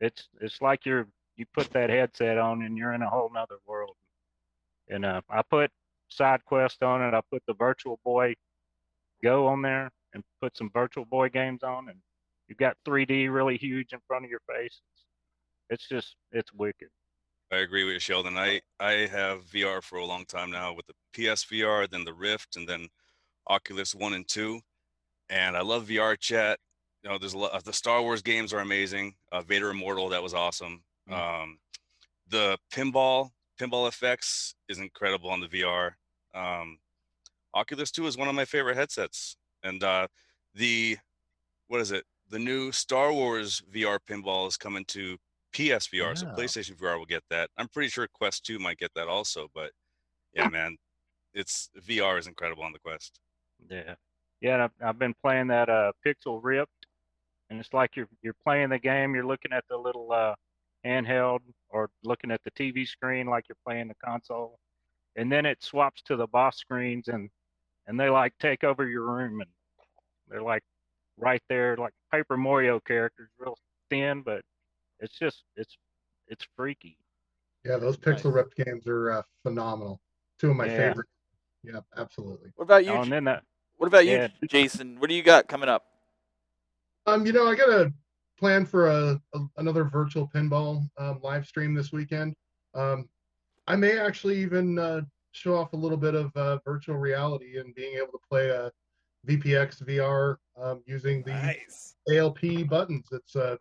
[0.00, 3.58] it's it's like you're you put that headset on and you're in a whole nother
[3.64, 3.94] world.
[4.88, 5.70] And uh, I put
[6.08, 7.14] side quest on it.
[7.14, 8.34] I put the Virtual Boy
[9.22, 12.00] Go on there and put some Virtual Boy games on, and
[12.50, 14.80] you've got 3D really huge in front of your face.
[15.70, 16.88] It's, just it's wicked.
[17.52, 18.36] I agree with you, Sheldon.
[18.36, 22.56] I I have VR for a long time now with the PSVR, then the Rift,
[22.56, 22.86] and then
[23.48, 24.60] Oculus One and Two,
[25.28, 26.60] and I love VR chat.
[27.02, 27.64] You know, there's a lot.
[27.64, 29.14] The Star Wars games are amazing.
[29.32, 30.84] Uh, Vader Immortal, that was awesome.
[31.10, 31.58] Um,
[32.28, 35.90] the pinball pinball effects is incredible on the VR.
[36.34, 36.78] Um,
[37.54, 40.06] Oculus Two is one of my favorite headsets, and uh,
[40.54, 40.98] the
[41.66, 42.04] what is it?
[42.30, 45.16] The new Star Wars VR pinball is coming to
[45.52, 47.50] PSVR, so PlayStation VR will get that.
[47.58, 49.72] I'm pretty sure Quest 2 might get that also, but
[50.32, 50.76] yeah, man,
[51.34, 53.18] it's VR is incredible on the Quest.
[53.68, 53.94] Yeah,
[54.40, 54.54] yeah.
[54.54, 56.86] and I've, I've been playing that uh, Pixel Ripped,
[57.50, 59.14] and it's like you're you're playing the game.
[59.14, 60.34] You're looking at the little uh,
[60.86, 64.60] handheld or looking at the TV screen like you're playing the console,
[65.16, 67.28] and then it swaps to the boss screens and
[67.86, 69.50] and they like take over your room and
[70.28, 70.62] they're like
[71.20, 73.56] right there like Paper Mario characters, real
[73.90, 74.42] thin, but
[74.98, 75.76] it's just it's
[76.28, 76.96] it's freaky.
[77.64, 80.00] Yeah, those Pixel Ripped games are uh, phenomenal.
[80.38, 80.76] Two of my Yeah.
[80.76, 81.10] favorites.
[81.62, 82.50] Yeah, absolutely.
[82.56, 82.92] What about you?
[82.92, 83.44] Oh, and then that
[83.76, 84.28] what about you.
[84.48, 84.98] Jason?
[84.98, 85.84] What do you got coming up?
[87.06, 87.92] Um, you know, I got a
[88.38, 92.34] plan for a, a another virtual pinball um, live stream this weekend.
[92.74, 93.08] Um,
[93.66, 95.02] I may actually even uh,
[95.32, 98.70] show off a little bit of uh, virtual reality and being able to play a
[99.26, 101.96] VPX VR um, using the Nice.
[102.12, 103.06] ALP buttons.
[103.12, 103.58] It's a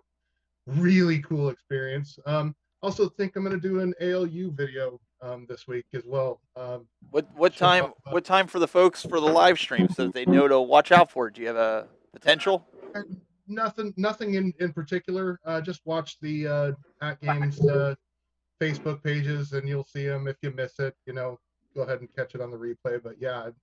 [0.65, 2.18] really cool experience.
[2.26, 6.40] Um, also think I'm going to do an ALU video um, this week as well.
[6.56, 7.68] Um, What what Sure.
[7.68, 7.94] time?
[8.10, 10.91] What time for the folks for the live stream so that they know to watch
[10.91, 11.34] out for it?
[11.34, 12.65] Do you have a potential?
[13.48, 16.72] nothing nothing in in particular uh just watch the uh
[17.02, 17.95] AtGames uh
[18.61, 21.40] facebook pages and you'll see them if you miss it you know
[21.76, 23.56] go ahead and catch it on the replay but yeah I'm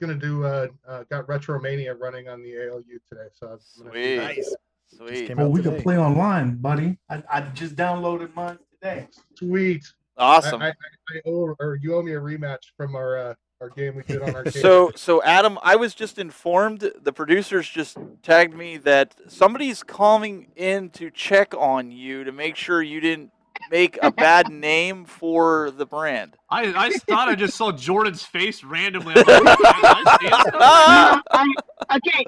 [0.00, 4.16] gonna do uh, uh got retromania running on the alu today so I'm gonna Sweet.
[4.16, 4.54] Nice.
[4.96, 5.76] sweet, Well, we today.
[5.76, 6.98] can play online, buddy.
[7.10, 9.08] I, I just downloaded mine today.
[9.36, 9.84] sweet
[10.16, 10.62] awesome.
[10.62, 10.72] I, I,
[11.14, 14.22] I owe or you owe me a rematch from our uh our game we did
[14.22, 16.92] on our So so Adam, I was just informed.
[17.02, 22.56] The producers just tagged me that somebody's calling in to check on you to make
[22.56, 23.32] sure you didn't
[23.70, 26.36] make a bad name for the brand.
[26.50, 29.14] I, I thought I just saw Jordan's face randomly.
[29.14, 30.32] Like, "I- I see it."
[31.30, 32.24] I, okay,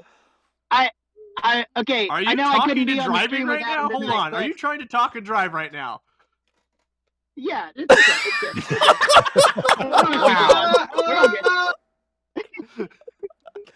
[0.71, 0.89] I,
[1.43, 2.07] I, okay.
[2.09, 3.89] Are I you know I couldn't talking be and on driving right now?
[3.89, 4.33] Hold tonight, on.
[4.33, 6.01] Are you trying to talk and drive right now?
[7.35, 8.53] Yeah, it's okay.
[8.57, 8.79] It's good.
[9.89, 10.87] Wow.
[10.95, 11.27] We're all
[12.77, 12.89] good.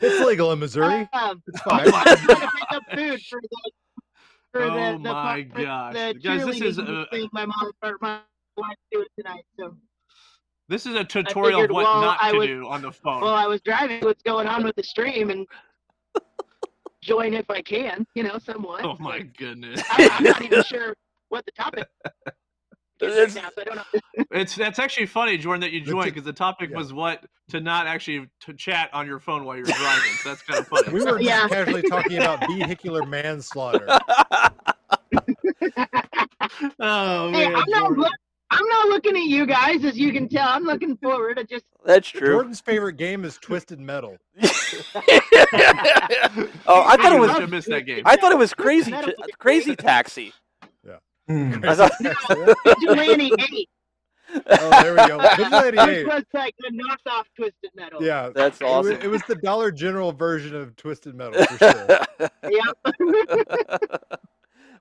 [0.01, 1.07] It's legal in Missouri.
[1.13, 1.87] Um, It's fine.
[1.87, 3.84] I'm trying to pick up food for the for
[4.55, 5.93] Oh the, the my part- gosh.
[5.93, 8.19] the Guys, this is, thing my mom or my
[8.57, 9.43] wife doing tonight.
[9.59, 9.75] So
[10.69, 12.91] This is a tutorial figured of what while not I to was- do on the
[12.91, 13.21] phone.
[13.21, 14.01] well, I was driving.
[14.01, 15.45] What's going on with the stream and
[17.01, 18.83] join if I can, you know, somewhat.
[18.85, 19.81] oh my goodness.
[19.91, 20.95] I, I'm not even sure
[21.29, 21.85] what the topic.
[22.99, 23.83] Kids right now, so I don't know.
[24.31, 26.77] It's that's actually funny, Jordan, that you joined because the topic yeah.
[26.77, 30.11] was what to not actually to chat on your phone while you're driving.
[30.23, 30.91] So that's kind of funny.
[30.91, 31.47] We were just Yeah.
[31.47, 33.87] casually talking about vehicular manslaughter.
[36.79, 38.13] oh Hey, man, I'm not look,
[38.51, 40.47] I'm not looking at you guys, as you can tell.
[40.47, 41.39] I'm looking forward.
[41.39, 42.35] I just That's true.
[42.35, 44.17] Jordan's favorite game is Twisted Metal.
[44.41, 44.51] oh,
[46.85, 47.31] I thought it was.
[47.31, 48.03] must missed that game.
[48.05, 48.91] I thought it was crazy.
[48.91, 50.33] Was crazy taxi.
[51.27, 51.55] Hmm.
[51.63, 51.91] I thought.
[52.79, 53.69] Vigilante Eight,
[54.47, 55.17] Oh, there we go.
[55.37, 56.07] Vigilante which 8.
[56.07, 58.03] was like the knockoff Twisted Metal.
[58.03, 59.01] Yeah, That's it was, awesome.
[59.01, 61.99] it was the Dollar General version of Twisted Metal for sure.
[62.49, 63.77] Yeah.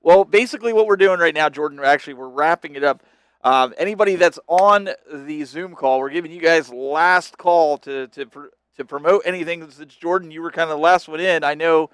[0.02, 3.02] well, basically, what we're doing right now, Jordan, actually, we're wrapping it up.
[3.42, 8.26] Um, anybody that's on the Zoom call, we're giving you guys last call to to
[8.26, 8.46] pr-
[8.76, 9.68] to promote anything.
[9.70, 11.44] Since Jordan, you were kind of the last one in.
[11.44, 11.90] I know.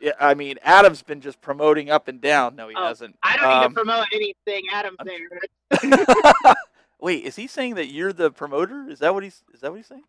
[0.00, 2.56] Yeah, I mean, Adam's been just promoting up and down.
[2.56, 3.16] No, he Oh, hasn't.
[3.22, 4.64] I don't need Um, to promote anything.
[4.72, 6.54] Adam's there.
[7.00, 8.86] Wait, is he saying that you're the promoter?
[8.88, 9.42] Is that what he's?
[9.52, 10.04] Is that what he's saying?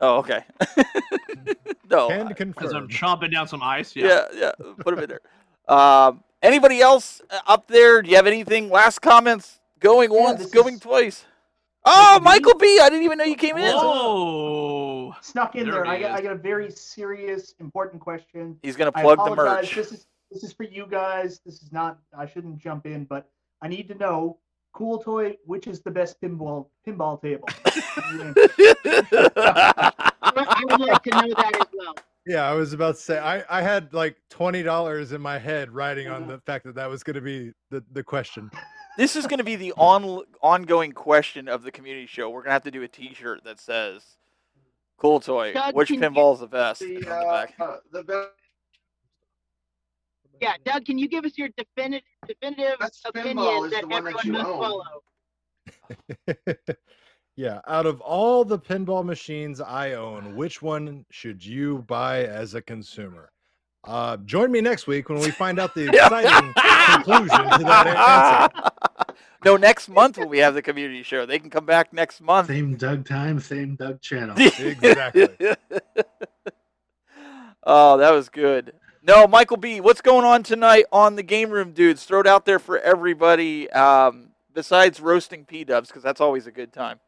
[0.00, 0.44] Oh, okay.
[1.90, 2.88] no, Can I- Because I'm confirm.
[2.88, 3.94] chomping down some ice.
[3.96, 4.26] Yeah.
[4.32, 4.72] yeah, yeah.
[4.78, 5.20] Put him in there.
[5.68, 8.00] Um, anybody else uh, up there?
[8.02, 8.70] Do you have anything?
[8.70, 9.58] Last comments?
[9.80, 11.24] Going Yeah, once, going is- twice.
[11.84, 12.78] Oh, Michael B.
[12.82, 13.72] I didn't even know you came in.
[13.74, 14.77] Whoa.
[15.20, 15.86] Snuck in There there.
[15.86, 18.58] I got, I got a very serious, important question.
[18.62, 19.74] He's gonna I plug the merch.
[19.74, 21.40] This is this is for you guys.
[21.44, 21.98] This is not.
[22.16, 23.28] I shouldn't jump in, but
[23.62, 24.38] I need to know.
[24.76, 25.36] CoolToy.
[25.46, 27.48] Which is the best pinball pinball table?
[27.66, 28.32] I
[30.70, 31.94] would like to know that as well.
[32.26, 35.70] Yeah, I was about to say I, I had like twenty dollars in my head
[35.72, 38.50] riding on the fact that that was going to be the, the question.
[38.98, 42.28] this is going to be the on ongoing question of the community show.
[42.28, 44.17] We're gonna have to do a T-shirt that says
[44.98, 46.80] "CoolToy." Doug, Which pinball is the best?
[46.80, 47.54] The, on the uh, back.
[47.60, 48.28] uh, the best
[50.40, 54.14] Yeah, Doug, can you give us your definitive definitive Best opinion that the one that
[54.14, 54.58] everyone you must own.
[54.58, 55.02] follow?
[57.36, 62.54] yeah, out of all the pinball machines I own, which one should you buy as
[62.54, 63.30] a consumer?
[63.84, 66.52] Uh, join me next week when we find out the exciting
[66.94, 68.70] conclusion to that answer.
[69.44, 72.48] no, next month when we have the community show, they can come back next month.
[72.48, 74.36] Same Doug time, same Doug channel.
[74.58, 75.28] Exactly.
[77.64, 78.72] oh, that was good.
[79.02, 82.04] No, Michael B, what's going on tonight on the game room, dudes?
[82.04, 83.70] Throw it out there for everybody.
[83.70, 84.28] Um,
[84.58, 86.98] besides roasting P Dubs, because that's always a good time.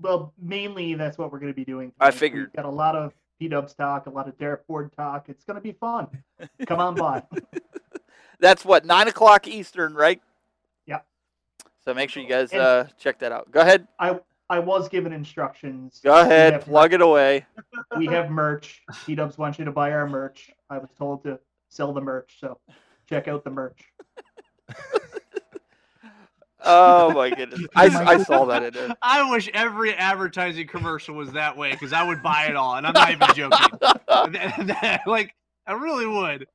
[0.00, 1.92] Well, mainly that's what we're going to be doing.
[2.00, 2.48] I figured.
[2.48, 5.28] We've got a lot of P Dubs talk, a lot of Derek Ford talk.
[5.28, 6.08] It's going to be fun.
[6.66, 7.22] Come on by.
[8.40, 10.20] That's what nine o'clock Eastern, right?
[11.90, 11.94] Yeah.
[11.94, 13.50] So make sure you guys uh, check that out.
[13.50, 13.86] Go ahead.
[13.98, 14.18] I
[14.48, 16.00] I was given instructions.
[16.02, 16.54] Go ahead.
[16.54, 17.46] have Plug it away.
[17.96, 18.82] we have merch.
[19.06, 20.50] P Dubs wants you to buy our merch.
[20.68, 21.38] I was told to
[21.68, 22.58] sell the merch, so
[23.08, 23.84] check out the merch.
[26.62, 28.94] Oh my goodness, I, I saw that in there.
[29.02, 32.86] I wish every advertising commercial was that way because I would buy it all, and
[32.86, 33.78] I'm not even joking.
[35.06, 35.34] like
[35.66, 36.46] I really would.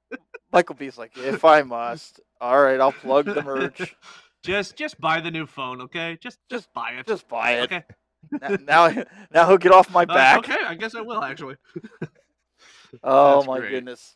[0.52, 3.96] Michael B's like, if I must, all right, I'll plug the merch.
[4.46, 6.18] Just just buy the new phone, okay?
[6.22, 7.08] Just just buy it.
[7.08, 7.64] Just buy it.
[7.64, 7.84] Okay.
[8.42, 8.88] N- Now,
[9.34, 10.40] now he'll get off my Uh, back.
[10.40, 11.56] okay, I guess I will actually.
[13.04, 13.72] Oh That's my great.
[13.72, 14.16] goodness.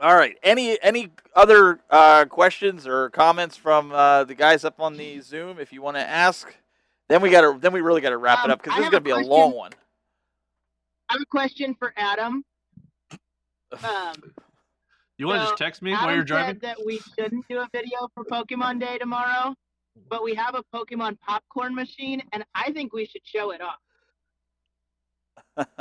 [0.00, 0.36] All right.
[0.42, 5.58] Any any other uh, questions or comments from uh, the guys up on the Zoom?
[5.58, 6.54] If you want to ask,
[7.08, 8.78] then we got to then we really got to wrap it Um, up because I
[8.78, 9.72] this is going to a be a long one.
[11.08, 12.44] I have a question for Adam.
[13.82, 14.14] Um,
[15.18, 16.54] You want to so just text me Adam while you're driving?
[16.54, 19.54] said that we shouldn't do a video for Pokemon Day tomorrow,
[20.08, 23.78] but we have a Pokemon popcorn machine, and I think we should show it off.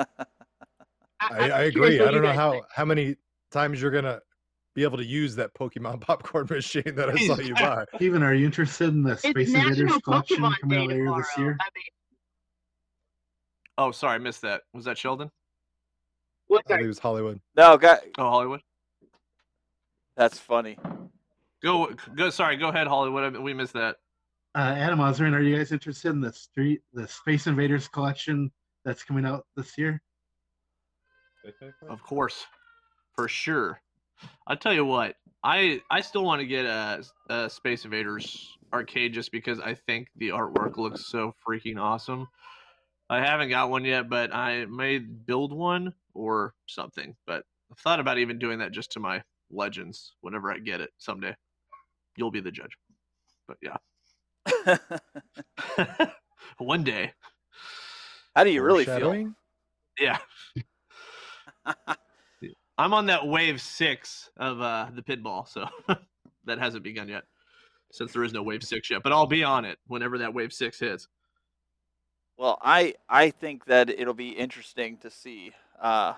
[1.20, 2.00] I, I'm I agree.
[2.00, 2.66] I don't know how think.
[2.74, 3.16] how many
[3.52, 4.20] times you're gonna
[4.76, 7.86] be able to use that Pokemon popcorn machine that I saw you buy.
[8.00, 11.14] Even are you interested in the Space Invaders National collection Pokemon coming Day out later
[11.18, 11.58] this year?
[11.60, 11.84] I mean,
[13.80, 14.64] Oh, sorry, I missed that.
[14.74, 15.30] Was that Sheldon?
[16.48, 17.40] what, I think it was Hollywood.
[17.56, 18.62] No, got, Oh, Hollywood.
[20.18, 20.78] That's funny.
[21.64, 22.30] Go go.
[22.30, 23.36] Sorry, go ahead, Hollywood.
[23.36, 23.98] I- We missed that.
[24.56, 28.52] Uh, Adam Osborne, are you guys interested in the street, the Space Invaders collection
[28.84, 30.02] that's coming out this year?
[31.90, 32.46] Of course,
[33.16, 33.80] for sure.
[34.48, 39.14] I'll tell you what, I I still want to get a, a Space Invaders arcade
[39.14, 42.28] just because I think the artwork looks so freaking awesome.
[43.10, 47.16] I haven't got one yet, but I may build one or something.
[47.26, 49.22] But I've thought about even doing that just to my
[49.52, 51.36] legends whenever I get it someday.
[52.16, 52.78] You'll be the judge.
[53.48, 54.78] But yeah,
[56.58, 57.14] one day.
[58.36, 59.34] How do you really feel?
[60.00, 60.18] Yeah.
[62.78, 65.68] I'm on that wave six of uh, the pinball, so
[66.46, 67.24] that hasn't begun yet.
[67.92, 69.04] since there is no Wave Six yet.
[69.04, 71.08] But I'll be on it whenever that Wave Six hits.
[72.38, 75.52] Well, I I think that it'll be interesting to see
[75.82, 76.14] uh,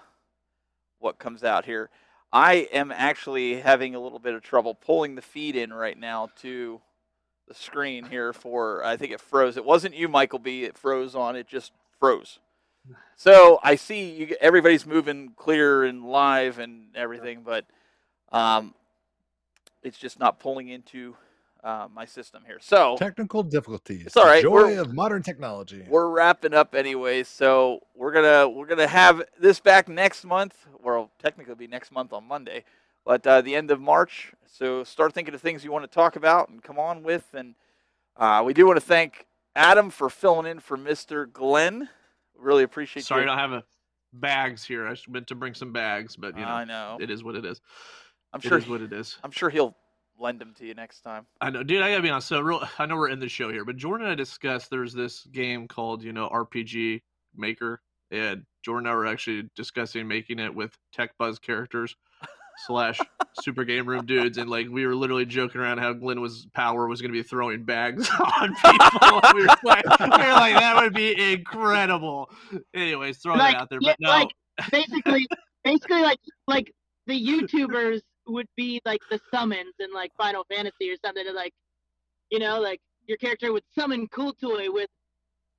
[1.00, 1.90] what comes out here.
[2.32, 6.30] I am actually having a little bit of trouble pulling the feed in right now
[6.42, 6.80] to
[7.48, 9.58] the screen here for I think it froze.
[9.58, 10.64] It wasn't you, Michael B.
[10.64, 11.36] It froze on.
[11.36, 12.40] It just froze.
[13.18, 14.36] So I see you.
[14.40, 17.66] Everybody's moving clear and live and everything, but
[18.32, 18.74] um,
[19.84, 21.16] it's just not pulling into
[21.64, 22.60] uh, my system here.
[22.62, 24.06] So Technical difficulties.
[24.06, 24.42] It's all the.
[24.42, 25.84] Joy We're- of modern technology.
[25.90, 30.56] we're wrapping up anyway, so we're gonna we're gonna have this back next month.
[30.82, 32.64] Well, technically, be next month on Monday,
[33.06, 34.34] but uh, the end of March.
[34.48, 37.26] So start thinking of things you want to talk about and come on with.
[37.34, 37.56] And
[38.18, 41.32] uh, we do want to thank Adam for filling in for Mr.
[41.32, 41.90] Glen.
[42.38, 43.64] Really appreciate Sorry, I don't have a
[44.14, 44.88] bags here.
[44.88, 46.98] I meant to bring some bags, but you know, I know.
[47.00, 47.62] it is what it is.
[48.34, 49.18] I'm sure is what it is.
[49.24, 49.76] I'm sure he'll
[50.20, 51.26] lend them to you next time.
[51.42, 51.82] I know, dude.
[51.82, 52.28] I gotta be honest.
[52.28, 54.94] So, real, I know we're in the show here, but Jordan and I discussed there's
[54.94, 57.02] this game called, you know, RPG
[57.36, 61.96] Maker, and Jordan and I were actually discussing making it with Tech Buzz characters
[62.66, 63.00] slash
[63.42, 66.88] Super Game Room dudes, and like we were literally joking around how Glen was power
[66.88, 68.10] was gonna be throwing bags
[68.42, 69.22] on people.
[69.34, 72.30] we, were like, we were like, that would be incredible.
[72.74, 74.10] Anyways, throwing like, that out there, yeah, but no.
[74.10, 74.30] like
[74.72, 75.28] basically,
[75.64, 76.72] basically like like
[77.08, 81.26] the YouTubers would be like the summons in like Final Fantasy or something.
[81.26, 81.54] and, Like,
[82.30, 84.90] you know, like your character would summon CoolToy with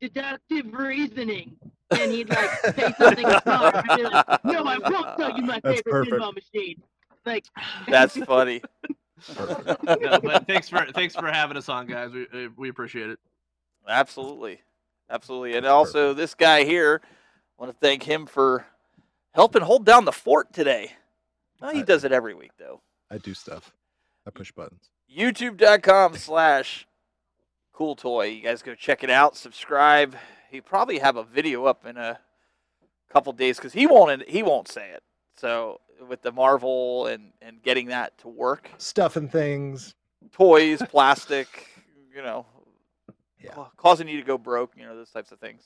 [0.01, 1.57] deductive reasoning,
[1.93, 3.75] and he'd like say something smart.
[3.75, 6.17] and be like, "No, I won't tell you my That's favorite perfect.
[6.17, 6.83] pinball machine."
[7.27, 7.45] Like,
[7.89, 8.63] That's funny.
[9.39, 12.13] no, but thanks for thanks for having us on, guys.
[12.13, 13.19] We uh, we appreciate it.
[13.89, 14.61] Absolutely,
[15.11, 17.01] absolutely, and also this guy here.
[17.05, 18.65] I want to thank him for
[19.33, 20.93] helping hold down the fort today.
[21.61, 22.81] Well, he does it every week though.
[23.11, 23.73] I do stuff.
[24.27, 24.91] I push buttons.
[25.15, 26.87] youtube.com slash
[27.75, 30.15] CoolToy you guys go check it out subscribe
[30.51, 32.19] he probably have a video up in a
[33.11, 35.03] couple days because he won't he won't say it.
[35.37, 38.71] So with the marvel and and getting that to work.
[38.79, 39.95] Stuff and things.
[40.33, 41.69] toys plastic
[42.15, 42.47] you know.
[43.55, 45.63] Ca- causing you to go broke you know those types of things.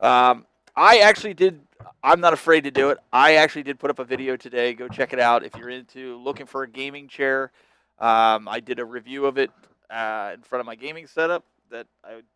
[0.00, 1.60] Um i actually did
[2.02, 2.98] i'm not afraid to do it.
[3.12, 4.74] I actually did put up a video today.
[4.74, 7.52] Go check it out if you're into looking for a gaming chair.
[7.98, 9.50] Um, i did a review of it
[9.88, 12.26] uh, in front of my gaming setup that i would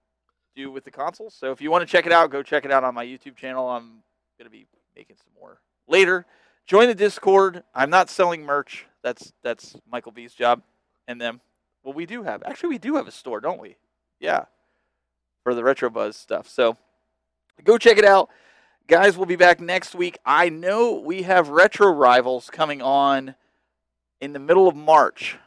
[0.54, 2.72] do with the console so if you want to check it out go check it
[2.72, 3.68] out on my youtube channel.
[3.68, 4.02] I'm
[4.38, 4.66] going to be
[4.96, 6.26] making some more later.
[6.66, 7.62] Join the discord.
[7.74, 8.86] I'm not selling merch.
[9.02, 10.62] That's that's michael b's job
[11.08, 11.40] and them.
[11.82, 13.76] Well we do have actually we do have a store don't we?
[14.18, 14.44] Yeah.
[15.42, 16.48] For the retro buzz stuff.
[16.48, 16.76] So
[17.64, 18.28] go check it out.
[18.86, 20.18] Guys we'll be back next week.
[20.24, 23.34] I know we have retro rivals coming on
[24.20, 25.38] in the middle of march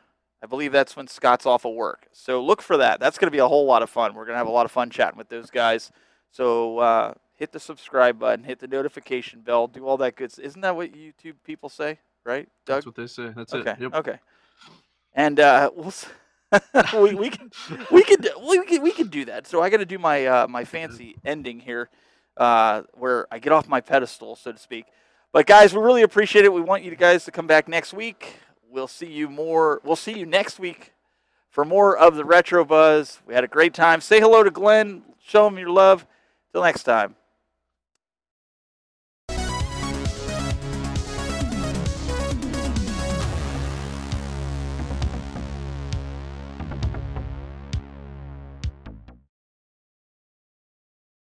[0.44, 3.32] i believe that's when scott's off of work so look for that that's going to
[3.32, 5.18] be a whole lot of fun we're going to have a lot of fun chatting
[5.18, 5.92] with those guys
[6.32, 10.62] so uh, hit the subscribe button hit the notification bell do all that good isn't
[10.62, 13.32] that what youtube people say right doug That's what they say.
[13.36, 13.80] That's okay it.
[13.80, 13.96] Yep.
[13.96, 14.20] okay
[15.16, 16.08] and uh, we'll s-
[16.94, 17.52] we, we can
[17.92, 19.48] we can do- we can we can do that.
[19.48, 21.90] So I got to do my uh, my fancy ending here,
[22.38, 24.86] uh, where I get off my pedestal, so to speak.
[25.32, 26.54] But guys, we really appreciate it.
[26.54, 28.36] We want you guys to come back next week.
[28.74, 29.82] We'll see you more.
[29.84, 30.94] We'll see you next week
[31.52, 33.22] for more of the retro buzz.
[33.28, 34.02] We had a great time.
[34.02, 35.04] Say hello to Glen.
[35.24, 36.08] Show him your love.
[36.52, 37.16] Till next time.